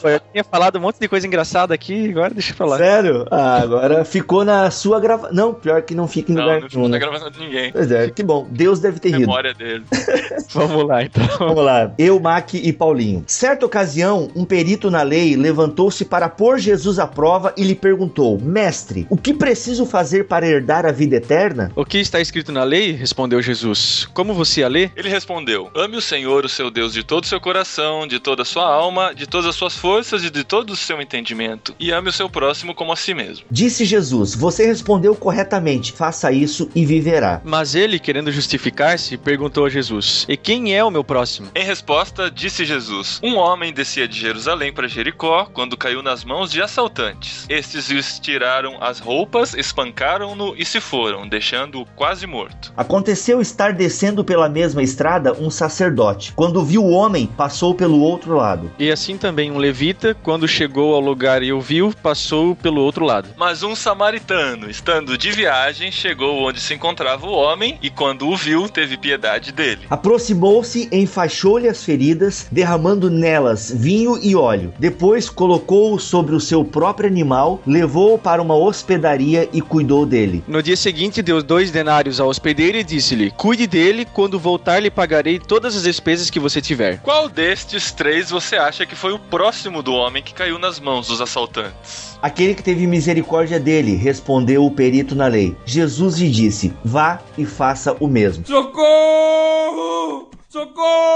Eu 0.04 0.20
tinha 0.32 0.44
falado 0.44 0.76
um 0.76 0.80
monte 0.80 0.98
de 1.00 1.08
coisa 1.08 1.26
engraçada 1.26 1.74
aqui, 1.74 2.10
agora 2.10 2.32
deixa 2.32 2.52
eu 2.52 2.56
falar. 2.56 2.78
Sério? 2.78 3.26
Ah, 3.30 3.60
agora 3.62 4.04
ficou 4.04 4.44
na 4.44 4.70
sua 4.70 5.00
gravação. 5.00 5.34
Não, 5.34 5.54
pior 5.54 5.82
que 5.82 5.94
não 5.94 6.06
fica 6.06 6.32
em 6.32 6.34
Não, 6.34 6.42
lugar 6.42 6.54
não 6.54 6.60
nenhum, 6.60 6.70
ficou 6.70 6.88
na 6.88 6.88
né? 6.90 6.98
gravação 6.98 7.30
de 7.30 7.38
ninguém. 7.38 7.72
Pois 7.72 7.90
é, 7.90 8.10
que 8.10 8.22
bom. 8.22 8.46
Deus 8.50 8.80
deve 8.80 8.98
ter 9.00 9.10
rido. 9.10 9.20
Memória 9.20 9.54
dele. 9.54 9.84
Vamos 10.52 10.86
lá, 10.86 11.02
então. 11.02 11.26
Vamos 11.38 11.64
lá, 11.64 11.92
eu, 11.98 12.18
Mac 12.20 12.54
e 12.54 12.72
Paulinho. 12.72 13.24
Certa 13.26 13.66
ocasião, 13.66 14.30
um 14.34 14.44
perito 14.44 14.90
na 14.90 15.02
lei 15.02 15.36
levantou-se 15.36 16.04
para 16.04 16.28
pôr 16.28 16.58
Jesus 16.58 16.98
à 16.98 17.06
prova 17.06 17.52
e 17.56 17.64
lhe 17.64 17.74
perguntou: 17.74 18.38
Mestre, 18.40 19.06
o 19.10 19.16
que 19.16 19.34
preciso 19.34 19.84
fazer 19.86 20.26
para 20.26 20.46
herdar 20.46 20.86
a 20.86 20.92
vida 20.92 21.16
eterna? 21.16 21.70
O 21.74 21.84
que 21.84 21.98
está 21.98 22.20
escrito 22.20 22.52
na 22.52 22.57
lei? 22.64 22.92
Respondeu 22.92 23.40
Jesus. 23.42 24.08
Como 24.12 24.34
você 24.34 24.62
a 24.62 24.68
lê? 24.68 24.90
Ele 24.96 25.08
respondeu: 25.08 25.70
Ame 25.74 25.96
o 25.96 26.02
Senhor, 26.02 26.44
o 26.44 26.48
seu 26.48 26.70
Deus, 26.70 26.92
de 26.92 27.02
todo 27.02 27.24
o 27.24 27.26
seu 27.26 27.40
coração, 27.40 28.06
de 28.06 28.18
toda 28.18 28.42
a 28.42 28.44
sua 28.44 28.64
alma, 28.64 29.14
de 29.14 29.26
todas 29.26 29.46
as 29.46 29.56
suas 29.56 29.76
forças 29.76 30.24
e 30.24 30.30
de 30.30 30.44
todo 30.44 30.70
o 30.70 30.76
seu 30.76 31.00
entendimento. 31.00 31.74
E 31.78 31.90
ame 31.90 32.08
o 32.08 32.12
seu 32.12 32.28
próximo 32.28 32.74
como 32.74 32.92
a 32.92 32.96
si 32.96 33.14
mesmo. 33.14 33.44
Disse 33.50 33.84
Jesus: 33.84 34.34
Você 34.34 34.66
respondeu 34.66 35.14
corretamente, 35.14 35.92
faça 35.92 36.32
isso 36.32 36.70
e 36.74 36.84
viverá. 36.84 37.40
Mas 37.44 37.74
ele, 37.74 37.98
querendo 37.98 38.32
justificar-se, 38.32 39.16
perguntou 39.16 39.66
a 39.66 39.70
Jesus: 39.70 40.26
E 40.28 40.36
quem 40.36 40.74
é 40.74 40.82
o 40.84 40.90
meu 40.90 41.04
próximo? 41.04 41.50
Em 41.54 41.64
resposta, 41.64 42.30
disse 42.30 42.64
Jesus: 42.64 43.20
Um 43.22 43.36
homem 43.36 43.72
descia 43.72 44.08
de 44.08 44.18
Jerusalém 44.18 44.72
para 44.72 44.88
Jericó 44.88 45.46
quando 45.52 45.76
caiu 45.76 46.02
nas 46.02 46.24
mãos 46.24 46.50
de 46.50 46.62
assaltantes. 46.62 47.46
Estes 47.48 47.88
lhes 47.88 48.18
tiraram 48.18 48.78
as 48.80 48.98
roupas, 48.98 49.54
espancaram-no 49.54 50.54
e 50.56 50.64
se 50.64 50.80
foram, 50.80 51.28
deixando-o 51.28 51.86
quase 51.96 52.26
morto. 52.26 52.47
Aconteceu 52.76 53.40
estar 53.40 53.72
descendo 53.72 54.24
pela 54.24 54.48
mesma 54.48 54.82
estrada 54.82 55.32
um 55.32 55.50
sacerdote. 55.50 56.32
Quando 56.34 56.64
viu 56.64 56.84
o 56.84 56.90
homem, 56.90 57.26
passou 57.36 57.74
pelo 57.74 58.00
outro 58.00 58.36
lado. 58.36 58.70
E 58.78 58.90
assim 58.90 59.16
também 59.16 59.50
um 59.50 59.58
levita, 59.58 60.16
quando 60.22 60.46
chegou 60.46 60.94
ao 60.94 61.00
lugar 61.00 61.42
e 61.42 61.52
o 61.52 61.60
viu, 61.60 61.92
passou 62.02 62.54
pelo 62.54 62.80
outro 62.80 63.04
lado. 63.04 63.28
Mas 63.36 63.62
um 63.62 63.74
samaritano, 63.74 64.70
estando 64.70 65.18
de 65.18 65.30
viagem, 65.32 65.90
chegou 65.90 66.42
onde 66.42 66.60
se 66.60 66.74
encontrava 66.74 67.26
o 67.26 67.32
homem 67.32 67.78
e, 67.82 67.90
quando 67.90 68.28
o 68.28 68.36
viu, 68.36 68.68
teve 68.68 68.96
piedade 68.96 69.52
dele. 69.52 69.86
Aproximou-se, 69.90 70.88
enfaixou-lhe 70.92 71.68
as 71.68 71.82
feridas, 71.84 72.46
derramando 72.50 73.10
nelas 73.10 73.72
vinho 73.74 74.18
e 74.22 74.34
óleo. 74.34 74.72
Depois 74.78 75.28
colocou-o 75.28 75.98
sobre 75.98 76.34
o 76.34 76.40
seu 76.40 76.64
próprio 76.64 77.08
animal, 77.08 77.60
levou-o 77.66 78.18
para 78.18 78.40
uma 78.42 78.54
hospedaria 78.54 79.48
e 79.52 79.60
cuidou 79.60 80.06
dele. 80.06 80.42
No 80.46 80.62
dia 80.62 80.76
seguinte, 80.76 81.22
deu 81.22 81.42
dois 81.42 81.70
denários 81.70 82.20
ao 82.20 82.30
hospedeiro 82.38 82.78
e 82.78 82.84
disse-lhe: 82.84 83.32
Cuide 83.32 83.66
dele, 83.66 84.06
quando 84.06 84.38
voltar, 84.38 84.78
lhe 84.80 84.90
pagarei 84.90 85.38
todas 85.40 85.76
as 85.76 85.82
despesas 85.82 86.30
que 86.30 86.38
você 86.38 86.60
tiver. 86.60 87.00
Qual 87.00 87.28
destes 87.28 87.90
três 87.90 88.30
você 88.30 88.56
acha 88.56 88.86
que 88.86 88.94
foi 88.94 89.12
o 89.12 89.18
próximo 89.18 89.82
do 89.82 89.92
homem 89.92 90.22
que 90.22 90.32
caiu 90.32 90.58
nas 90.58 90.78
mãos 90.78 91.08
dos 91.08 91.20
assaltantes? 91.20 92.16
Aquele 92.22 92.54
que 92.54 92.62
teve 92.62 92.86
misericórdia 92.86 93.58
dele, 93.58 93.96
respondeu 93.96 94.64
o 94.64 94.70
perito 94.70 95.16
na 95.16 95.26
lei. 95.26 95.56
Jesus 95.66 96.18
lhe 96.18 96.30
disse: 96.30 96.72
Vá 96.84 97.20
e 97.36 97.44
faça 97.44 97.96
o 97.98 98.06
mesmo. 98.06 98.46
Socorro! 98.46 100.30
Socorro! 100.48 101.08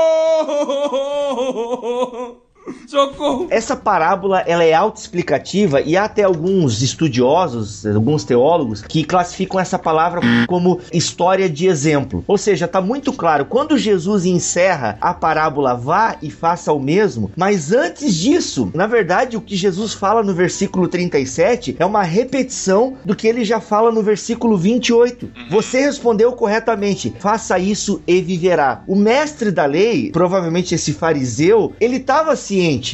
Socorro! 2.86 3.46
Essa 3.50 3.76
parábola 3.76 4.40
ela 4.40 4.64
é 4.64 4.72
autoexplicativa 4.72 5.80
e 5.80 5.96
há 5.96 6.04
até 6.04 6.22
alguns 6.22 6.82
estudiosos, 6.82 7.86
alguns 7.86 8.24
teólogos 8.24 8.82
que 8.82 9.04
classificam 9.04 9.60
essa 9.60 9.78
palavra 9.78 10.20
como 10.46 10.80
história 10.92 11.48
de 11.48 11.66
exemplo. 11.66 12.24
Ou 12.26 12.38
seja, 12.38 12.66
está 12.66 12.80
muito 12.80 13.12
claro 13.12 13.44
quando 13.46 13.78
Jesus 13.78 14.24
encerra 14.24 14.96
a 15.00 15.14
parábola 15.14 15.74
vá 15.74 16.16
e 16.22 16.30
faça 16.30 16.72
o 16.72 16.80
mesmo, 16.80 17.30
mas 17.36 17.72
antes 17.72 18.14
disso, 18.14 18.70
na 18.74 18.86
verdade, 18.86 19.36
o 19.36 19.40
que 19.40 19.56
Jesus 19.56 19.92
fala 19.94 20.22
no 20.22 20.34
versículo 20.34 20.88
37 20.88 21.76
é 21.78 21.86
uma 21.86 22.02
repetição 22.02 22.94
do 23.04 23.14
que 23.14 23.26
ele 23.26 23.44
já 23.44 23.60
fala 23.60 23.90
no 23.90 24.02
versículo 24.02 24.56
28. 24.56 25.30
Você 25.50 25.80
respondeu 25.80 26.32
corretamente: 26.32 27.14
faça 27.18 27.58
isso 27.58 28.02
e 28.06 28.20
viverá. 28.20 28.82
O 28.86 28.96
mestre 28.96 29.50
da 29.50 29.64
lei, 29.64 30.10
provavelmente 30.10 30.74
esse 30.74 30.92
fariseu, 30.92 31.72
ele 31.80 31.96
estava 31.96 32.36
se 32.36 32.51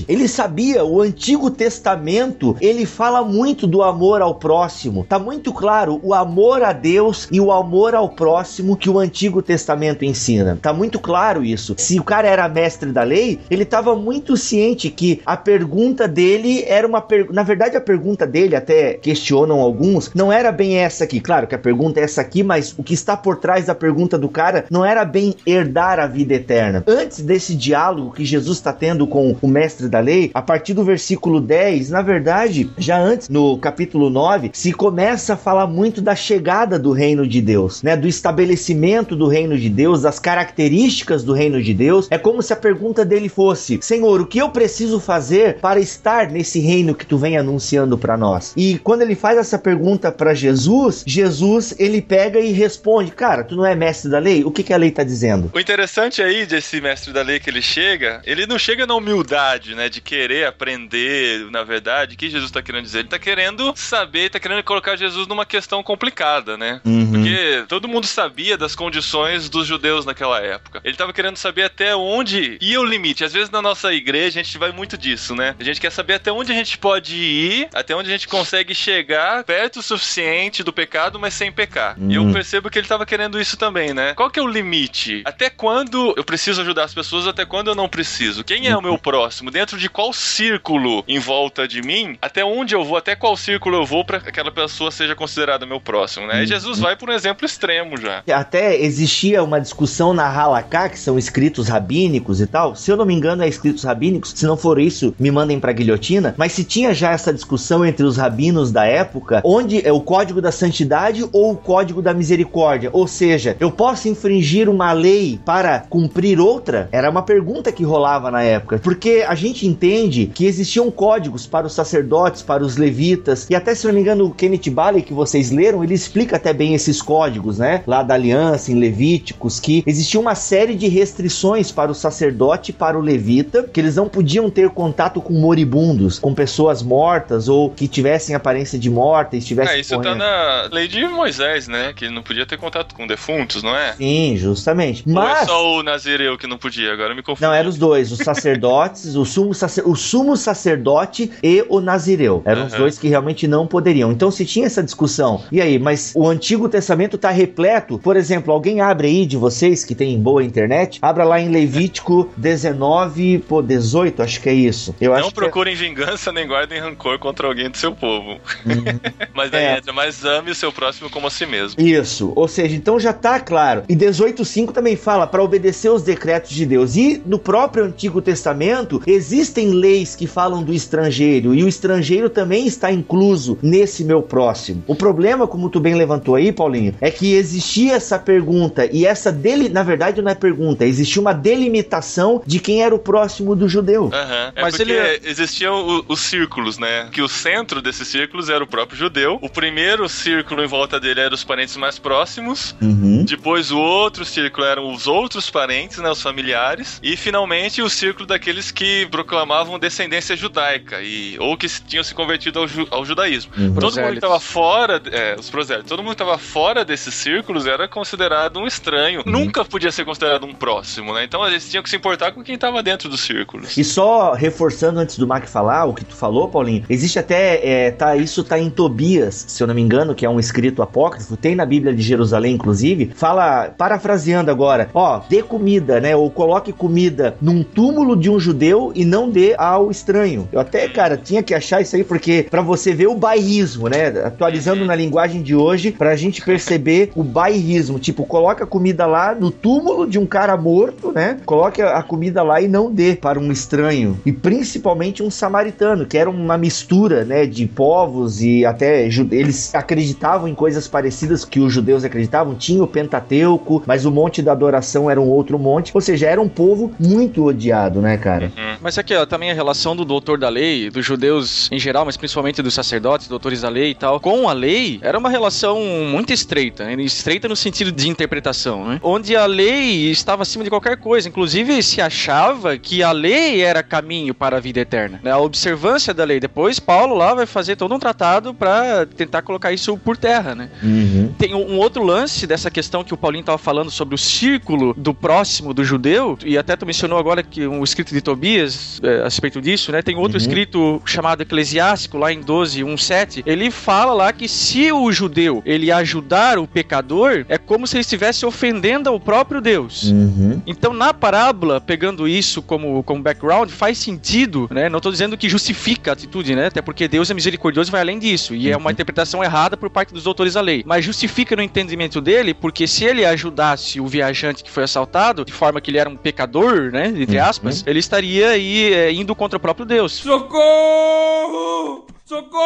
Ele 0.09 0.29
sabia, 0.29 0.85
o 0.85 1.01
Antigo 1.01 1.51
Testamento, 1.51 2.57
ele 2.61 2.87
fala 2.87 3.23
muito 3.23 3.66
do 3.66 3.83
amor 3.83 4.23
ao 4.23 4.35
próximo. 4.35 5.05
Tá 5.09 5.18
muito 5.18 5.53
claro 5.53 6.01
o 6.03 6.14
amor 6.14 6.62
a 6.62 6.73
Deus 6.73 7.29
e 7.31 7.40
o 7.40 7.53
amor 7.53 7.94
ao 7.94 8.09
próximo 8.09 8.77
que 8.77 8.90
o 8.90 8.99
Antigo 8.99 9.42
Testamento 9.42 10.05
ensina. 10.05 10.59
Tá 10.61 10.73
muito 10.73 10.99
claro 10.99 11.44
isso. 11.44 11.75
Se 11.79 11.99
o 11.99 12.05
cara 12.05 12.29
era 12.29 12.49
mestre 12.49 12.92
da 12.92 13.03
lei, 13.03 13.38
ele 13.51 13.62
estava 13.62 13.94
muito 13.97 14.37
ciente 14.37 14.90
que 14.90 15.21
a 15.25 15.37
pergunta 15.37 16.07
dele 16.07 16.64
era 16.66 16.87
uma 16.87 17.01
per... 17.01 17.33
na 17.33 17.42
verdade 17.42 17.77
a 17.77 17.81
pergunta 17.81 18.27
dele 18.27 18.57
até 18.57 18.94
questionam 18.94 19.61
alguns, 19.61 20.11
não 20.14 20.33
era 20.33 20.53
bem 20.53 20.77
essa 20.77 21.05
aqui. 21.05 21.21
Claro 21.21 21.47
que 21.47 21.55
a 21.55 21.59
pergunta 21.59 22.01
é 22.01 22.05
essa 22.05 22.21
aqui, 22.21 22.42
mas 22.42 22.75
o 22.77 22.83
que 22.83 22.94
está 22.94 23.16
por 23.16 23.37
trás 23.37 23.66
da 23.66 23.75
pergunta 23.75 24.18
do 24.18 24.29
cara 24.29 24.64
não 24.71 24.85
era 24.85 25.05
bem 25.05 25.35
herdar 25.47 25.99
a 25.99 26.07
vida 26.07 26.35
eterna. 26.35 26.85
Antes 26.87 27.21
desse 27.21 27.55
diálogo 27.55 28.12
que 28.12 28.25
Jesus 28.25 28.59
está 28.59 28.73
tendo 28.73 29.07
com 29.07 29.37
o 29.40 29.47
mestre 29.48 29.88
da 29.88 30.00
lei, 30.00 30.30
a 30.34 30.42
partir 30.42 30.74
do 30.74 30.84
versículo 30.84 31.40
10, 31.40 31.90
na 31.90 32.02
verdade, 32.02 32.70
já 32.78 32.98
antes 32.98 33.28
no 33.28 33.58
capítulo 33.58 34.11
9, 34.11 34.50
se 34.52 34.72
começa 34.72 35.34
a 35.34 35.37
falar 35.37 35.66
muito 35.66 36.00
da 36.00 36.14
chegada 36.14 36.78
do 36.78 36.92
reino 36.92 37.26
de 37.26 37.40
Deus, 37.40 37.82
né, 37.82 37.96
do 37.96 38.08
estabelecimento 38.08 39.16
do 39.16 39.28
reino 39.28 39.58
de 39.58 39.68
Deus, 39.68 40.02
das 40.02 40.18
características 40.18 41.22
do 41.22 41.32
reino 41.32 41.62
de 41.62 41.74
Deus. 41.74 42.08
É 42.11 42.18
como 42.18 42.42
se 42.42 42.52
a 42.52 42.56
pergunta 42.56 43.04
dele 43.04 43.28
fosse: 43.28 43.78
Senhor, 43.82 44.20
o 44.20 44.26
que 44.26 44.38
eu 44.38 44.50
preciso 44.50 45.00
fazer 45.00 45.58
para 45.58 45.80
estar 45.80 46.30
nesse 46.30 46.61
reino 46.61 46.94
que 46.94 47.06
tu 47.06 47.18
vem 47.18 47.37
anunciando 47.37 47.96
para 47.96 48.16
nós? 48.16 48.52
E 48.56 48.78
quando 48.78 49.02
ele 49.02 49.14
faz 49.14 49.38
essa 49.38 49.58
pergunta 49.58 50.11
para 50.11 50.34
Jesus, 50.34 51.04
Jesus 51.06 51.74
ele 51.78 52.02
pega 52.02 52.38
e 52.40 52.52
responde: 52.52 53.11
Cara, 53.11 53.44
tu 53.44 53.56
não 53.56 53.64
é 53.64 53.74
mestre 53.74 54.11
da 54.11 54.18
lei? 54.18 54.44
O 54.44 54.50
que, 54.50 54.62
que 54.62 54.72
a 54.72 54.76
lei 54.76 54.90
tá 54.90 55.02
dizendo? 55.02 55.50
O 55.54 55.61
interessante 55.61 56.22
aí 56.22 56.46
desse 56.46 56.80
mestre 56.80 57.12
da 57.12 57.22
lei 57.22 57.38
que 57.40 57.50
ele 57.50 57.62
chega, 57.62 58.20
ele 58.24 58.46
não 58.46 58.58
chega 58.58 58.87
na 58.87 58.94
humildade, 58.94 59.38
né, 59.74 59.88
de 59.88 60.01
querer 60.01 60.46
aprender, 60.46 61.51
na 61.51 61.62
verdade, 61.62 62.14
o 62.14 62.18
que 62.18 62.31
Jesus 62.31 62.51
tá 62.51 62.62
querendo 62.62 62.85
dizer? 62.85 63.01
Ele 63.01 63.09
tá 63.09 63.18
querendo 63.18 63.72
saber, 63.77 64.31
tá 64.31 64.38
querendo 64.40 64.62
colocar 64.62 64.96
Jesus 64.96 65.27
numa 65.27 65.46
questão 65.46 65.83
complicada, 65.83 66.57
né? 66.57 66.81
Uhum. 66.85 67.11
Porque 67.12 67.64
todo 67.68 67.88
mundo 67.88 68.07
sabia 68.07 68.57
das 68.57 68.74
condições 68.74 69.48
dos 69.48 69.66
judeus 69.66 70.05
naquela 70.05 70.40
época. 70.40 70.81
Ele 70.85 70.96
tava 70.96 71.12
querendo 71.12 71.37
saber 71.37 71.62
até 71.64 71.94
onde 71.94 72.59
ia 72.61 72.81
o 72.81 72.85
limite. 72.85 73.24
Às 73.24 73.33
vezes 73.33 73.51
na 73.51 73.62
nossa 73.62 73.92
igreja 73.92 74.40
a 74.40 74.42
gente 74.42 74.59
vai 74.59 74.72
muito 74.72 74.96
disso, 74.98 75.35
né? 75.35 75.55
A 75.59 75.64
gente 75.64 75.81
quer 75.81 75.90
saber 75.90 76.14
até 76.14 76.33
onde 76.33 76.53
a 76.53 76.55
gente 76.55 76.77
pode 76.79 77.14
ir, 77.16 77.68
até 77.72 77.94
onde 77.94 78.09
a 78.09 78.12
gente 78.12 78.29
consegue 78.29 78.74
chegar 78.74 79.44
perto 79.44 79.81
o 79.81 79.83
suficiente 79.83 80.62
do 80.62 80.72
pecado, 80.72 81.18
mas 81.18 81.35
sem 81.35 81.51
pecar. 81.53 81.96
E 81.98 82.14
eu 82.14 82.22
Hum. 82.22 82.33
percebo 82.33 82.70
que 82.70 82.79
ele 82.79 82.88
tava 82.88 83.07
querendo 83.07 83.40
isso 83.40 83.57
também, 83.57 83.94
né? 83.94 84.14
Qual 84.14 84.31
que 84.31 84.38
é 84.38 84.42
o 84.42 84.46
limite? 84.46 85.22
Até 85.24 85.48
quando 85.51 86.14
eu 86.16 86.24
preciso 86.24 86.61
ajudar 86.62 86.85
as 86.85 86.94
pessoas, 86.94 87.27
até 87.27 87.44
quando 87.44 87.68
eu 87.68 87.74
não 87.74 87.88
preciso? 87.88 88.42
Quem 88.44 88.66
é 88.68 88.77
o 88.77 88.83
meu 88.83 88.98
próximo? 88.98 89.28
Dentro 89.53 89.79
de 89.79 89.88
qual 89.88 90.12
círculo 90.12 91.05
em 91.07 91.19
volta 91.19 91.67
de 91.67 91.83
mim? 91.83 92.17
Até 92.21 92.45
onde 92.45 92.75
eu 92.75 92.85
vou? 92.85 92.97
Até 92.97 93.14
qual 93.14 93.37
círculo 93.37 93.77
eu 93.77 93.87
vou 93.87 94.05
para 94.05 94.21
que 94.21 94.29
aquela 94.29 94.51
pessoa 94.51 94.91
seja 94.91 95.14
considerada 95.14 95.67
meu 95.67 95.81
próximo, 95.81 96.27
né? 96.27 96.43
E 96.43 96.47
Jesus 96.47 96.79
vai 96.79 96.97
por 96.97 97.09
um 97.09 97.12
exemplo 97.12 97.45
extremo 97.45 97.97
já. 97.97 98.23
Até 98.33 98.77
existia 98.77 99.43
uma 99.43 99.61
discussão 99.61 100.12
na 100.12 100.27
Halaká, 100.27 100.88
que 100.88 100.99
são 100.99 101.19
escritos 101.19 101.69
rabínicos 101.69 102.41
e 102.41 102.47
tal. 102.47 102.75
Se 102.75 102.91
eu 102.91 102.97
não 102.97 103.05
me 103.05 103.14
engano, 103.14 103.43
é 103.43 103.49
escritos 103.49 103.85
rabínicos. 103.85 104.33
Se 104.35 104.47
não 104.47 104.57
for 104.57 104.79
isso, 104.79 105.14
me 105.19 105.31
mandem 105.31 105.61
pra 105.61 105.73
guilhotina. 105.73 106.35
Mas 106.37 106.53
se 106.53 106.64
tinha 106.64 106.95
já 106.95 107.11
essa 107.12 107.33
discussão 107.33 107.85
entre 107.85 108.05
os 108.05 108.17
rabinos 108.17 108.73
da 108.73 108.85
época, 108.85 109.41
onde 109.45 109.87
é 109.87 109.93
o 109.93 110.01
código 110.01 110.41
da 110.41 110.53
santidade 110.53 111.29
ou 111.33 111.53
o 111.53 111.57
código 111.57 112.01
da 112.01 112.14
misericórdia? 112.14 112.91
Ou 112.93 113.07
seja, 113.07 113.57
eu 113.61 113.71
posso 113.71 114.09
infringir 114.09 114.69
uma 114.69 114.93
lei 114.93 115.41
para 115.45 115.81
cumprir 115.81 116.41
outra? 116.41 116.88
Era 116.93 117.11
uma 117.11 117.23
pergunta 117.23 117.73
que 117.73 117.85
rolava 117.85 118.31
na 118.31 118.43
época. 118.43 118.79
Porque 118.79 119.17
a 119.24 119.35
gente 119.35 119.66
entende 119.66 120.31
que 120.35 120.46
existiam 120.46 120.90
códigos 120.90 121.46
para 121.46 121.66
os 121.66 121.72
sacerdotes, 121.72 122.42
para 122.42 122.62
os 122.62 122.76
levitas, 122.76 123.46
e 123.48 123.54
até 123.54 123.74
se 123.74 123.87
não 123.87 123.94
me 123.94 124.00
engano, 124.00 124.26
o 124.26 124.35
Kenneth 124.35 124.70
Bailey 124.70 125.02
que 125.02 125.12
vocês 125.12 125.50
leram, 125.50 125.83
ele 125.83 125.94
explica 125.94 126.37
até 126.37 126.52
bem 126.52 126.74
esses 126.74 127.00
códigos, 127.02 127.59
né? 127.59 127.83
Lá 127.87 128.02
da 128.02 128.14
aliança, 128.14 128.70
em 128.72 128.74
Levíticos, 128.74 129.61
que 129.61 129.83
existia 129.87 130.18
uma 130.20 130.35
série 130.35 130.74
de 130.74 130.88
restrições 130.88 131.70
para 131.72 131.90
o 131.90 131.94
sacerdote 131.94 132.70
e 132.70 132.74
para 132.74 132.98
o 132.98 133.00
levita, 133.00 133.62
que 133.64 133.81
eles 133.81 133.96
não 133.96 134.09
podiam 134.09 134.50
ter 134.50 134.68
contato 134.70 135.20
com 135.20 135.33
moribundos, 135.35 136.18
com 136.18 136.35
pessoas 136.35 136.83
mortas 136.83 137.48
ou 137.48 137.70
que 137.70 137.88
tivessem 137.88 138.35
aparência 138.35 138.78
de 138.78 138.90
morta 138.90 139.37
e 139.37 139.38
estivessem 139.38 139.76
É, 139.76 139.81
isso 139.81 139.90
tá 139.90 139.96
correndo. 139.96 140.18
na 140.18 140.68
lei 140.72 140.88
de 140.88 141.07
Moisés, 141.07 141.68
né? 141.68 141.92
Que 141.94 142.07
ele 142.07 142.14
não 142.14 142.22
podia 142.22 142.46
ter 142.46 142.57
contato 142.57 142.94
com 142.94 143.07
defuntos, 143.07 143.62
não 143.62 143.74
é? 143.76 143.92
Sim, 143.94 144.37
justamente. 144.37 145.02
Ou 145.07 145.12
é 145.12 145.14
Mas 145.14 145.46
só 145.48 145.78
o 145.78 145.83
Nazireu 145.83 146.37
que 146.37 146.46
não 146.46 146.59
podia? 146.59 146.92
Agora 146.92 147.14
me 147.14 147.22
confundo. 147.22 147.46
Não, 147.46 147.54
eram 147.54 147.68
os 147.68 147.76
dois, 147.78 148.12
os 148.12 148.18
sacerdotes, 148.24 149.08
o, 149.16 149.25
sumo 149.25 149.55
sacer- 149.55 149.87
o 149.87 149.94
sumo 149.94 150.37
sacerdote 150.37 151.31
e 151.42 151.64
o 151.68 151.81
nazireu. 151.81 152.42
Eram 152.44 152.66
os 152.66 152.73
Aham. 152.73 152.83
dois 152.83 152.99
que 152.99 153.09
realmente 153.09 153.47
não 153.47 153.66
poderiam. 153.66 154.11
Então 154.12 154.31
se 154.31 154.44
tinha 154.44 154.66
essa 154.66 154.83
discussão. 154.83 155.42
E 155.51 155.61
aí, 155.61 155.79
mas 155.79 156.12
o 156.14 156.27
Antigo 156.29 156.68
Testamento 156.68 157.16
tá 157.18 157.31
repleto. 157.31 157.99
Por 157.99 158.16
exemplo, 158.16 158.53
alguém 158.53 158.81
abre 158.81 159.09
aí 159.09 159.27
de 159.27 159.37
vocês 159.37 159.85
que 159.85 159.94
tem 159.94 160.18
boa 160.21 160.42
internet, 160.42 160.99
abra 161.03 161.25
lá 161.25 161.40
em 161.40 161.49
Levítico 161.49 162.29
19, 162.37 163.38
pô, 163.49 163.62
18, 163.62 164.23
acho 164.23 164.40
que 164.40 164.49
é 164.49 164.53
isso. 164.55 164.94
Eu 165.01 165.12
Não 165.18 165.29
é- 165.29 165.31
procurem 165.31 165.75
vingança 165.75 166.33
nem 166.33 166.47
guardem 166.47 166.81
rancor 166.81 167.18
contra 167.18 167.47
alguém 167.47 167.71
do 167.71 167.77
seu 167.77 167.92
povo. 167.94 168.38
Mas 169.35 169.51
daí 169.51 169.64
É. 169.64 169.77
entra, 169.79 169.92
mas 169.92 170.25
ame 170.25 170.51
o 170.51 170.55
seu 170.55 170.73
próximo 170.73 171.09
como 171.11 171.27
a 171.27 171.31
si 171.31 171.47
mesmo. 171.47 171.81
Isso, 171.81 172.33
ou 172.35 172.49
seja, 172.49 172.75
então 172.75 172.99
já 172.99 173.12
tá 173.12 173.38
claro. 173.38 173.83
E 173.88 173.94
18:5 173.97 174.73
também 174.73 174.97
fala 174.97 175.27
para 175.27 175.42
obedecer 175.42 175.90
os 175.90 176.03
decretos 176.03 176.51
de 176.51 176.66
Deus. 176.66 176.97
E 176.97 177.23
no 177.25 177.38
próprio 177.38 177.85
Antigo 177.85 178.21
Testamento 178.21 178.97
existem 179.06 179.70
leis 179.70 180.14
que 180.14 180.26
falam 180.26 180.62
do 180.62 180.72
estrangeiro 180.72 181.54
e 181.54 181.62
o 181.64 181.68
estrangeiro 181.68 182.28
também 182.30 182.66
está 182.66 182.90
incluso 182.92 183.58
nesse 183.62 184.04
meu 184.04 184.22
próximo. 184.22 184.82
O 184.87 184.94
problema, 184.94 185.46
como 185.46 185.68
tu 185.68 185.80
bem 185.80 185.94
levantou 185.94 186.34
aí, 186.34 186.52
Paulinho, 186.52 186.94
é 187.00 187.11
que 187.11 187.34
existia 187.34 187.94
essa 187.94 188.18
pergunta 188.18 188.88
e 188.92 189.06
essa 189.06 189.30
dele, 189.32 189.68
na 189.68 189.82
verdade 189.82 190.20
não 190.22 190.30
é 190.30 190.34
pergunta, 190.34 190.84
existia 190.84 191.20
uma 191.20 191.32
delimitação 191.72 192.42
de 192.46 192.58
quem 192.58 192.82
era 192.82 192.94
o 192.94 192.98
próximo 192.98 193.54
do 193.54 193.68
judeu. 193.68 194.11
Aham. 194.12 194.52
É 194.56 194.62
Mas 194.62 194.78
ele- 194.80 195.20
existiam 195.24 195.87
o- 195.87 196.04
os 196.08 196.20
círculos, 196.20 196.78
né? 196.78 197.08
Que 197.12 197.22
o 197.22 197.28
centro 197.28 197.80
desses 197.82 198.08
círculos 198.08 198.48
era 198.48 198.62
o 198.62 198.66
próprio 198.66 198.98
judeu. 198.98 199.38
O 199.42 199.48
primeiro 199.48 200.08
círculo 200.08 200.62
em 200.62 200.66
volta 200.66 200.98
dele 200.98 201.20
era 201.20 201.34
os 201.34 201.44
parentes 201.44 201.76
mais 201.76 201.98
próximos. 201.98 202.74
Uhum. 202.80 203.24
Depois 203.24 203.70
o 203.70 203.78
outro 203.78 204.24
círculo 204.24 204.66
eram 204.66 204.92
os 204.92 205.06
outros 205.06 205.50
parentes, 205.50 205.98
né? 205.98 206.11
Os 206.11 206.22
familiares. 206.22 206.98
E 207.02 207.16
finalmente 207.16 207.82
o 207.82 207.88
círculo 207.90 208.26
daqueles 208.26 208.70
que 208.79 209.07
proclamavam 209.11 209.77
descendência 209.77 210.37
judaica. 210.37 211.03
E, 211.03 211.37
ou 211.41 211.57
que 211.57 211.69
se- 211.69 211.83
tinham 211.83 212.05
se 212.05 212.14
convertido 212.14 212.61
ao, 212.61 212.69
ju- 212.69 212.87
ao 212.93 213.05
judaísmo. 213.05 213.51
Uhum. 213.59 213.75
Todo 213.75 213.97
mundo 213.97 214.11
que 214.11 214.14
estava 214.19 214.38
fora, 214.38 215.03
é, 215.11 215.35
os 215.37 215.51
prosélitos, 215.51 215.88
todo 215.88 215.99
mundo 215.99 216.14
que 216.14 216.23
estava 216.23 216.38
fora 216.38 216.85
desses 216.85 217.12
círculos 217.12 217.67
era 217.67 217.88
considerado 217.88 218.61
um 218.61 218.69
estranho. 218.69 219.25
Uhum. 219.27 219.33
Nunca 219.33 219.64
podia 219.64 219.91
ser 219.91 220.05
considerado 220.05 220.47
um 220.47 220.55
próximo, 220.55 221.12
né? 221.12 221.25
Então 221.25 221.45
eles 221.45 221.69
tinham 221.69 221.83
que 221.83 221.91
se 221.91 221.97
importar 221.97 222.31
com 222.31 222.41
quem 222.45 222.55
estava 222.55 222.81
dentro 222.81 223.09
dos 223.09 223.21
círculos. 223.21 223.77
E 223.77 223.83
só 223.83 224.33
reforçando 224.35 225.01
antes 225.01 225.19
do 225.19 225.27
Mac 225.27 225.47
falar 225.49 225.85
o 225.87 225.93
que 225.93 226.05
tu 226.05 226.14
falou, 226.14 226.47
Paulinho, 226.49 226.85
existe 226.88 227.19
até, 227.19 227.61
é, 227.67 227.91
tá, 227.91 228.14
isso 228.14 228.45
tá 228.45 228.61
em 228.61 228.71
Tobias, 228.71 229.45
se 229.49 229.61
eu 229.61 229.67
não 229.67 229.75
me 229.75 229.83
engano, 229.83 230.14
que 230.14 230.25
é 230.25 230.31
um 230.31 230.38
escrito 230.38 230.83
apócrifo, 230.83 231.37
tem 231.37 231.57
na 231.57 231.67
Bíblia 231.67 231.93
de 231.93 232.01
Jerusalém, 232.03 232.55
inclusive, 232.55 233.11
fala, 233.17 233.71
parafraseando 233.77 234.53
agora, 234.53 234.88
ó, 234.95 235.21
dê 235.29 235.43
comida, 235.43 236.01
né, 236.01 236.14
ou 236.14 236.31
coloque 236.31 236.73
comida 236.73 237.37
num 237.43 237.64
túmulo 237.64 238.14
de 238.14 238.31
um 238.31 238.38
judeu 238.38 238.67
e 238.94 239.04
não 239.04 239.31
dê 239.31 239.54
ao 239.57 239.90
estranho. 239.90 240.48
Eu 240.52 240.61
até, 240.61 240.88
cara, 240.88 241.16
tinha 241.16 241.42
que 241.42 241.54
achar 241.54 241.81
isso 241.81 241.96
aí, 241.96 242.04
porque 242.04 242.46
pra 242.50 242.62
você 242.62 242.92
ver 242.92 243.07
o 243.07 243.14
bairrismo, 243.14 243.88
né, 243.88 244.09
atualizando 244.24 244.85
na 244.85 244.94
linguagem 244.94 245.42
de 245.42 245.54
hoje, 245.54 245.92
pra 245.92 246.16
gente 246.16 246.42
perceber 246.42 247.11
o 247.14 247.22
bairrismo, 247.22 247.98
tipo, 247.98 248.24
coloca 248.24 248.64
a 248.64 248.66
comida 248.66 249.07
lá 249.07 249.35
no 249.35 249.50
túmulo 249.50 250.07
de 250.07 250.18
um 250.18 250.26
cara 250.26 250.57
morto, 250.57 251.12
né, 251.12 251.38
coloque 251.44 251.81
a 251.81 252.02
comida 252.02 252.42
lá 252.42 252.61
e 252.61 252.68
não 252.68 252.92
dê 252.92 253.14
para 253.14 253.38
um 253.38 253.50
estranho, 253.50 254.18
e 254.24 254.33
principalmente 254.33 255.22
um 255.22 255.31
samaritano, 255.31 256.07
que 256.07 256.18
era 256.18 256.28
uma 256.28 256.59
mistura, 256.59 257.24
né, 257.24 257.46
de 257.46 257.66
povos 257.66 258.42
e 258.42 258.64
até 258.64 259.07
eles 259.07 259.74
acreditavam 259.74 260.48
em 260.48 260.54
coisas 260.54 260.88
parecidas 260.88 261.44
que 261.44 261.61
os 261.61 261.72
judeus 261.72 262.04
acreditavam, 262.04 262.54
tinha 262.54 262.83
o 262.83 262.87
Pentateuco, 262.87 263.83
mas 263.87 264.04
o 264.04 264.11
monte 264.11 264.42
da 264.42 264.52
adoração 264.52 265.11
era 265.11 265.20
um 265.20 265.28
outro 265.28 265.59
monte, 265.59 265.92
ou 265.94 266.00
seja, 266.00 266.26
era 266.26 266.40
um 266.40 266.48
povo 266.48 266.92
muito 266.98 267.44
odiado, 267.44 268.00
né, 268.00 268.16
cara? 268.16 268.52
Mas 268.81 268.99
aqui, 268.99 269.14
ó, 269.14 269.25
também 269.27 269.51
a 269.51 269.55
relação 269.55 269.94
do 269.94 270.05
doutor 270.05 270.38
da 270.38 270.49
lei, 270.49 270.90
dos 270.90 271.05
judeus 271.05 271.68
em 271.71 271.79
geral, 271.79 272.05
mas 272.05 272.16
principalmente 272.16 272.62
dos 272.62 272.75
sacerdotes, 272.75 273.29
doutores 273.29 273.62
da 273.62 273.68
lei 273.68 273.90
e 273.90 273.94
tal, 273.94 274.21
com 274.21 274.49
a 274.49 274.53
lei, 274.53 274.99
era 275.03 275.18
uma 275.18 275.31
relação 275.31 275.81
muito 276.11 276.33
estreita. 276.33 276.85
né? 276.85 276.94
Estreita 277.03 277.49
no 277.49 277.57
sentido 277.57 277.92
de 277.92 278.09
interpretação, 278.09 278.87
né? 278.87 279.01
Onde 279.03 279.37
a 279.37 279.47
lei 279.47 280.11
estava 280.11 280.42
acima 280.42 280.64
de 280.64 280.71
qualquer 280.71 280.97
coisa. 280.97 281.29
Inclusive, 281.29 281.83
se 281.83 282.01
achava 282.01 282.77
que 282.77 283.03
a 283.03 283.12
lei 283.12 283.62
era 283.62 283.83
caminho 283.83 284.35
para 284.35 284.57
a 284.57 284.61
vida 284.61 284.81
eterna. 284.81 285.21
né? 285.23 285.31
A 285.31 285.38
observância 285.38 286.12
da 286.12 286.25
lei. 286.25 286.40
Depois, 286.40 286.81
Paulo 286.81 287.14
lá 287.14 287.35
vai 287.35 287.47
fazer 287.47 287.77
todo 287.77 287.94
um 287.94 287.99
tratado 287.99 288.53
para 288.53 289.07
tentar 289.07 289.42
colocar 289.42 289.73
isso 289.73 289.97
por 289.99 290.16
terra, 290.16 290.55
né? 290.55 290.71
Uhum. 290.83 291.33
Tem 291.38 291.55
um, 291.55 291.75
um 291.75 291.79
outro 291.79 292.03
lance 292.03 292.47
dessa 292.47 292.71
questão 292.71 293.05
que 293.05 293.14
o 293.14 293.16
Paulinho 293.16 293.42
estava 293.42 293.59
falando 293.59 293.90
sobre 293.90 294.14
o 294.14 294.18
círculo 294.18 294.94
do 294.97 295.14
próximo 295.14 295.73
do 295.73 295.85
judeu, 295.85 296.37
e 296.44 296.57
até 296.59 296.77
tu 296.77 296.87
mencionou 296.87 297.18
agora 297.18 297.42
que 297.42 297.66
um 297.66 297.85
escrito 297.85 298.12
de 298.12 298.21
Tobias 298.21 298.47
É, 298.56 299.20
a 299.20 299.24
respeito 299.24 299.61
disso, 299.61 299.92
né? 299.92 300.02
Tem 300.02 300.16
outro 300.16 300.38
Uhum. 300.38 300.44
escrito 300.44 301.02
chamado 301.04 301.42
Eclesiástico, 301.42 302.16
lá 302.18 302.32
em 302.32 302.40
12, 302.40 302.82
1, 302.84 302.96
7. 302.96 303.42
Ele 303.46 303.70
fala 303.70 304.12
lá 304.12 304.32
que 304.32 304.48
se 304.48 304.90
o 304.92 305.11
judeu 305.12 305.62
ele 305.64 305.90
ajudar 305.92 306.58
o 306.58 306.66
pecador, 306.66 307.44
é 307.48 307.58
como 307.58 307.87
se 307.87 307.96
ele 307.96 308.02
estivesse 308.02 308.46
ofendendo 308.46 309.08
ao 309.08 309.18
próprio 309.20 309.61
Deus. 309.61 310.04
Uhum. 310.04 310.61
Então, 310.66 310.92
na 310.92 311.12
parábola, 311.12 311.80
pegando 311.80 312.26
isso 312.28 312.62
como, 312.62 313.02
como 313.02 313.22
background, 313.22 313.70
faz 313.70 313.98
sentido, 313.98 314.68
né? 314.70 314.88
Não 314.88 315.00
tô 315.00 315.11
dizendo 315.11 315.37
que 315.37 315.48
justifica 315.48 316.12
a 316.12 316.14
atitude, 316.14 316.54
né? 316.54 316.66
Até 316.66 316.80
porque 316.82 317.08
Deus 317.08 317.30
é 317.30 317.34
misericordioso 317.34 317.90
e 317.90 317.92
vai 317.92 318.00
além 318.00 318.18
disso. 318.18 318.54
E 318.54 318.70
é 318.70 318.76
uma 318.76 318.90
interpretação 318.92 319.42
errada 319.42 319.76
por 319.76 319.90
parte 319.90 320.12
dos 320.14 320.22
doutores 320.24 320.54
da 320.54 320.61
lei. 320.61 320.82
Mas 320.87 321.04
justifica 321.04 321.54
no 321.56 321.62
entendimento 321.62 322.20
dele, 322.20 322.54
porque 322.54 322.87
se 322.87 323.04
ele 323.04 323.24
ajudasse 323.24 324.00
o 324.00 324.06
viajante 324.06 324.62
que 324.64 324.70
foi 324.70 324.84
assaltado, 324.84 325.44
de 325.44 325.52
forma 325.52 325.80
que 325.80 325.90
ele 325.90 325.98
era 325.98 326.08
um 326.08 326.16
pecador, 326.16 326.90
né? 326.92 327.08
Entre 327.08 327.38
aspas, 327.38 327.84
ele 327.87 327.98
estaria 327.98 328.38
aí 328.44 328.92
é, 328.92 329.12
indo 329.12 329.35
contra 329.35 329.57
o 329.57 329.61
próprio 329.61 329.87
Deus. 329.87 330.12
Socorro! 330.12 332.07
Socorro! 332.24 332.59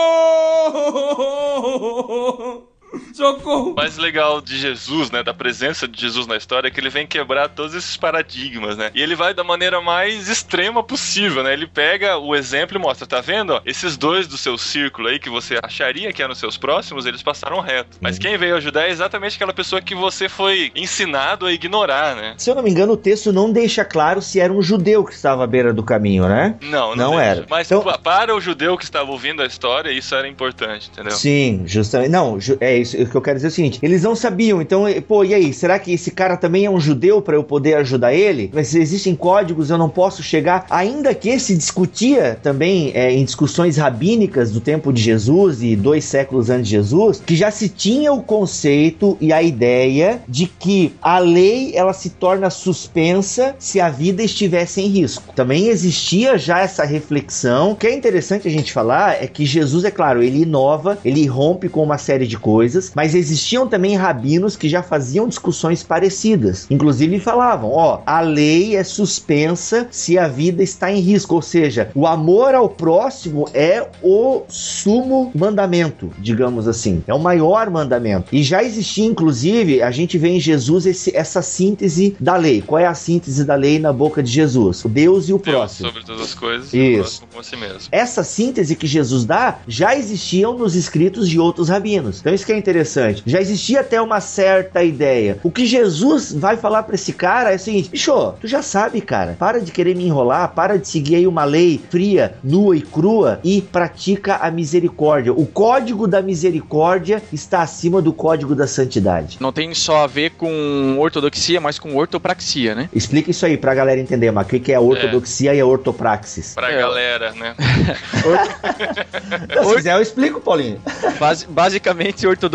Socorro! 3.14 3.72
O 3.72 3.74
mais 3.74 3.96
legal 3.98 4.40
de 4.40 4.58
Jesus, 4.58 5.10
né, 5.10 5.22
da 5.22 5.34
presença 5.34 5.86
de 5.88 6.00
Jesus 6.00 6.26
na 6.26 6.36
história, 6.36 6.68
é 6.68 6.70
que 6.70 6.80
ele 6.80 6.88
vem 6.90 7.06
quebrar 7.06 7.48
todos 7.48 7.74
esses 7.74 7.96
paradigmas, 7.96 8.76
né? 8.76 8.90
E 8.94 9.02
ele 9.02 9.14
vai 9.14 9.34
da 9.34 9.44
maneira 9.44 9.80
mais 9.80 10.28
extrema 10.28 10.82
possível, 10.82 11.42
né? 11.42 11.52
Ele 11.52 11.66
pega 11.66 12.18
o 12.18 12.34
exemplo 12.34 12.76
e 12.76 12.80
mostra, 12.80 13.06
tá 13.06 13.20
vendo? 13.20 13.54
ó? 13.54 13.60
Esses 13.64 13.96
dois 13.96 14.26
do 14.26 14.36
seu 14.36 14.56
círculo 14.58 15.08
aí 15.08 15.18
que 15.18 15.28
você 15.30 15.58
acharia 15.62 16.12
que 16.12 16.22
eram 16.22 16.34
seus 16.34 16.56
próximos, 16.56 17.06
eles 17.06 17.22
passaram 17.22 17.60
reto. 17.60 17.98
Mas 18.00 18.18
quem 18.18 18.36
veio 18.36 18.56
ajudar 18.56 18.86
é 18.86 18.90
exatamente 18.90 19.36
aquela 19.36 19.52
pessoa 19.52 19.80
que 19.80 19.94
você 19.94 20.28
foi 20.28 20.70
ensinado 20.74 21.46
a 21.46 21.52
ignorar, 21.52 22.14
né? 22.16 22.34
Se 22.38 22.50
eu 22.50 22.54
não 22.54 22.62
me 22.62 22.70
engano, 22.70 22.92
o 22.92 22.96
texto 22.96 23.32
não 23.32 23.52
deixa 23.52 23.84
claro 23.84 24.20
se 24.22 24.40
era 24.40 24.52
um 24.52 24.62
judeu 24.62 25.04
que 25.04 25.12
estava 25.14 25.44
à 25.44 25.46
beira 25.46 25.72
do 25.72 25.82
caminho, 25.82 26.28
né? 26.28 26.56
Não, 26.62 26.94
Não 26.96 27.10
deixa. 27.10 27.24
era. 27.24 27.46
Mas 27.48 27.66
Então- 27.70 27.82
pa- 27.82 27.98
para 27.98 28.34
o 28.34 28.40
judeu 28.40 28.76
que 28.76 28.84
estava 28.84 29.10
ouvindo 29.10 29.42
a 29.42 29.46
história, 29.46 29.90
isso 29.90 30.14
era 30.14 30.26
importante, 30.28 30.88
entendeu? 30.92 31.12
Sim, 31.12 31.62
justamente. 31.66 32.10
Não, 32.10 32.38
é 32.60 32.76
isso 32.82 33.00
o 33.00 33.06
que 33.06 33.14
eu 33.14 33.22
quero 33.22 33.36
dizer 33.36 33.48
é 33.48 33.50
o 33.50 33.52
seguinte: 33.52 33.78
eles 33.82 34.02
não 34.02 34.14
sabiam, 34.14 34.60
então, 34.60 34.84
pô, 35.06 35.24
e 35.24 35.34
aí? 35.34 35.52
Será 35.52 35.78
que 35.78 35.92
esse 35.92 36.10
cara 36.10 36.36
também 36.36 36.64
é 36.64 36.70
um 36.70 36.80
judeu 36.80 37.22
para 37.22 37.36
eu 37.36 37.44
poder 37.44 37.74
ajudar 37.74 38.12
ele? 38.12 38.50
Mas 38.52 38.68
se 38.68 38.78
existem 38.78 39.14
códigos, 39.14 39.70
eu 39.70 39.78
não 39.78 39.88
posso 39.88 40.22
chegar. 40.22 40.66
Ainda 40.70 41.14
que 41.14 41.38
se 41.38 41.56
discutia 41.56 42.38
também 42.42 42.92
é, 42.94 43.12
em 43.12 43.24
discussões 43.24 43.76
rabínicas 43.76 44.50
do 44.50 44.60
tempo 44.60 44.92
de 44.92 45.02
Jesus 45.02 45.62
e 45.62 45.76
dois 45.76 46.04
séculos 46.04 46.50
antes 46.50 46.66
de 46.66 46.70
Jesus, 46.72 47.22
que 47.24 47.36
já 47.36 47.50
se 47.50 47.68
tinha 47.68 48.12
o 48.12 48.22
conceito 48.22 49.16
e 49.20 49.32
a 49.32 49.42
ideia 49.42 50.20
de 50.28 50.46
que 50.46 50.92
a 51.00 51.18
lei 51.18 51.72
ela 51.74 51.92
se 51.92 52.10
torna 52.10 52.50
suspensa 52.50 53.54
se 53.58 53.80
a 53.80 53.88
vida 53.88 54.22
estivesse 54.22 54.80
em 54.80 54.86
risco. 54.86 55.32
Também 55.34 55.68
existia 55.68 56.38
já 56.38 56.60
essa 56.60 56.84
reflexão. 56.84 57.72
O 57.72 57.76
que 57.76 57.86
é 57.86 57.94
interessante 57.94 58.48
a 58.48 58.50
gente 58.50 58.72
falar 58.72 59.22
é 59.22 59.26
que 59.26 59.44
Jesus, 59.44 59.84
é 59.84 59.90
claro, 59.90 60.22
ele 60.22 60.42
inova, 60.42 60.98
ele 61.04 61.26
rompe 61.26 61.68
com 61.68 61.82
uma 61.82 61.98
série 61.98 62.26
de 62.26 62.38
coisas, 62.38 62.71
mas 62.94 63.14
existiam 63.14 63.66
também 63.66 63.96
rabinos 63.96 64.56
que 64.56 64.68
já 64.68 64.82
faziam 64.82 65.28
discussões 65.28 65.82
parecidas. 65.82 66.66
Inclusive 66.70 67.18
falavam, 67.20 67.70
ó, 67.70 68.00
a 68.06 68.20
lei 68.20 68.76
é 68.76 68.84
suspensa 68.84 69.86
se 69.90 70.18
a 70.18 70.28
vida 70.28 70.62
está 70.62 70.90
em 70.90 71.00
risco, 71.00 71.34
ou 71.34 71.42
seja, 71.42 71.90
o 71.94 72.06
amor 72.06 72.54
ao 72.54 72.68
próximo 72.68 73.48
é 73.54 73.86
o 74.02 74.42
sumo 74.48 75.30
mandamento, 75.34 76.10
digamos 76.18 76.66
assim. 76.68 77.02
É 77.06 77.14
o 77.14 77.18
maior 77.18 77.70
mandamento. 77.70 78.26
E 78.32 78.42
já 78.42 78.62
existia, 78.62 79.04
inclusive, 79.06 79.82
a 79.82 79.90
gente 79.90 80.18
vê 80.18 80.28
em 80.30 80.40
Jesus 80.40 80.86
esse- 80.86 81.14
essa 81.16 81.42
síntese 81.42 82.16
da 82.18 82.36
lei. 82.36 82.62
Qual 82.62 82.78
é 82.78 82.86
a 82.86 82.94
síntese 82.94 83.44
da 83.44 83.54
lei 83.54 83.78
na 83.78 83.92
boca 83.92 84.22
de 84.22 84.30
Jesus? 84.30 84.84
O 84.84 84.88
Deus 84.88 85.28
e 85.28 85.32
o 85.32 85.38
Deus 85.38 85.56
próximo. 85.56 85.88
sobre 85.88 86.04
todas 86.04 86.22
as 86.22 86.34
coisas 86.34 86.72
e 86.72 86.78
o 86.78 87.02
Isso. 87.02 87.22
a 87.38 87.42
si 87.42 87.56
mesmo. 87.56 87.80
Essa 87.90 88.22
síntese 88.24 88.76
que 88.76 88.86
Jesus 88.86 89.24
dá 89.24 89.58
já 89.66 89.96
existiam 89.96 90.56
nos 90.56 90.74
escritos 90.74 91.28
de 91.28 91.38
outros 91.38 91.68
rabinos. 91.68 92.20
Então 92.20 92.32
isso 92.32 92.44
que 92.46 92.52
é 92.52 92.58
interessante. 92.62 93.22
Já 93.26 93.40
existia 93.40 93.80
até 93.80 94.00
uma 94.00 94.20
certa 94.20 94.82
ideia. 94.82 95.38
O 95.42 95.50
que 95.50 95.66
Jesus 95.66 96.32
vai 96.32 96.56
falar 96.56 96.84
pra 96.84 96.94
esse 96.94 97.12
cara 97.12 97.52
é 97.52 97.56
o 97.56 97.58
seguinte: 97.58 97.90
bicho, 97.90 98.34
tu 98.40 98.46
já 98.46 98.62
sabe, 98.62 99.00
cara. 99.00 99.36
Para 99.38 99.60
de 99.60 99.70
querer 99.72 99.94
me 99.96 100.06
enrolar, 100.06 100.52
para 100.54 100.78
de 100.78 100.86
seguir 100.88 101.16
aí 101.16 101.26
uma 101.26 101.44
lei 101.44 101.80
fria, 101.90 102.34
nua 102.42 102.76
e 102.76 102.80
crua 102.80 103.40
e 103.44 103.60
pratica 103.60 104.36
a 104.36 104.50
misericórdia. 104.50 105.32
O 105.32 105.46
código 105.46 106.06
da 106.06 106.22
misericórdia 106.22 107.22
está 107.32 107.62
acima 107.62 108.00
do 108.00 108.12
código 108.12 108.54
da 108.54 108.66
santidade. 108.66 109.38
Não 109.40 109.52
tem 109.52 109.74
só 109.74 110.04
a 110.04 110.06
ver 110.06 110.30
com 110.30 110.96
ortodoxia, 110.98 111.60
mas 111.60 111.78
com 111.78 111.96
ortopraxia, 111.96 112.74
né? 112.74 112.88
Explica 112.94 113.30
isso 113.30 113.44
aí 113.44 113.56
pra 113.56 113.74
galera 113.74 114.00
entender, 114.00 114.30
mas 114.30 114.46
o 114.46 114.50
que 114.50 114.72
é 114.72 114.76
a 114.76 114.80
ortodoxia 114.80 115.54
e 115.54 115.60
a 115.60 115.66
ortopraxis? 115.66 116.54
Pra 116.54 116.70
É. 116.70 116.78
galera, 116.78 117.32
né? 117.32 117.54
Se 119.68 119.74
quiser, 119.76 119.94
eu 119.96 120.02
explico, 120.02 120.40
Paulinho. 120.40 120.80
Basi- 121.18 121.46
basicamente, 121.48 122.26
ortodoxia 122.26 122.51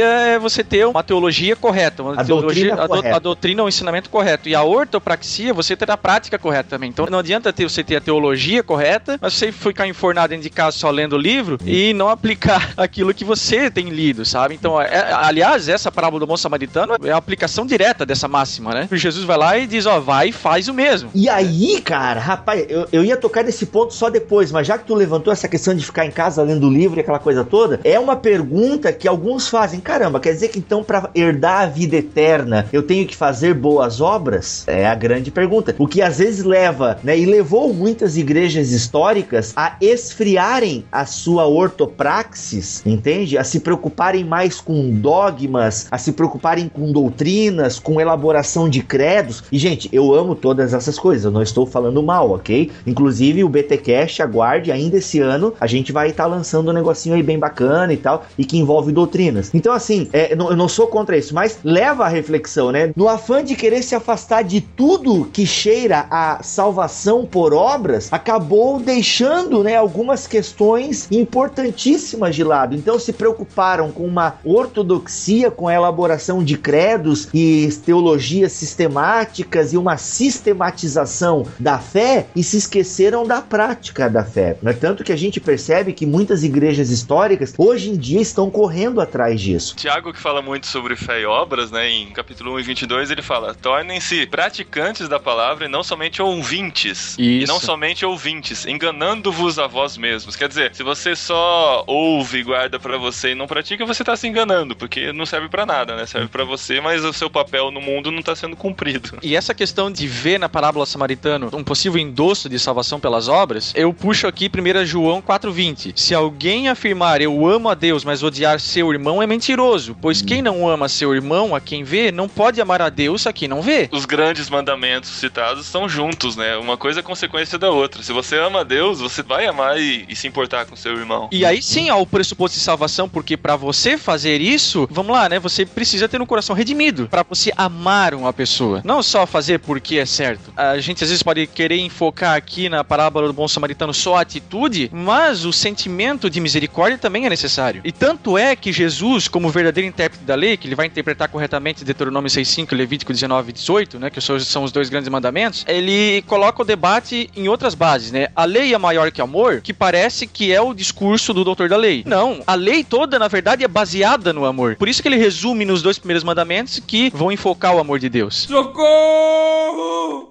é 0.00 0.38
você 0.38 0.62
ter 0.64 0.86
uma 0.86 1.02
teologia 1.02 1.54
correta, 1.56 2.02
uma 2.02 2.20
A 2.20 2.24
teologia, 2.24 2.68
doutrina 2.70 2.84
a, 2.84 2.88
correta. 2.88 3.16
a 3.16 3.18
doutrina 3.18 3.62
ou 3.62 3.68
ensinamento 3.68 4.10
correto. 4.10 4.48
E 4.48 4.54
a 4.54 4.62
ortopraxia, 4.62 5.52
você 5.52 5.76
ter 5.76 5.90
a 5.90 5.96
prática 5.96 6.38
correta 6.38 6.70
também. 6.70 6.90
Então 6.90 7.06
não 7.06 7.18
adianta 7.18 7.52
ter, 7.52 7.64
você 7.68 7.82
ter 7.84 7.96
a 7.96 8.00
teologia 8.00 8.62
correta, 8.62 9.18
mas 9.20 9.34
você 9.34 9.52
ficar 9.52 9.86
enfornado 9.86 10.28
dentro 10.28 10.42
de 10.44 10.50
casa 10.50 10.76
só 10.78 10.90
lendo 10.90 11.14
o 11.14 11.18
livro 11.18 11.58
e 11.64 11.92
não 11.94 12.08
aplicar 12.08 12.72
aquilo 12.76 13.12
que 13.14 13.24
você 13.24 13.70
tem 13.70 13.88
lido, 13.90 14.24
sabe? 14.24 14.54
Então, 14.54 14.80
é- 14.80 15.12
aliás, 15.12 15.68
essa 15.68 15.90
parábola 15.90 16.20
do 16.20 16.26
bom 16.26 16.36
samaritano 16.36 16.94
é 17.04 17.10
a 17.10 17.16
aplicação 17.16 17.66
direta 17.66 18.04
dessa 18.06 18.28
máxima, 18.28 18.72
né? 18.72 18.88
Jesus 18.92 19.24
vai 19.24 19.36
lá 19.36 19.58
e 19.58 19.66
diz, 19.66 19.86
ó, 19.86 20.00
vai 20.00 20.28
e 20.28 20.32
faz 20.32 20.68
o 20.68 20.74
mesmo. 20.74 21.10
E 21.14 21.28
aí, 21.28 21.80
cara, 21.80 22.20
rapaz, 22.20 22.64
eu, 22.68 22.86
eu 22.92 23.04
ia 23.04 23.16
tocar 23.16 23.44
nesse 23.44 23.66
ponto 23.66 23.92
só 23.94 24.08
depois, 24.10 24.50
mas 24.50 24.66
já 24.66 24.78
que 24.78 24.84
tu 24.84 24.94
levantou 24.94 25.32
essa 25.32 25.48
questão 25.48 25.74
de 25.74 25.84
ficar 25.84 26.06
em 26.06 26.10
casa 26.10 26.42
lendo 26.42 26.66
o 26.66 26.70
livro 26.70 26.98
e 26.98 27.00
aquela 27.00 27.18
coisa 27.18 27.44
toda, 27.44 27.80
é 27.84 27.98
uma 27.98 28.16
pergunta 28.16 28.92
que 28.92 29.06
alguns 29.06 29.25
fazem. 29.48 29.80
Caramba, 29.80 30.20
quer 30.20 30.32
dizer 30.32 30.48
que 30.48 30.58
então 30.58 30.82
pra 30.82 31.10
herdar 31.14 31.62
a 31.62 31.66
vida 31.66 31.96
eterna 31.96 32.66
eu 32.72 32.82
tenho 32.82 33.06
que 33.06 33.16
fazer 33.16 33.54
boas 33.54 34.00
obras? 34.00 34.64
É 34.66 34.86
a 34.86 34.94
grande 34.94 35.30
pergunta. 35.30 35.74
O 35.78 35.86
que 35.86 36.00
às 36.00 36.18
vezes 36.18 36.44
leva, 36.44 36.98
né, 37.02 37.18
e 37.18 37.26
levou 37.26 37.74
muitas 37.74 38.16
igrejas 38.16 38.70
históricas 38.70 39.52
a 39.56 39.76
esfriarem 39.80 40.84
a 40.90 41.04
sua 41.04 41.46
ortopraxis, 41.46 42.82
entende? 42.86 43.36
A 43.36 43.44
se 43.44 43.60
preocuparem 43.60 44.24
mais 44.24 44.60
com 44.60 44.90
dogmas, 44.90 45.86
a 45.90 45.98
se 45.98 46.12
preocuparem 46.12 46.68
com 46.68 46.92
doutrinas, 46.92 47.78
com 47.78 48.00
elaboração 48.00 48.68
de 48.68 48.82
credos. 48.82 49.44
E, 49.50 49.58
gente, 49.58 49.88
eu 49.92 50.14
amo 50.14 50.34
todas 50.34 50.72
essas 50.72 50.98
coisas, 50.98 51.24
eu 51.24 51.30
não 51.30 51.42
estou 51.42 51.66
falando 51.66 52.02
mal, 52.02 52.30
ok? 52.30 52.70
Inclusive, 52.86 53.44
o 53.44 53.48
BTcast, 53.48 54.22
aguarde, 54.22 54.72
ainda 54.72 54.98
esse 54.98 55.20
ano, 55.20 55.52
a 55.60 55.66
gente 55.66 55.92
vai 55.92 56.10
estar 56.10 56.26
lançando 56.26 56.70
um 56.70 56.74
negocinho 56.74 57.14
aí 57.14 57.22
bem 57.22 57.38
bacana 57.38 57.92
e 57.92 57.96
tal, 57.96 58.26
e 58.38 58.44
que 58.44 58.58
envolve 58.58 58.92
doutrinas. 59.16 59.50
Então, 59.54 59.72
assim, 59.72 60.08
é, 60.12 60.32
eu 60.32 60.56
não- 60.56 60.66
sou 60.68 60.88
contra 60.88 61.16
isso, 61.16 61.32
mas 61.34 61.58
leva 61.64 62.04
a 62.04 62.08
reflexão, 62.08 62.70
né? 62.72 62.92
No 62.96 63.08
afã 63.08 63.42
de 63.42 63.54
querer 63.54 63.82
se 63.82 63.94
afastar 63.94 64.42
de 64.42 64.60
tudo 64.60 65.24
que 65.32 65.46
cheira 65.46 66.06
a 66.10 66.42
salvação 66.42 67.24
por 67.24 67.54
obras, 67.54 68.08
acabou 68.12 68.78
deixando, 68.80 69.62
né, 69.62 69.76
algumas 69.76 70.26
questões 70.26 71.06
importantíssimas 71.10 72.34
de 72.34 72.42
lado. 72.44 72.74
Então, 72.74 72.98
se 72.98 73.12
preocuparam 73.12 73.90
com 73.92 74.04
uma 74.04 74.34
ortodoxia, 74.44 75.50
com 75.50 75.68
a 75.68 75.74
elaboração 75.74 76.42
de 76.42 76.58
credos 76.58 77.28
e 77.32 77.68
teologias 77.84 78.52
sistemáticas 78.52 79.72
e 79.72 79.76
uma 79.78 79.96
sistematização 79.96 81.46
da 81.58 81.78
fé 81.78 82.26
e 82.34 82.42
se 82.42 82.56
esqueceram 82.56 83.24
da 83.26 83.40
prática 83.40 84.10
da 84.10 84.24
fé. 84.24 84.56
Não 84.60 84.72
é 84.72 84.74
tanto 84.74 85.04
que 85.04 85.12
a 85.12 85.16
gente 85.16 85.40
percebe 85.40 85.92
que 85.92 86.04
muitas 86.04 86.42
igrejas 86.42 86.90
históricas 86.90 87.54
hoje 87.56 87.90
em 87.90 87.96
dia 87.96 88.20
estão 88.20 88.50
correndo 88.50 89.00
atrás 89.06 89.40
disso. 89.40 89.74
Tiago, 89.76 90.12
que 90.12 90.20
fala 90.20 90.42
muito 90.42 90.66
sobre 90.66 90.96
fé 90.96 91.20
e 91.20 91.26
obras, 91.26 91.70
né, 91.70 91.88
em 91.88 92.10
capítulo 92.10 92.54
1 92.54 92.60
e 92.60 92.62
22, 92.62 93.10
ele 93.10 93.22
fala: 93.22 93.54
tornem-se 93.54 94.26
praticantes 94.26 95.08
da 95.08 95.18
palavra 95.18 95.66
e 95.66 95.68
não 95.68 95.82
somente 95.82 96.20
ouvintes. 96.20 97.16
E 97.18 97.42
Isso. 97.42 97.52
não 97.52 97.60
somente 97.60 98.04
ouvintes, 98.04 98.66
enganando-vos 98.66 99.58
a 99.58 99.66
vós 99.66 99.96
mesmos. 99.96 100.36
Quer 100.36 100.48
dizer, 100.48 100.74
se 100.74 100.82
você 100.82 101.16
só 101.16 101.84
ouve 101.86 102.38
e 102.38 102.42
guarda 102.42 102.78
pra 102.78 102.96
você 102.98 103.32
e 103.32 103.34
não 103.34 103.46
pratica, 103.46 103.86
você 103.86 104.04
tá 104.04 104.16
se 104.16 104.26
enganando, 104.26 104.76
porque 104.76 105.12
não 105.12 105.24
serve 105.24 105.48
pra 105.48 105.64
nada, 105.64 105.96
né? 105.96 106.06
Serve 106.06 106.28
pra 106.28 106.44
você, 106.44 106.80
mas 106.80 107.04
o 107.04 107.12
seu 107.12 107.30
papel 107.30 107.70
no 107.70 107.80
mundo 107.80 108.10
não 108.10 108.22
tá 108.22 108.34
sendo 108.34 108.56
cumprido. 108.56 109.18
E 109.22 109.36
essa 109.36 109.54
questão 109.54 109.90
de 109.90 110.06
ver 110.06 110.38
na 110.38 110.48
parábola 110.48 110.84
samaritano 110.86 111.50
um 111.52 111.64
possível 111.64 112.00
endosso 112.00 112.48
de 112.48 112.58
salvação 112.58 113.00
pelas 113.00 113.28
obras, 113.28 113.72
eu 113.74 113.92
puxo 113.92 114.26
aqui 114.26 114.50
1 114.50 114.84
João 114.84 115.22
4,20. 115.22 115.92
Se 115.96 116.14
alguém 116.14 116.68
afirmar 116.68 117.20
eu 117.20 117.46
amo 117.46 117.68
a 117.68 117.74
Deus, 117.74 118.04
mas 118.04 118.22
odiar 118.22 118.60
seu 118.60 118.90
irmão 118.96 119.22
é 119.22 119.26
mentiroso. 119.26 119.96
pois 120.00 120.22
quem 120.22 120.42
não 120.42 120.68
ama 120.68 120.88
seu 120.88 121.14
irmão, 121.14 121.54
a 121.54 121.60
quem 121.60 121.84
vê, 121.84 122.10
não 122.10 122.28
pode 122.28 122.60
amar 122.60 122.82
a 122.82 122.88
Deus 122.88 123.26
a 123.26 123.32
quem 123.32 123.48
não 123.48 123.62
vê. 123.62 123.88
Os 123.92 124.04
grandes 124.04 124.50
mandamentos 124.50 125.10
citados 125.10 125.66
estão 125.66 125.88
juntos, 125.88 126.36
né? 126.36 126.56
Uma 126.56 126.76
coisa 126.76 127.00
é 127.00 127.02
consequência 127.02 127.58
da 127.58 127.70
outra. 127.70 128.02
Se 128.02 128.12
você 128.12 128.36
ama 128.38 128.60
a 128.60 128.64
Deus, 128.64 129.00
você 129.00 129.22
vai 129.22 129.46
amar 129.46 129.78
e, 129.78 130.04
e 130.08 130.16
se 130.16 130.26
importar 130.26 130.66
com 130.66 130.74
seu 130.74 130.96
irmão. 130.96 131.28
E 131.30 131.44
aí 131.44 131.62
sim 131.62 131.88
há 131.88 131.96
o 131.96 132.06
pressuposto 132.06 132.56
de 132.56 132.64
salvação, 132.64 133.08
porque 133.08 133.36
pra 133.36 133.56
você 133.56 133.98
fazer 133.98 134.40
isso, 134.40 134.88
vamos 134.90 135.14
lá, 135.14 135.28
né? 135.28 135.38
Você 135.38 135.64
precisa 135.66 136.08
ter 136.08 136.20
um 136.20 136.26
coração 136.26 136.56
redimido 136.56 137.08
pra 137.08 137.22
você 137.22 137.52
amar 137.56 138.14
uma 138.14 138.32
pessoa, 138.32 138.80
não 138.84 139.02
só 139.02 139.26
fazer 139.26 139.58
porque 139.60 139.98
é 139.98 140.06
certo. 140.06 140.52
A 140.56 140.78
gente 140.78 141.04
às 141.04 141.10
vezes 141.10 141.22
pode 141.22 141.46
querer 141.46 141.78
enfocar 141.78 142.36
aqui 142.36 142.68
na 142.68 142.82
parábola 142.82 143.26
do 143.26 143.32
bom 143.32 143.46
samaritano 143.46 143.92
só 143.92 144.16
a 144.16 144.20
atitude, 144.22 144.90
mas 144.92 145.44
o 145.44 145.52
sentimento 145.52 146.30
de 146.30 146.40
misericórdia 146.40 146.98
também 146.98 147.26
é 147.26 147.30
necessário. 147.30 147.80
E 147.84 147.92
tanto 147.92 148.38
é 148.38 148.56
que 148.56 148.72
Jesus, 148.86 149.26
como 149.26 149.50
verdadeiro 149.50 149.88
intérprete 149.88 150.24
da 150.24 150.36
lei, 150.36 150.56
que 150.56 150.68
ele 150.68 150.76
vai 150.76 150.86
interpretar 150.86 151.28
corretamente 151.28 151.84
Deuteronômio 151.84 152.30
6:5 152.30 152.72
e 152.72 152.76
Levítico 152.76 153.12
19:18, 153.12 153.98
né, 153.98 154.10
que 154.10 154.20
são 154.20 154.62
os 154.62 154.70
dois 154.70 154.88
grandes 154.88 155.08
mandamentos, 155.08 155.64
ele 155.66 156.22
coloca 156.22 156.62
o 156.62 156.64
debate 156.64 157.28
em 157.36 157.48
outras 157.48 157.74
bases, 157.74 158.12
né? 158.12 158.28
A 158.34 158.44
lei 158.44 158.72
é 158.72 158.78
maior 158.78 159.10
que 159.10 159.20
amor, 159.20 159.60
que 159.60 159.74
parece 159.74 160.26
que 160.26 160.52
é 160.52 160.60
o 160.60 160.72
discurso 160.72 161.34
do 161.34 161.42
doutor 161.42 161.68
da 161.68 161.76
lei. 161.76 162.04
Não, 162.06 162.40
a 162.46 162.54
lei 162.54 162.84
toda, 162.84 163.18
na 163.18 163.26
verdade, 163.26 163.64
é 163.64 163.68
baseada 163.68 164.32
no 164.32 164.44
amor. 164.44 164.76
Por 164.76 164.88
isso 164.88 165.02
que 165.02 165.08
ele 165.08 165.16
resume 165.16 165.64
nos 165.64 165.82
dois 165.82 165.98
primeiros 165.98 166.22
mandamentos 166.22 166.80
que 166.86 167.10
vão 167.10 167.32
enfocar 167.32 167.74
o 167.74 167.80
amor 167.80 167.98
de 167.98 168.08
Deus. 168.08 168.46
Socorro! 168.48 170.30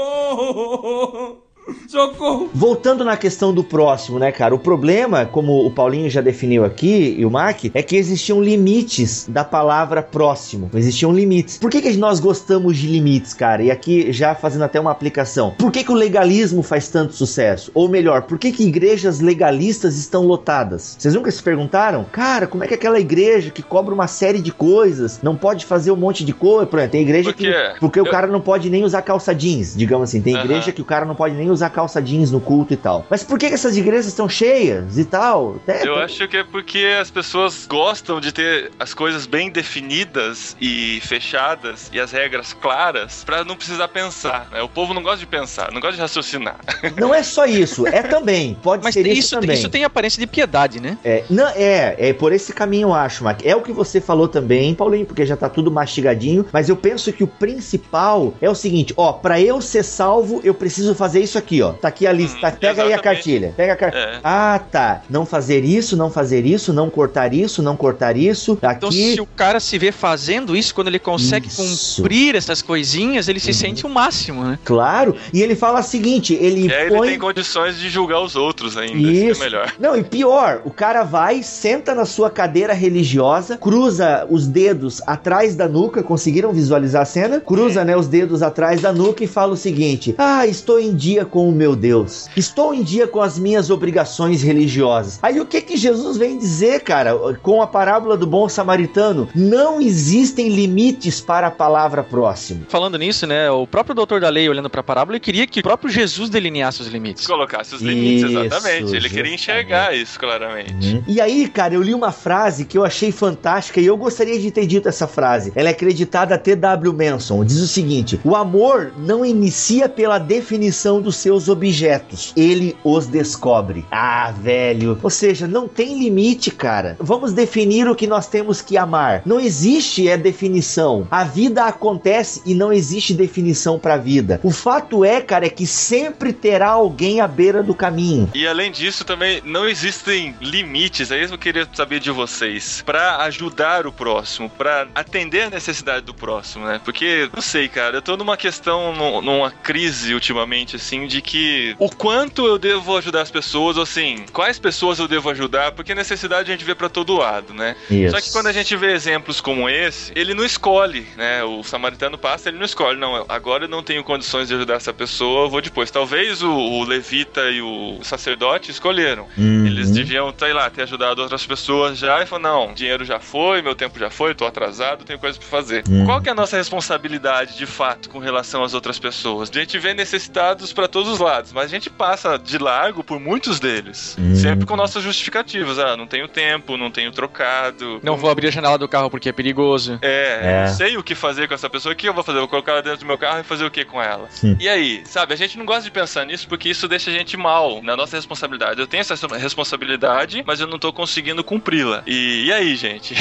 Socorro! 0.00 1.49
Socorro! 1.88 2.50
Voltando 2.54 3.04
na 3.04 3.16
questão 3.16 3.52
do 3.52 3.62
próximo, 3.64 4.18
né, 4.18 4.30
cara? 4.32 4.54
O 4.54 4.58
problema, 4.58 5.24
como 5.26 5.66
o 5.66 5.70
Paulinho 5.70 6.08
já 6.10 6.20
definiu 6.20 6.64
aqui 6.64 7.16
e 7.18 7.24
o 7.24 7.30
Mac, 7.30 7.64
é 7.74 7.82
que 7.82 7.96
existiam 7.96 8.42
limites 8.42 9.26
da 9.28 9.44
palavra 9.44 10.02
próximo. 10.02 10.70
Existiam 10.74 11.12
limites. 11.12 11.58
Por 11.58 11.70
que, 11.70 11.80
que 11.80 11.96
nós 11.96 12.20
gostamos 12.20 12.76
de 12.78 12.86
limites, 12.86 13.34
cara? 13.34 13.62
E 13.62 13.70
aqui 13.70 14.12
já 14.12 14.34
fazendo 14.34 14.62
até 14.64 14.78
uma 14.80 14.90
aplicação. 14.90 15.54
Por 15.58 15.70
que, 15.72 15.84
que 15.84 15.92
o 15.92 15.94
legalismo 15.94 16.62
faz 16.62 16.88
tanto 16.88 17.14
sucesso? 17.14 17.70
Ou 17.74 17.88
melhor, 17.88 18.22
por 18.22 18.38
que, 18.38 18.52
que 18.52 18.64
igrejas 18.64 19.20
legalistas 19.20 19.96
estão 19.96 20.24
lotadas? 20.24 20.96
Vocês 20.98 21.14
nunca 21.14 21.30
se 21.30 21.42
perguntaram? 21.42 22.04
Cara, 22.10 22.46
como 22.46 22.64
é 22.64 22.66
que 22.66 22.74
aquela 22.74 22.98
igreja 23.00 23.50
que 23.50 23.62
cobra 23.62 23.94
uma 23.94 24.06
série 24.06 24.40
de 24.40 24.52
coisas 24.52 25.20
não 25.22 25.36
pode 25.36 25.64
fazer 25.64 25.90
um 25.90 25.96
monte 25.96 26.24
de 26.24 26.32
coisa? 26.32 26.66
Por 26.66 26.78
exemplo, 26.78 26.92
tem 26.92 27.02
igreja 27.02 27.32
Por 27.32 27.36
que. 27.38 27.52
Porque 27.78 28.00
o 28.00 28.06
Eu- 28.06 28.10
cara 28.10 28.26
não 28.26 28.40
pode 28.40 28.70
nem 28.70 28.84
usar 28.84 29.02
calça 29.02 29.34
jeans, 29.34 29.74
digamos 29.76 30.08
assim. 30.08 30.20
Tem 30.20 30.34
igreja 30.36 30.72
que 30.72 30.82
o 30.82 30.84
cara 30.84 31.04
não 31.04 31.14
pode 31.14 31.34
nem 31.34 31.50
usar 31.50 31.59
calça 31.68 32.00
jeans 32.00 32.30
no 32.30 32.40
culto 32.40 32.72
e 32.72 32.76
tal. 32.76 33.04
Mas 33.10 33.22
por 33.22 33.38
que, 33.38 33.46
essas 33.46 33.76
igrejas 33.76 34.06
estão 34.06 34.28
cheias 34.28 34.96
e 34.96 35.04
tal? 35.04 35.56
É, 35.66 35.86
Eu 35.86 35.96
acho 35.96 36.26
que 36.28 36.36
é 36.36 36.44
porque 36.44 36.96
as 37.00 37.10
pessoas 37.10 37.66
gostam 37.68 38.20
de 38.20 38.32
ter 38.32 38.70
as 38.78 38.94
coisas 38.94 39.26
bem 39.26 39.50
definidas 39.50 40.56
e 40.60 41.00
fechadas 41.02 41.90
e 41.92 41.98
as 42.00 42.12
regras 42.12 42.52
claras 42.52 43.24
pra 43.24 43.44
não 43.44 43.56
precisar 43.56 43.88
pensar. 43.88 44.48
né? 44.52 44.62
O 44.62 44.68
povo 44.68 44.94
não 44.94 45.02
gosta 45.02 45.18
de 45.18 45.26
pensar, 45.26 45.70
não 45.72 45.80
gosta 45.80 45.96
de 45.96 46.00
raciocinar. 46.02 46.56
Não 46.96 47.14
é 47.14 47.22
só 47.22 47.46
isso, 47.46 47.86
é 47.86 48.02
também. 48.02 48.56
Pode 48.62 48.82
Mas 48.84 48.94
ser 48.94 49.06
isso, 49.06 49.18
isso, 49.18 49.40
também. 49.40 49.56
isso 49.56 49.68
tem 49.68 49.84
aparência 49.84 50.20
de 50.20 50.26
piedade, 50.26 50.80
né? 50.80 50.96
É, 51.04 51.24
não, 51.30 51.48
é, 51.48 51.94
é 51.98 52.12
por 52.12 52.32
esse 52.32 52.52
caminho 52.52 52.88
eu 52.88 52.94
acho, 52.94 53.24
Mac. 53.24 53.40
É 53.44 53.54
o 53.56 53.62
que 53.62 53.72
você 53.72 54.00
falou 54.00 54.28
também, 54.28 54.74
Paulinho, 54.74 55.06
porque 55.06 55.24
já 55.26 55.36
tá 55.36 55.48
tudo 55.48 55.70
mastigadinho, 55.70 56.46
mas 56.52 56.68
eu 56.68 56.76
penso 56.76 57.12
que 57.12 57.24
o 57.24 57.26
principal 57.26 58.34
é 58.40 58.48
o 58.48 58.54
seguinte, 58.54 58.92
ó, 58.96 59.12
pra 59.12 59.40
eu 59.40 59.60
ser 59.60 59.82
salvo, 59.82 60.40
eu 60.44 60.54
preciso 60.54 60.94
fazer 60.94 61.20
isso 61.20 61.38
aqui, 61.38 61.49
ó. 61.62 61.72
Tá 61.72 61.88
aqui 61.88 62.06
a 62.06 62.12
lista, 62.12 62.48
Hum, 62.48 62.52
pega 62.60 62.82
aí 62.82 62.88
a 62.92 62.94
exatamente. 62.94 63.02
cartilha. 63.02 63.54
Pega 63.56 63.72
a 63.72 63.76
cartilha. 63.76 64.02
É. 64.02 64.20
Ah, 64.22 64.60
tá. 64.70 65.02
Não 65.08 65.24
fazer 65.24 65.64
isso, 65.64 65.96
não 65.96 66.10
fazer 66.10 66.44
isso, 66.44 66.72
não 66.72 66.90
cortar 66.90 67.32
isso, 67.32 67.62
não 67.62 67.76
cortar 67.76 68.16
isso. 68.16 68.58
Então, 68.58 68.88
Aqui 68.90 69.14
se 69.14 69.20
o 69.20 69.26
cara 69.26 69.58
se 69.60 69.78
vê 69.78 69.90
fazendo 69.92 70.56
isso, 70.56 70.74
quando 70.74 70.88
ele 70.88 70.98
consegue 70.98 71.48
Isso. 71.48 71.96
cumprir 72.02 72.34
essas 72.36 72.60
coisinhas, 72.62 73.28
ele 73.28 73.40
se 73.40 73.48
Uhum. 73.48 73.54
sente 73.54 73.86
o 73.86 73.88
máximo, 73.88 74.44
né? 74.44 74.58
Claro, 74.64 75.16
e 75.32 75.40
ele 75.42 75.54
fala 75.56 75.80
o 75.80 75.82
seguinte, 75.82 76.34
ele 76.34 76.72
aí 76.72 76.86
ele 76.86 76.96
põe 76.96 77.08
tem 77.10 77.18
condições 77.18 77.78
de 77.78 77.88
julgar 77.88 78.20
os 78.20 78.36
outros 78.36 78.76
ainda, 78.76 79.10
isso 79.10 79.40
é 79.40 79.44
melhor. 79.44 79.72
Não, 79.78 79.96
e 79.96 80.02
pior, 80.04 80.60
o 80.64 80.70
cara 80.70 81.02
vai, 81.04 81.42
senta 81.42 81.94
na 81.94 82.04
sua 82.04 82.28
cadeira 82.30 82.72
religiosa, 82.72 83.56
cruza 83.56 84.26
os 84.28 84.46
dedos 84.46 85.00
atrás 85.06 85.54
da 85.56 85.68
nuca, 85.68 86.02
conseguiram 86.02 86.52
visualizar 86.52 87.02
a 87.02 87.06
cena? 87.06 87.40
Cruza, 87.40 87.84
né, 87.84 87.96
os 87.96 88.08
dedos 88.08 88.42
atrás 88.42 88.80
da 88.80 88.92
nuca 88.92 89.24
e 89.24 89.26
fala 89.26 89.52
o 89.52 89.56
seguinte: 89.56 90.14
Ah, 90.18 90.46
estou 90.46 90.78
em 90.78 90.94
dia 90.94 91.24
com 91.30 91.48
o 91.48 91.52
meu 91.52 91.74
Deus. 91.76 92.28
Estou 92.36 92.74
em 92.74 92.82
dia 92.82 93.06
com 93.06 93.20
as 93.22 93.38
minhas 93.38 93.70
obrigações 93.70 94.42
religiosas. 94.42 95.18
Aí 95.22 95.40
o 95.40 95.46
que 95.46 95.60
que 95.62 95.76
Jesus 95.76 96.16
vem 96.16 96.36
dizer, 96.38 96.80
cara, 96.80 97.14
com 97.42 97.62
a 97.62 97.66
parábola 97.66 98.16
do 98.16 98.26
bom 98.26 98.48
samaritano? 98.48 99.28
Não 99.34 99.80
existem 99.80 100.48
limites 100.48 101.20
para 101.20 101.46
a 101.46 101.50
palavra 101.50 102.02
próximo. 102.02 102.66
Falando 102.68 102.98
nisso, 102.98 103.26
né, 103.26 103.50
o 103.50 103.66
próprio 103.66 103.94
doutor 103.94 104.20
da 104.20 104.28
lei, 104.28 104.48
olhando 104.48 104.68
pra 104.68 104.82
parábola, 104.82 105.16
ele 105.16 105.20
queria 105.20 105.46
que 105.46 105.60
o 105.60 105.62
próprio 105.62 105.90
Jesus 105.90 106.28
delineasse 106.28 106.82
os 106.82 106.88
limites. 106.88 107.26
Colocasse 107.26 107.74
os 107.74 107.82
limites, 107.82 108.30
Isso, 108.30 108.38
exatamente. 108.40 108.96
Ele 108.96 109.08
queria 109.08 109.08
justamente. 109.08 109.34
enxergar 109.34 109.96
isso 109.96 110.18
claramente. 110.18 111.02
E 111.06 111.20
aí, 111.20 111.48
cara, 111.48 111.74
eu 111.74 111.82
li 111.82 111.94
uma 111.94 112.12
frase 112.12 112.64
que 112.64 112.76
eu 112.76 112.84
achei 112.84 113.12
fantástica 113.12 113.80
e 113.80 113.86
eu 113.86 113.96
gostaria 113.96 114.38
de 114.38 114.50
ter 114.50 114.66
dito 114.66 114.88
essa 114.88 115.06
frase. 115.06 115.52
Ela 115.54 115.68
é 115.68 115.72
acreditada 115.72 116.34
a 116.34 116.38
T.W. 116.38 116.92
Manson. 116.92 117.44
Diz 117.44 117.60
o 117.60 117.68
seguinte: 117.68 118.20
O 118.24 118.34
amor 118.34 118.92
não 118.98 119.24
inicia 119.24 119.88
pela 119.88 120.18
definição 120.18 121.00
dos 121.00 121.16
seus 121.20 121.48
objetos, 121.48 122.32
ele 122.36 122.76
os 122.84 123.06
descobre. 123.06 123.84
Ah, 123.90 124.32
velho. 124.36 124.98
Ou 125.02 125.10
seja, 125.10 125.46
não 125.46 125.68
tem 125.68 125.98
limite, 125.98 126.50
cara. 126.50 126.96
Vamos 126.98 127.32
definir 127.32 127.88
o 127.88 127.94
que 127.94 128.06
nós 128.06 128.26
temos 128.26 128.60
que 128.60 128.76
amar. 128.76 129.22
Não 129.24 129.38
existe 129.40 130.08
é 130.08 130.16
definição. 130.16 131.06
A 131.10 131.24
vida 131.24 131.64
acontece 131.64 132.42
e 132.44 132.54
não 132.54 132.72
existe 132.72 133.14
definição 133.14 133.78
pra 133.78 133.96
vida. 133.96 134.40
O 134.42 134.50
fato 134.50 135.04
é, 135.04 135.20
cara, 135.20 135.46
é 135.46 135.50
que 135.50 135.66
sempre 135.66 136.32
terá 136.32 136.68
alguém 136.70 137.20
à 137.20 137.28
beira 137.28 137.62
do 137.62 137.74
caminho. 137.74 138.28
E 138.34 138.46
além 138.46 138.70
disso, 138.70 139.04
também 139.04 139.40
não 139.44 139.68
existem 139.68 140.34
limites, 140.40 141.10
é 141.10 141.18
isso 141.18 141.28
que 141.28 141.34
eu 141.34 141.38
queria 141.38 141.68
saber 141.72 142.00
de 142.00 142.10
vocês, 142.10 142.82
Pra 142.84 143.18
ajudar 143.24 143.86
o 143.86 143.92
próximo, 143.92 144.48
pra 144.50 144.86
atender 144.94 145.42
a 145.42 145.50
necessidade 145.50 146.04
do 146.04 146.14
próximo, 146.14 146.64
né? 146.66 146.80
Porque, 146.84 147.28
não 147.34 147.40
sei, 147.42 147.68
cara, 147.68 147.96
eu 147.98 148.02
tô 148.02 148.16
numa 148.16 148.36
questão, 148.36 148.94
num- 148.94 149.20
numa 149.20 149.50
crise 149.50 150.14
ultimamente, 150.14 150.76
assim, 150.76 151.06
de 151.10 151.20
que 151.20 151.74
o 151.78 151.90
quanto 151.90 152.46
eu 152.46 152.56
devo 152.56 152.96
ajudar 152.96 153.22
as 153.22 153.30
pessoas, 153.30 153.76
ou 153.76 153.82
assim, 153.82 154.24
quais 154.32 154.58
pessoas 154.58 154.98
eu 155.00 155.08
devo 155.08 155.28
ajudar, 155.30 155.72
porque 155.72 155.94
necessidade 155.94 156.50
a 156.50 156.54
gente 156.54 156.64
vê 156.64 156.74
pra 156.74 156.88
todo 156.88 157.16
lado, 157.16 157.52
né? 157.52 157.74
Isso. 157.90 158.12
Só 158.14 158.20
que 158.20 158.30
quando 158.30 158.46
a 158.46 158.52
gente 158.52 158.76
vê 158.76 158.92
exemplos 158.92 159.40
como 159.40 159.68
esse, 159.68 160.12
ele 160.14 160.32
não 160.32 160.44
escolhe, 160.44 161.06
né? 161.16 161.42
O 161.42 161.64
samaritano 161.64 162.16
passa, 162.16 162.48
ele 162.48 162.58
não 162.58 162.64
escolhe. 162.64 162.98
Não, 162.98 163.26
agora 163.28 163.64
eu 163.64 163.68
não 163.68 163.82
tenho 163.82 164.04
condições 164.04 164.48
de 164.48 164.54
ajudar 164.54 164.74
essa 164.74 164.92
pessoa, 164.92 165.46
eu 165.46 165.50
vou 165.50 165.60
depois. 165.60 165.90
Talvez 165.90 166.42
o, 166.42 166.50
o 166.50 166.84
levita 166.84 167.50
e 167.50 167.60
o 167.60 167.98
sacerdote 168.02 168.70
escolheram. 168.70 169.26
Uhum. 169.36 169.66
Eles 169.66 169.90
deviam, 169.90 170.32
sei 170.38 170.52
lá, 170.52 170.70
ter 170.70 170.82
ajudado 170.82 171.20
outras 171.20 171.44
pessoas 171.44 171.98
já 171.98 172.22
e 172.22 172.26
falar, 172.26 172.42
não, 172.42 172.72
dinheiro 172.72 173.04
já 173.04 173.18
foi, 173.18 173.60
meu 173.62 173.74
tempo 173.74 173.98
já 173.98 174.10
foi, 174.10 174.34
tô 174.34 174.46
atrasado, 174.46 175.04
tenho 175.04 175.18
coisa 175.18 175.38
pra 175.38 175.48
fazer. 175.48 175.82
Uhum. 175.88 176.06
Qual 176.06 176.22
que 176.22 176.28
é 176.28 176.32
a 176.32 176.34
nossa 176.34 176.56
responsabilidade, 176.56 177.56
de 177.56 177.66
fato, 177.66 178.08
com 178.08 178.20
relação 178.20 178.62
às 178.62 178.74
outras 178.74 178.98
pessoas? 178.98 179.50
A 179.50 179.58
gente 179.58 179.78
vê 179.78 179.92
necessitados 179.92 180.72
pra 180.72 180.86
todos 181.00 181.14
os 181.14 181.18
lados, 181.18 181.52
mas 181.52 181.64
a 181.64 181.68
gente 181.68 181.88
passa 181.88 182.38
de 182.38 182.58
largo 182.58 183.02
por 183.02 183.18
muitos 183.18 183.58
deles. 183.58 184.16
Uhum. 184.18 184.34
Sempre 184.34 184.66
com 184.66 184.76
nossas 184.76 185.02
justificativas. 185.02 185.78
Ah, 185.78 185.96
não 185.96 186.06
tenho 186.06 186.28
tempo, 186.28 186.76
não 186.76 186.90
tenho 186.90 187.10
trocado. 187.10 188.00
Não 188.02 188.16
vou 188.18 188.30
abrir 188.30 188.48
a 188.48 188.50
janela 188.50 188.76
do 188.76 188.86
carro 188.86 189.08
porque 189.08 189.30
é 189.30 189.32
perigoso. 189.32 189.98
É, 190.02 190.40
É. 190.42 190.66
não 190.66 190.74
sei 190.74 190.96
o 190.98 191.02
que 191.02 191.14
fazer 191.14 191.48
com 191.48 191.54
essa 191.54 191.70
pessoa. 191.70 191.92
O 191.94 191.96
que 191.96 192.06
eu 192.06 192.12
vou 192.12 192.22
fazer? 192.22 192.36
Eu 192.38 192.42
vou 192.42 192.48
colocar 192.48 192.72
ela 192.72 192.82
dentro 192.82 193.00
do 193.00 193.06
meu 193.06 193.16
carro 193.16 193.40
e 193.40 193.42
fazer 193.42 193.64
o 193.64 193.70
que 193.70 193.82
com 193.84 194.00
ela? 194.02 194.26
Sim. 194.30 194.56
E 194.60 194.68
aí, 194.68 195.00
sabe? 195.06 195.32
A 195.32 195.36
gente 195.36 195.56
não 195.56 195.64
gosta 195.64 195.82
de 195.84 195.90
pensar 195.90 196.26
nisso 196.26 196.46
porque 196.46 196.68
isso 196.68 196.86
deixa 196.86 197.10
a 197.10 197.14
gente 197.14 197.34
mal 197.36 197.82
na 197.82 197.96
nossa 197.96 198.16
responsabilidade. 198.16 198.78
Eu 198.78 198.86
tenho 198.86 199.00
essa 199.00 199.14
responsabilidade, 199.38 200.44
mas 200.46 200.60
eu 200.60 200.66
não 200.66 200.78
tô 200.78 200.92
conseguindo 200.92 201.42
cumpri-la. 201.42 202.02
E, 202.06 202.44
e 202.46 202.52
aí, 202.52 202.76
gente? 202.76 203.14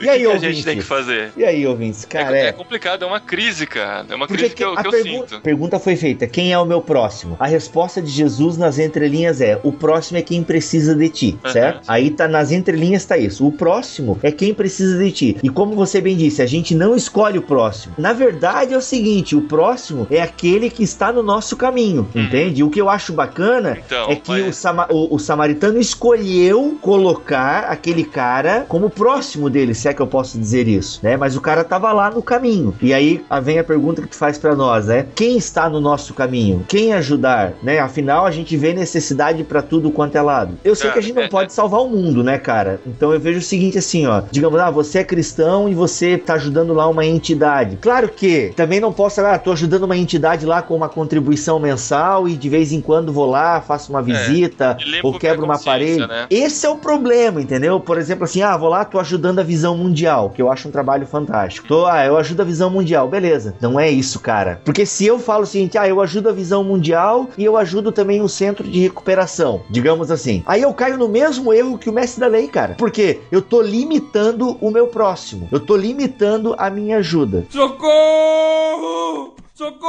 E 0.00 0.08
aí, 0.08 0.26
o 0.26 0.32
que, 0.32 0.38
que 0.40 0.46
a 0.46 0.52
gente 0.52 0.64
tem 0.64 0.76
que 0.76 0.82
fazer? 0.84 1.32
E 1.36 1.44
aí, 1.44 1.64
ouvintes? 1.66 2.04
Cara, 2.04 2.36
é, 2.36 2.44
é. 2.44 2.46
é 2.48 2.52
complicado, 2.52 3.04
é 3.04 3.06
uma 3.06 3.20
crise, 3.20 3.66
cara. 3.66 4.06
É 4.08 4.14
uma 4.14 4.26
Porque 4.26 4.42
crise 4.42 4.54
que 4.54 4.64
eu, 4.64 4.72
a 4.72 4.80
que 4.82 4.86
eu 4.88 4.90
pergunta, 4.90 5.28
sinto. 5.28 5.40
pergunta 5.42 5.78
foi 5.78 5.96
feita: 5.96 6.26
quem 6.26 6.52
é 6.52 6.58
o 6.58 6.64
meu 6.64 6.80
próximo? 6.88 7.36
A 7.38 7.46
resposta 7.46 8.00
de 8.00 8.10
Jesus 8.10 8.56
nas 8.56 8.78
entrelinhas 8.78 9.40
é: 9.40 9.60
o 9.62 9.70
próximo 9.72 10.18
é 10.18 10.22
quem 10.22 10.42
precisa 10.42 10.94
de 10.94 11.08
ti, 11.08 11.38
Aham. 11.44 11.52
certo? 11.52 11.80
Aí 11.86 12.10
tá 12.10 12.26
nas 12.26 12.50
entrelinhas 12.50 13.04
tá 13.04 13.16
isso. 13.18 13.46
O 13.46 13.52
próximo 13.52 14.18
é 14.22 14.32
quem 14.32 14.54
precisa 14.54 14.98
de 14.98 15.12
ti. 15.12 15.36
E 15.42 15.48
como 15.48 15.74
você 15.76 16.00
bem 16.00 16.16
disse, 16.16 16.40
a 16.42 16.46
gente 16.46 16.74
não 16.74 16.96
escolhe 16.96 17.38
o 17.38 17.42
próximo. 17.42 17.94
Na 17.98 18.12
verdade 18.12 18.72
é 18.74 18.76
o 18.76 18.80
seguinte: 18.80 19.36
o 19.36 19.42
próximo 19.42 20.06
é 20.10 20.20
aquele 20.22 20.70
que 20.70 20.82
está 20.82 21.12
no 21.12 21.22
nosso 21.22 21.56
caminho, 21.56 22.08
entende? 22.14 22.60
E 22.60 22.64
o 22.64 22.70
que 22.70 22.80
eu 22.80 22.88
acho 22.88 23.12
bacana 23.12 23.70
Uhum. 23.70 23.76
Então, 23.86 24.10
é 24.10 24.16
que 24.16 24.30
mas- 24.30 24.48
o, 24.48 24.52
sama- 24.52 24.86
o- 24.90 25.14
o 25.14 25.18
samaritano 25.18 25.78
escolheu 25.78 26.78
colocar 26.80 27.64
aquele 27.64 28.04
cara 28.04 28.64
como 28.68 28.88
próximo 28.88 29.50
dele, 29.50 29.74
se 29.74 29.88
é 29.88 29.92
que 29.94 30.00
eu 30.00 30.06
posso 30.06 30.38
dizer 30.38 30.66
isso, 30.68 31.00
né? 31.02 31.16
Mas 31.16 31.36
o 31.36 31.40
cara 31.40 31.64
tava 31.64 31.92
lá 31.92 32.10
no 32.10 32.22
caminho. 32.22 32.74
E 32.80 32.94
aí 32.94 33.22
vem 33.42 33.58
a 33.58 33.64
pergunta 33.64 34.00
que 34.02 34.08
tu 34.08 34.16
faz 34.16 34.38
pra 34.38 34.54
nós, 34.54 34.86
né? 34.86 35.06
Quem 35.14 35.36
está 35.36 35.68
no 35.68 35.80
nosso 35.80 36.14
caminho? 36.14 36.64
Quem 36.68 36.77
quem 36.78 36.92
ajudar, 36.92 37.54
né? 37.60 37.80
Afinal, 37.80 38.24
a 38.24 38.30
gente 38.30 38.56
vê 38.56 38.72
necessidade 38.72 39.42
pra 39.42 39.60
tudo 39.62 39.90
quanto 39.90 40.16
é 40.16 40.22
lado. 40.22 40.56
Eu 40.62 40.76
sei 40.76 40.90
É, 40.90 40.92
que 40.92 40.98
a 41.00 41.02
gente 41.02 41.14
não 41.16 41.22
é, 41.24 41.28
pode 41.28 41.52
salvar 41.52 41.80
o 41.80 41.88
mundo, 41.88 42.22
né, 42.22 42.38
cara? 42.38 42.80
Então 42.86 43.12
eu 43.12 43.18
vejo 43.18 43.40
o 43.40 43.42
seguinte 43.42 43.76
assim, 43.78 44.06
ó. 44.06 44.22
Digamos, 44.30 44.60
ah, 44.60 44.70
você 44.70 45.00
é 45.00 45.04
cristão 45.04 45.68
e 45.68 45.74
você 45.74 46.16
tá 46.16 46.34
ajudando 46.34 46.72
lá 46.72 46.86
uma 46.86 47.04
entidade. 47.04 47.78
Claro 47.80 48.08
que 48.08 48.52
também 48.54 48.78
não 48.78 48.92
posso, 48.92 49.20
ah, 49.22 49.36
tô 49.38 49.50
ajudando 49.50 49.82
uma 49.84 49.96
entidade 49.96 50.46
lá 50.46 50.62
com 50.62 50.76
uma 50.76 50.88
contribuição 50.88 51.58
mensal 51.58 52.28
e 52.28 52.36
de 52.36 52.48
vez 52.48 52.72
em 52.72 52.80
quando 52.80 53.12
vou 53.12 53.26
lá, 53.26 53.60
faço 53.60 53.90
uma 53.90 54.00
visita 54.00 54.76
limpa 54.86 55.08
ou 55.08 55.16
é 55.16 55.18
quebro 55.18 55.44
uma 55.44 55.58
parede. 55.58 56.06
né? 56.06 56.26
Esse 56.30 56.64
é 56.64 56.68
o 56.68 56.76
problema, 56.76 57.40
entendeu? 57.42 57.80
Por 57.80 57.98
exemplo, 57.98 58.22
assim, 58.24 58.40
ah, 58.42 58.56
vou 58.56 58.68
lá, 58.68 58.84
tô 58.84 59.00
ajudando 59.00 59.40
a 59.40 59.42
visão 59.42 59.76
mundial, 59.76 60.30
que 60.30 60.40
eu 60.40 60.50
acho 60.50 60.68
um 60.68 60.70
trabalho 60.70 61.06
fantástico. 61.06 61.66
Tô, 61.66 61.86
ah, 61.86 62.06
eu 62.06 62.16
ajudo 62.16 62.42
a 62.42 62.44
visão 62.44 62.70
mundial, 62.70 63.08
beleza. 63.08 63.54
Não 63.60 63.80
é 63.80 63.90
isso, 63.90 64.20
cara. 64.20 64.60
Porque 64.64 64.86
se 64.86 65.04
eu 65.06 65.18
falo 65.18 65.42
o 65.42 65.46
seguinte, 65.46 65.76
ah, 65.76 65.88
eu 65.88 66.00
ajudo 66.00 66.28
a 66.28 66.32
visão 66.32 66.67
mundial 66.68 67.28
e 67.36 67.44
eu 67.44 67.56
ajudo 67.56 67.90
também 67.90 68.20
o 68.20 68.28
centro 68.28 68.68
de 68.68 68.78
recuperação, 68.80 69.62
digamos 69.68 70.10
assim. 70.10 70.42
Aí 70.46 70.62
eu 70.62 70.72
caio 70.74 70.98
no 70.98 71.08
mesmo 71.08 71.52
erro 71.52 71.78
que 71.78 71.90
o 71.90 71.92
mestre 71.92 72.20
da 72.20 72.26
lei, 72.26 72.46
cara. 72.46 72.76
Porque 72.78 73.20
eu 73.32 73.42
tô 73.42 73.60
limitando 73.62 74.56
o 74.60 74.70
meu 74.70 74.86
próximo. 74.86 75.48
Eu 75.50 75.58
tô 75.58 75.76
limitando 75.76 76.54
a 76.58 76.70
minha 76.70 76.98
ajuda. 76.98 77.46
Socorro! 77.50 79.34
Socorro! 79.54 79.88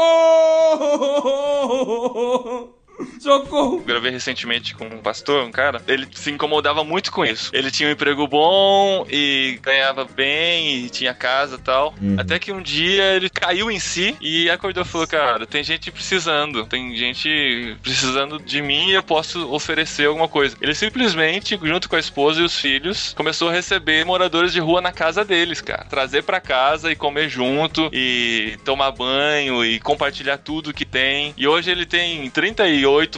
Socorro! 3.20 3.82
Gravei 3.82 4.12
recentemente 4.12 4.76
com 4.76 4.86
um 4.86 5.02
pastor, 5.02 5.43
um 5.43 5.52
cara. 5.52 5.82
Ele 5.88 6.08
se 6.14 6.32
incomodava 6.32 6.84
muito 6.84 7.12
com 7.12 7.26
isso. 7.26 7.50
Ele 7.54 7.72
tinha 7.72 7.89
um 7.89 7.91
emprego 7.91 8.28
bom 8.28 9.06
e 9.10 9.60
ganhava 9.62 10.06
bem 10.06 10.86
e 10.86 10.89
tinha 10.89 11.14
casa 11.14 11.56
e 11.56 11.60
tal. 11.60 11.93
Uhum. 12.02 12.16
Até 12.18 12.39
que 12.39 12.52
um 12.52 12.62
dia 12.62 13.16
ele 13.16 13.30
caiu 13.30 13.72
em 13.72 13.80
si 13.80 14.16
e 14.22 14.50
acordou 14.50 14.84
e 14.84 14.88
falou: 14.88 15.08
Cara, 15.08 15.45
tem 15.45 15.64
gente 15.64 15.91
precisando. 15.91 16.66
Tem 16.66 16.95
gente 16.95 17.78
precisando 17.82 18.39
de 18.39 18.62
mim 18.62 18.89
e 18.89 18.93
eu 18.93 19.04
posso 19.04 19.52
oferecer 19.52 20.08
alguma 20.08 20.28
coisa. 20.28 20.58
Ele 20.62 20.76
simplesmente, 20.76 21.60
junto 21.62 21.89
com 21.89 21.95
a 21.95 22.00
esposa 22.00 22.41
e 22.41 22.43
os 22.43 22.58
filhos, 22.58 23.14
começou 23.14 23.50
a 23.50 23.54
receber 23.54 24.06
moradores 24.06 24.52
de 24.52 24.60
rua 24.60 24.82
na 24.82 24.91
casa 24.91 25.24
deles, 25.24 25.62
cara. 25.62 25.86
Trazer 25.86 26.24
pra 26.24 26.39
casa 26.39 26.91
e 26.91 26.95
comer 26.95 27.30
junto 27.30 27.89
e 27.93 28.58
tomar 28.64 28.91
banho 28.91 29.64
e 29.64 29.80
compartilhar 29.80 30.38
tudo 30.38 30.74
que 30.74 30.86
tem. 30.86 31.34
E 31.38 31.47
hoje 31.47 31.72
ele 31.72 31.86
tem 31.86 32.30
38 32.30 32.60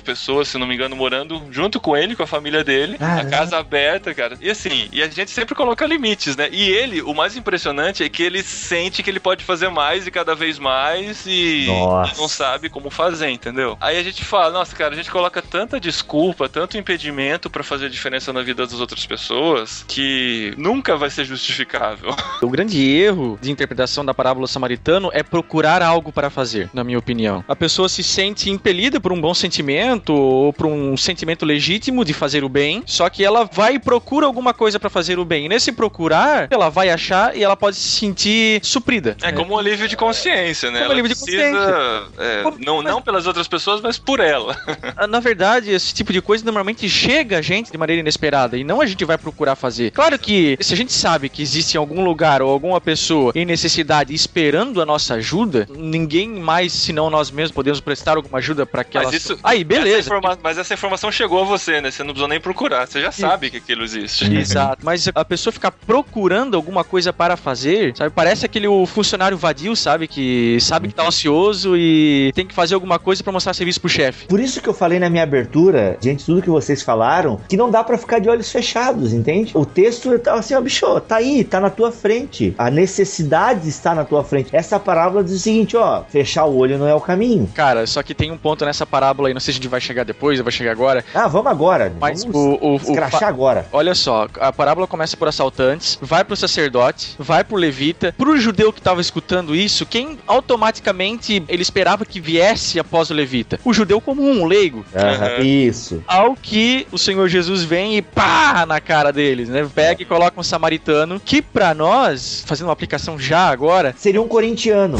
pessoas, 0.01 0.47
se 0.47 0.57
não 0.57 0.67
me 0.67 0.75
engano, 0.75 0.95
morando 0.95 1.41
junto 1.51 1.79
com 1.79 1.95
ele, 1.95 2.15
com 2.15 2.23
a 2.23 2.27
família 2.27 2.63
dele. 2.63 2.97
Caramba. 2.97 3.21
A 3.21 3.29
casa 3.29 3.57
aberta, 3.57 4.13
cara. 4.13 4.37
E 4.41 4.49
assim, 4.49 4.89
e 4.91 5.01
a 5.01 5.07
gente 5.07 5.31
sempre 5.31 5.55
coloca 5.55 5.85
limites, 5.85 6.35
né? 6.35 6.49
E 6.51 6.69
ele, 6.69 7.01
o 7.01 7.13
mais 7.13 7.35
impressionante 7.35 8.03
é 8.03 8.09
que 8.09 8.23
ele 8.23 8.43
sente 8.43 9.01
que 9.01 9.09
ele 9.09 9.19
pode 9.19 9.43
fazer 9.43 9.69
mais 9.69 10.05
e 10.05 10.11
cada 10.11 10.35
vez 10.35 10.59
mais 10.59 11.25
e 11.25 11.65
Nossa. 11.67 12.19
não 12.19 12.27
sabe 12.27 12.69
como 12.69 12.89
fazer, 12.89 13.29
entendeu? 13.29 13.77
Aí 13.79 13.97
a 13.97 14.03
gente 14.03 14.23
fala, 14.23 14.51
nossa, 14.51 14.75
cara, 14.75 14.93
a 14.93 14.97
gente 14.97 15.09
coloca 15.09 15.41
tanta 15.41 15.79
desculpa, 15.79 16.49
tanto 16.49 16.77
impedimento 16.77 17.49
pra 17.49 17.63
fazer 17.63 17.85
a 17.85 17.89
diferença 17.89 18.33
na 18.33 18.41
vida 18.41 18.65
das 18.65 18.79
outras 18.79 19.05
pessoas 19.05 19.85
que 19.87 20.53
nunca 20.57 20.97
vai 20.97 21.09
ser 21.09 21.25
justificável. 21.25 22.15
O 22.41 22.49
grande 22.49 22.81
erro 22.81 23.37
de 23.39 23.51
interpretação 23.51 24.03
da 24.03 24.13
parábola 24.13 24.47
samaritano 24.47 25.09
é 25.13 25.21
procurar 25.21 25.81
algo 25.81 26.11
para 26.11 26.29
fazer, 26.29 26.69
na 26.73 26.83
minha 26.83 26.97
opinião. 26.97 27.45
A 27.47 27.55
pessoa 27.55 27.87
se 27.87 28.03
sente 28.03 28.49
impelida 28.49 28.99
por 28.99 29.11
um 29.11 29.21
bom 29.21 29.33
sentimento 29.33 29.60
ou 30.09 30.51
por 30.53 30.65
um 30.65 30.95
sentimento 30.97 31.45
legítimo 31.45 32.03
de 32.03 32.13
fazer 32.13 32.43
o 32.43 32.49
bem, 32.49 32.83
só 32.85 33.09
que 33.09 33.23
ela 33.23 33.43
vai 33.45 33.75
e 33.75 33.79
procura 33.79 34.25
alguma 34.25 34.53
coisa 34.53 34.79
para 34.79 34.89
fazer 34.89 35.19
o 35.19 35.25
bem. 35.25 35.45
E 35.45 35.49
nesse 35.49 35.71
procurar, 35.71 36.47
ela 36.51 36.69
vai 36.69 36.89
achar 36.89 37.35
e 37.35 37.43
ela 37.43 37.55
pode 37.55 37.75
se 37.77 37.87
sentir 37.99 38.59
suprida. 38.63 39.15
É 39.21 39.31
como 39.31 39.53
um 39.53 39.57
alívio 39.57 39.87
de 39.87 39.95
consciência, 39.95 40.69
né? 40.71 40.79
Como 40.79 40.85
Ela 40.91 40.93
alívio 40.93 41.15
de 41.15 41.21
precisa, 41.21 42.07
é, 42.17 42.43
Como- 42.43 42.57
não, 42.59 42.81
não 42.81 43.01
pelas 43.01 43.27
outras 43.27 43.47
pessoas, 43.47 43.81
mas 43.81 43.97
por 43.97 44.19
ela. 44.19 44.55
Ah, 44.97 45.07
Na 45.07 45.19
verdade, 45.19 45.71
esse 45.71 45.93
tipo 45.93 46.11
de 46.13 46.21
coisa 46.21 46.43
normalmente 46.43 46.87
chega 46.89 47.37
a 47.37 47.41
gente 47.41 47.71
de 47.71 47.77
maneira 47.77 47.99
inesperada 48.01 48.57
e 48.57 48.63
não 48.63 48.81
a 48.81 48.85
gente 48.85 49.03
vai 49.05 49.17
procurar 49.17 49.55
fazer. 49.55 49.91
Claro 49.91 50.17
que 50.19 50.57
se 50.59 50.73
a 50.73 50.77
gente 50.77 50.91
sabe 50.93 51.29
que 51.29 51.41
existe 51.41 51.75
em 51.75 51.77
algum 51.77 52.03
lugar 52.03 52.41
ou 52.41 52.49
alguma 52.51 52.79
pessoa 52.81 53.31
em 53.35 53.45
necessidade 53.45 54.13
esperando 54.13 54.81
a 54.81 54.85
nossa 54.85 55.15
ajuda, 55.15 55.67
ninguém 55.75 56.29
mais 56.29 56.73
senão 56.73 57.09
nós 57.09 57.31
mesmos 57.31 57.51
podemos 57.53 57.79
prestar 57.79 58.17
alguma 58.17 58.37
ajuda 58.39 58.65
para 58.65 58.81
aquela. 58.81 59.05
Mas 59.05 59.13
isso- 59.15 59.37
Aí, 59.51 59.59
Essa 59.61 59.65
beleza. 59.67 59.99
informa- 59.99 60.37
Mas 60.41 60.57
essa 60.57 60.73
informação 60.73 61.11
chegou 61.11 61.41
a 61.41 61.45
você, 61.45 61.81
né? 61.81 61.91
Você 61.91 62.03
não 62.03 62.09
precisou 62.09 62.27
nem 62.27 62.39
procurar. 62.39 62.87
Você 62.87 63.01
já 63.01 63.11
sabe 63.11 63.49
que 63.49 63.57
aquilo 63.57 63.83
existe. 63.83 64.25
Exato, 64.33 64.79
mas 64.83 65.07
a 65.13 65.25
pessoa 65.25 65.51
ficar 65.51 65.71
procurando 65.71 66.55
alguma 66.55 66.83
coisa 66.83 67.11
para 67.13 67.35
fazer, 67.37 67.95
sabe? 67.95 68.09
Parece 68.11 68.45
aquele 68.45 68.67
o 68.67 68.85
funcionário 68.85 69.37
vadio, 69.37 69.75
sabe? 69.75 70.07
Que 70.07 70.57
sabe 70.59 70.87
que 70.87 70.93
tá 70.93 71.05
ansioso 71.05 71.75
e 71.77 72.31
tem 72.33 72.45
que 72.47 72.53
fazer 72.53 72.75
alguma 72.75 72.97
coisa 72.99 73.23
para 73.23 73.31
mostrar 73.33 73.53
serviço 73.53 73.79
pro 73.81 73.89
chefe. 73.89 74.27
Por 74.27 74.39
isso 74.39 74.61
que 74.61 74.69
eu 74.69 74.73
falei 74.73 74.99
na 74.99 75.09
minha 75.09 75.23
abertura, 75.23 75.97
diante 75.99 76.19
de 76.19 76.25
tudo 76.25 76.41
que 76.41 76.49
vocês 76.49 76.81
falaram, 76.81 77.39
que 77.49 77.57
não 77.57 77.69
dá 77.69 77.83
pra 77.83 77.97
ficar 77.97 78.19
de 78.19 78.29
olhos 78.29 78.51
fechados, 78.51 79.13
entende? 79.13 79.51
O 79.53 79.65
texto 79.65 80.17
tá 80.19 80.35
assim, 80.35 80.53
ó, 80.55 80.61
bicho, 80.61 80.99
tá 81.01 81.17
aí, 81.17 81.43
tá 81.43 81.59
na 81.59 81.69
tua 81.69 81.91
frente. 81.91 82.53
A 82.57 82.69
necessidade 82.71 83.67
está 83.67 83.93
na 83.95 84.03
tua 84.05 84.23
frente. 84.23 84.55
Essa 84.55 84.79
parábola 84.79 85.23
diz 85.23 85.33
o 85.33 85.39
seguinte, 85.39 85.75
ó, 85.75 86.03
fechar 86.09 86.45
o 86.45 86.55
olho 86.57 86.77
não 86.77 86.87
é 86.87 86.93
o 86.95 87.01
caminho. 87.01 87.49
Cara, 87.53 87.85
só 87.87 88.01
que 88.03 88.13
tem 88.13 88.31
um 88.31 88.37
ponto 88.37 88.63
nessa 88.65 88.85
parábola 88.85 89.27
aí, 89.29 89.33
se 89.41 89.49
a 89.51 89.53
gente 89.53 89.67
vai 89.67 89.81
chegar 89.81 90.03
depois 90.05 90.39
ou 90.39 90.43
vai 90.45 90.51
chegar 90.51 90.71
agora, 90.71 91.03
Ah, 91.13 91.27
vamos 91.27 91.51
agora. 91.51 91.91
mas 91.99 92.23
vamos 92.23 92.35
o, 92.35 92.65
o, 92.65 92.73
o 92.73 92.75
escrachar 92.77 93.19
fa- 93.19 93.27
agora. 93.27 93.65
Olha 93.71 93.93
só, 93.95 94.27
a 94.39 94.51
parábola 94.53 94.87
começa 94.87 95.15
por 95.17 95.27
assaltantes, 95.27 95.97
vai 96.01 96.23
pro 96.23 96.35
sacerdote, 96.35 97.15
vai 97.19 97.43
pro 97.43 97.55
levita, 97.57 98.13
pro 98.17 98.37
judeu 98.39 98.71
que 98.71 98.81
tava 98.81 99.01
escutando 99.01 99.55
isso, 99.55 99.85
quem 99.85 100.17
automaticamente 100.27 101.43
ele 101.47 101.61
esperava 101.61 102.05
que 102.05 102.19
viesse 102.19 102.79
após 102.79 103.09
o 103.09 103.13
levita? 103.13 103.59
O 103.65 103.73
judeu 103.73 103.99
comum, 103.99 104.41
o 104.41 104.45
leigo. 104.45 104.85
Uhum. 104.93 105.43
Isso. 105.43 106.03
Ao 106.07 106.35
que 106.35 106.87
o 106.91 106.97
Senhor 106.97 107.27
Jesus 107.27 107.63
vem 107.63 107.97
e 107.97 108.01
pá 108.01 108.65
na 108.67 108.79
cara 108.79 109.11
deles, 109.11 109.49
né? 109.49 109.67
Pega 109.73 110.01
e 110.01 110.05
coloca 110.05 110.39
um 110.39 110.43
samaritano, 110.43 111.19
que 111.19 111.41
pra 111.41 111.73
nós, 111.73 112.43
fazendo 112.45 112.67
uma 112.67 112.73
aplicação 112.73 113.17
já 113.19 113.47
agora, 113.49 113.93
Seria 113.97 114.21
um 114.21 114.27
corintiano. 114.27 114.97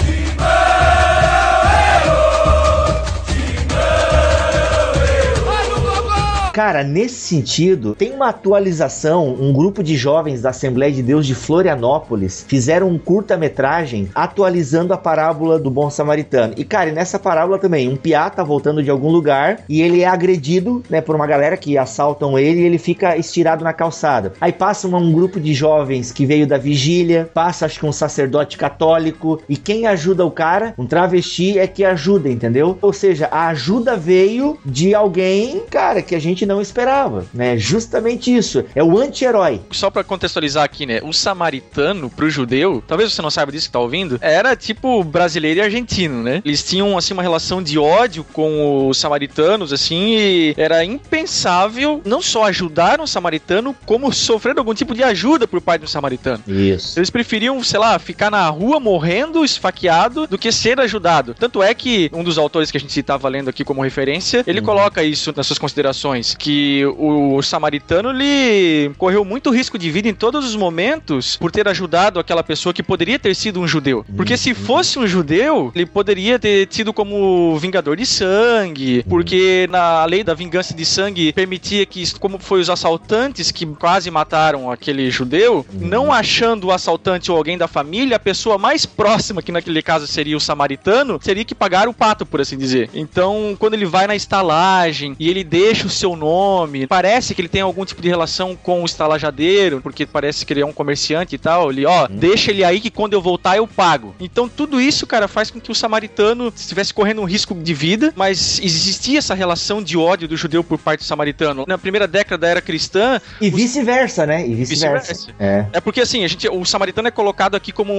Cara, 6.53 6.83
nesse 6.83 7.15
sentido, 7.15 7.95
tem 7.95 8.11
uma 8.11 8.27
atualização. 8.27 9.33
Um 9.39 9.53
grupo 9.53 9.81
de 9.81 9.95
jovens 9.95 10.41
da 10.41 10.49
Assembleia 10.49 10.91
de 10.91 11.01
Deus 11.01 11.25
de 11.25 11.33
Florianópolis 11.33 12.45
fizeram 12.45 12.89
um 12.89 12.97
curta-metragem 12.97 14.09
atualizando 14.13 14.93
a 14.93 14.97
parábola 14.97 15.57
do 15.57 15.71
bom 15.71 15.89
samaritano. 15.89 16.53
E, 16.57 16.65
cara, 16.65 16.89
e 16.89 16.93
nessa 16.93 17.17
parábola 17.17 17.57
também, 17.57 17.87
um 17.87 17.95
piá 17.95 18.29
tá 18.29 18.43
voltando 18.43 18.83
de 18.83 18.89
algum 18.89 19.09
lugar 19.09 19.63
e 19.69 19.81
ele 19.81 20.01
é 20.01 20.07
agredido, 20.07 20.83
né, 20.89 20.99
por 20.99 21.15
uma 21.15 21.25
galera 21.25 21.55
que 21.55 21.77
assaltam 21.77 22.37
ele 22.37 22.59
e 22.59 22.65
ele 22.65 22.77
fica 22.77 23.15
estirado 23.15 23.63
na 23.63 23.71
calçada. 23.71 24.33
Aí 24.41 24.51
passa 24.51 24.89
um 24.89 25.11
grupo 25.13 25.39
de 25.39 25.53
jovens 25.53 26.11
que 26.11 26.25
veio 26.25 26.45
da 26.45 26.57
vigília, 26.57 27.29
passa 27.33 27.65
acho 27.65 27.79
que 27.79 27.85
um 27.85 27.93
sacerdote 27.93 28.57
católico 28.57 29.41
e 29.47 29.55
quem 29.55 29.87
ajuda 29.87 30.25
o 30.25 30.31
cara, 30.31 30.73
um 30.77 30.85
travesti, 30.85 31.57
é 31.57 31.65
que 31.65 31.85
ajuda, 31.85 32.27
entendeu? 32.29 32.77
Ou 32.81 32.91
seja, 32.91 33.29
a 33.31 33.47
ajuda 33.47 33.95
veio 33.95 34.57
de 34.65 34.93
alguém, 34.93 35.61
cara, 35.69 36.01
que 36.01 36.13
a 36.13 36.19
gente 36.19 36.40
não 36.45 36.61
esperava, 36.61 37.25
né? 37.33 37.57
Justamente 37.57 38.35
isso. 38.35 38.63
É 38.75 38.83
o 38.83 38.97
anti-herói. 38.97 39.61
só 39.71 39.89
pra 39.89 40.03
contextualizar 40.03 40.63
aqui, 40.63 40.85
né? 40.85 40.99
O 41.03 41.13
samaritano 41.13 42.09
pro 42.09 42.29
judeu, 42.29 42.83
talvez 42.87 43.11
você 43.11 43.21
não 43.21 43.31
saiba 43.31 43.51
disso 43.51 43.67
que 43.67 43.73
tá 43.73 43.79
ouvindo, 43.79 44.17
era 44.21 44.55
tipo 44.55 45.03
brasileiro 45.03 45.59
e 45.59 45.63
argentino, 45.63 46.23
né? 46.23 46.41
Eles 46.45 46.63
tinham 46.63 46.97
assim 46.97 47.13
uma 47.13 47.23
relação 47.23 47.61
de 47.61 47.77
ódio 47.77 48.23
com 48.23 48.87
os 48.87 48.97
samaritanos, 48.97 49.73
assim, 49.73 50.15
e 50.15 50.53
era 50.57 50.83
impensável 50.83 52.01
não 52.05 52.21
só 52.21 52.45
ajudar 52.45 52.99
um 52.99 53.07
samaritano, 53.07 53.75
como 53.85 54.11
sofrer 54.13 54.57
algum 54.57 54.73
tipo 54.73 54.93
de 54.93 55.03
ajuda 55.03 55.47
por 55.47 55.61
parte 55.61 55.81
do 55.81 55.87
samaritano. 55.87 56.43
Isso. 56.47 56.97
Eles 56.97 57.09
preferiam, 57.09 57.61
sei 57.63 57.79
lá, 57.79 57.97
ficar 57.99 58.29
na 58.31 58.47
rua 58.49 58.79
morrendo, 58.79 59.43
esfaqueado, 59.43 60.27
do 60.27 60.37
que 60.37 60.51
ser 60.51 60.79
ajudado. 60.79 61.33
Tanto 61.33 61.61
é 61.61 61.73
que 61.73 62.09
um 62.13 62.23
dos 62.23 62.37
autores 62.37 62.71
que 62.71 62.77
a 62.77 62.79
gente 62.79 62.97
estava 62.97 63.27
lendo 63.29 63.49
aqui 63.49 63.63
como 63.63 63.81
referência, 63.81 64.43
ele 64.47 64.61
coloca 64.61 65.03
isso 65.03 65.33
nas 65.35 65.47
suas 65.47 65.59
considerações, 65.59 66.30
que 66.33 66.85
o 66.97 67.41
samaritano, 67.41 68.09
ele 68.09 68.91
correu 68.97 69.23
muito 69.25 69.49
risco 69.51 69.77
de 69.77 69.89
vida 69.89 70.07
em 70.07 70.13
todos 70.13 70.45
os 70.45 70.55
momentos 70.55 71.37
por 71.37 71.51
ter 71.51 71.67
ajudado 71.67 72.19
aquela 72.19 72.43
pessoa 72.43 72.73
que 72.73 72.83
poderia 72.83 73.19
ter 73.19 73.35
sido 73.35 73.59
um 73.59 73.67
judeu. 73.67 74.05
Porque 74.15 74.37
se 74.37 74.53
fosse 74.53 74.99
um 74.99 75.07
judeu, 75.07 75.71
ele 75.75 75.85
poderia 75.85 76.37
ter 76.39 76.67
tido 76.67 76.93
como 76.93 77.57
vingador 77.57 77.95
de 77.95 78.05
sangue, 78.05 79.03
porque 79.07 79.67
na 79.69 80.05
lei 80.05 80.23
da 80.23 80.33
vingança 80.33 80.73
de 80.73 80.85
sangue 80.85 81.33
permitia 81.33 81.85
que, 81.85 82.11
como 82.19 82.39
foi 82.39 82.61
os 82.61 82.69
assaltantes 82.69 83.51
que 83.51 83.65
quase 83.65 84.09
mataram 84.11 84.71
aquele 84.71 85.09
judeu, 85.09 85.65
não 85.73 86.11
achando 86.11 86.67
o 86.67 86.71
assaltante 86.71 87.31
ou 87.31 87.37
alguém 87.37 87.57
da 87.57 87.67
família, 87.67 88.17
a 88.17 88.19
pessoa 88.19 88.57
mais 88.57 88.85
próxima, 88.85 89.41
que 89.41 89.51
naquele 89.51 89.81
caso 89.81 90.07
seria 90.07 90.37
o 90.37 90.39
samaritano, 90.39 91.19
seria 91.21 91.45
que 91.45 91.55
pagar 91.55 91.87
o 91.87 91.93
pato, 91.93 92.25
por 92.25 92.41
assim 92.41 92.57
dizer. 92.57 92.89
Então, 92.93 93.55
quando 93.57 93.73
ele 93.73 93.85
vai 93.85 94.07
na 94.07 94.15
estalagem 94.15 95.15
e 95.19 95.29
ele 95.29 95.43
deixa 95.43 95.87
o 95.87 95.89
seu 95.89 96.15
nome. 96.21 96.87
Parece 96.87 97.35
que 97.35 97.41
ele 97.41 97.49
tem 97.49 97.61
algum 97.61 97.83
tipo 97.85 98.01
de 98.01 98.07
relação 98.09 98.55
com 98.55 98.81
o 98.81 98.85
estalajadeiro, 98.85 99.81
porque 99.81 100.05
parece 100.05 100.45
que 100.45 100.53
ele 100.53 100.61
é 100.61 100.65
um 100.65 100.71
comerciante 100.73 101.35
e 101.35 101.37
tal. 101.37 101.69
Ele, 101.71 101.85
ó, 101.85 102.07
deixa 102.07 102.51
ele 102.51 102.63
aí 102.63 102.79
que 102.79 102.89
quando 102.89 103.13
eu 103.13 103.21
voltar 103.21 103.57
eu 103.57 103.67
pago. 103.67 104.15
Então 104.19 104.47
tudo 104.47 104.79
isso, 104.79 105.05
cara, 105.05 105.27
faz 105.27 105.51
com 105.51 105.59
que 105.59 105.71
o 105.71 105.75
samaritano 105.75 106.51
estivesse 106.55 106.93
correndo 106.93 107.21
um 107.21 107.25
risco 107.25 107.53
de 107.53 107.73
vida, 107.73 108.13
mas 108.15 108.59
existia 108.63 109.19
essa 109.19 109.33
relação 109.33 109.81
de 109.83 109.97
ódio 109.97 110.27
do 110.27 110.37
judeu 110.37 110.63
por 110.63 110.77
parte 110.77 111.01
do 111.01 111.05
samaritano. 111.05 111.65
Na 111.67 111.77
primeira 111.77 112.07
década 112.07 112.37
da 112.37 112.47
era 112.47 112.61
cristã, 112.61 113.19
E 113.41 113.49
vice-versa, 113.49 114.25
né? 114.25 114.47
E 114.47 114.53
vice-versa. 114.55 115.13
Vice-versa. 115.13 115.35
é. 115.39 115.65
é 115.73 115.81
porque 115.81 116.01
assim, 116.01 116.23
a 116.23 116.27
gente, 116.27 116.47
o 116.47 116.63
samaritano 116.65 117.07
é 117.07 117.11
colocado 117.11 117.55
aqui 117.55 117.71
como 117.71 117.93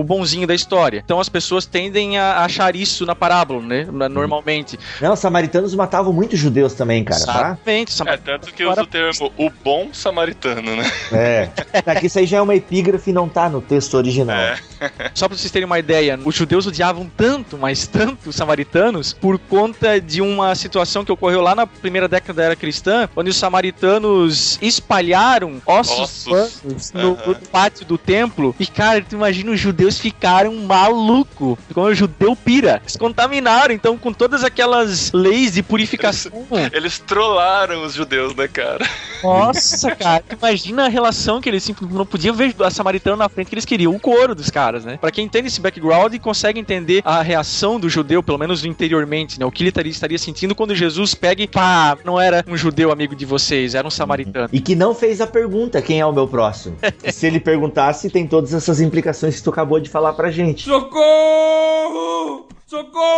o 0.00 0.04
bonzinho 0.04 0.46
da 0.46 0.54
história. 0.54 1.02
Então 1.04 1.20
as 1.20 1.28
pessoas 1.28 1.66
tendem 1.66 2.18
a 2.18 2.44
achar 2.44 2.74
isso 2.76 3.04
na 3.04 3.14
parábola, 3.14 3.60
né? 3.62 3.86
Na- 3.92 4.08
Normalmente. 4.08 4.78
Não, 5.00 5.12
os 5.12 5.18
samaritanos 5.18 5.74
matavam 5.74 6.12
muitos 6.12 6.38
judeus 6.38 6.74
também, 6.74 7.02
cara, 7.04 7.24
tá? 7.24 7.58
Exatamente. 7.64 8.02
É, 8.08 8.16
tanto 8.16 8.52
que 8.52 8.62
eu 8.62 8.70
uso 8.70 8.82
o 8.82 8.86
termo 8.86 9.32
o 9.36 9.50
bom 9.50 9.88
samaritano, 9.92 10.76
né? 10.76 10.90
É. 11.12 11.48
Que 12.04 12.06
isso 12.06 12.18
aí 12.18 12.26
já 12.26 12.38
é 12.38 12.42
uma 12.42 12.54
epígrafe 12.54 13.10
e 13.10 13.12
não 13.12 13.28
tá 13.28 13.48
no 13.48 13.60
texto 13.60 13.94
original. 13.94 14.36
É. 14.36 14.58
Só 15.14 15.28
pra 15.28 15.36
vocês 15.36 15.50
terem 15.50 15.64
uma 15.64 15.78
ideia, 15.78 16.18
os 16.22 16.34
judeus 16.34 16.66
odiavam 16.66 17.10
tanto, 17.16 17.56
mas 17.56 17.86
tanto 17.86 18.30
os 18.30 18.36
samaritanos, 18.36 19.12
por 19.12 19.38
conta 19.38 20.00
de 20.00 20.20
uma 20.20 20.54
situação 20.54 21.04
que 21.04 21.12
ocorreu 21.12 21.40
lá 21.40 21.54
na 21.54 21.66
primeira 21.66 22.08
década 22.08 22.34
da 22.34 22.44
era 22.44 22.56
cristã, 22.56 23.08
onde 23.14 23.30
os 23.30 23.36
samaritanos 23.36 24.58
espalharam 24.60 25.62
ossos, 25.64 26.26
Ossos. 26.26 26.92
no, 26.92 27.10
no 27.10 27.34
pátio 27.50 27.86
do 27.86 27.96
templo. 27.96 28.54
E, 28.58 28.66
cara, 28.66 29.02
tu 29.08 29.14
imagina, 29.14 29.52
os 29.52 29.60
judeus 29.60 29.98
ficaram 29.98 30.54
malucos. 30.54 31.56
Como 31.72 31.86
o 31.86 31.94
judeu 31.94 32.34
pira. 32.34 32.82
Se 32.86 32.98
contaminaram, 32.98 33.72
então, 33.74 33.96
com 33.96 34.12
todas 34.12 34.42
aquelas 34.42 35.12
leis 35.12 35.52
de 35.52 35.62
purificação. 35.62 36.32
Eles 36.72 36.98
trollaram 36.98 37.53
os 37.84 37.94
judeus, 37.94 38.34
né, 38.34 38.48
cara? 38.48 38.84
Nossa, 39.22 39.94
cara, 39.94 40.24
imagina 40.30 40.86
a 40.86 40.88
relação 40.88 41.40
que 41.40 41.48
eles 41.48 41.62
assim, 41.62 41.74
não 41.90 42.04
podiam 42.04 42.34
ver 42.34 42.54
a 42.60 42.70
samaritana 42.70 43.16
na 43.16 43.28
frente 43.28 43.48
que 43.48 43.54
eles 43.54 43.64
queriam 43.64 43.94
o 43.94 44.00
couro 44.00 44.34
dos 44.34 44.50
caras, 44.50 44.84
né? 44.84 44.98
Pra 44.98 45.10
quem 45.10 45.24
entende 45.24 45.46
esse 45.48 45.60
background 45.60 46.12
e 46.12 46.18
consegue 46.18 46.58
entender 46.60 47.00
a 47.04 47.22
reação 47.22 47.78
do 47.80 47.88
judeu, 47.88 48.22
pelo 48.22 48.38
menos 48.38 48.64
interiormente, 48.64 49.38
né? 49.38 49.46
O 49.46 49.50
que 49.50 49.62
ele 49.62 49.70
estaria, 49.70 49.90
estaria 49.90 50.18
sentindo 50.18 50.54
quando 50.54 50.74
Jesus 50.74 51.14
pega 51.14 51.42
e 51.42 51.46
pá, 51.46 51.96
não 52.04 52.20
era 52.20 52.44
um 52.46 52.56
judeu 52.56 52.90
amigo 52.90 53.14
de 53.14 53.24
vocês, 53.24 53.74
era 53.74 53.86
um 53.86 53.90
samaritano. 53.90 54.48
E 54.52 54.60
que 54.60 54.74
não 54.74 54.94
fez 54.94 55.20
a 55.20 55.26
pergunta 55.26 55.80
quem 55.80 56.00
é 56.00 56.06
o 56.06 56.12
meu 56.12 56.26
próximo. 56.28 56.76
Se 57.10 57.26
ele 57.26 57.40
perguntasse, 57.40 58.10
tem 58.10 58.26
todas 58.26 58.52
essas 58.52 58.80
implicações 58.80 59.36
que 59.36 59.42
tu 59.42 59.50
acabou 59.50 59.78
de 59.80 59.88
falar 59.88 60.12
pra 60.14 60.30
gente. 60.30 60.64
Socorro! 60.64 62.48
Socorro! 62.66 63.14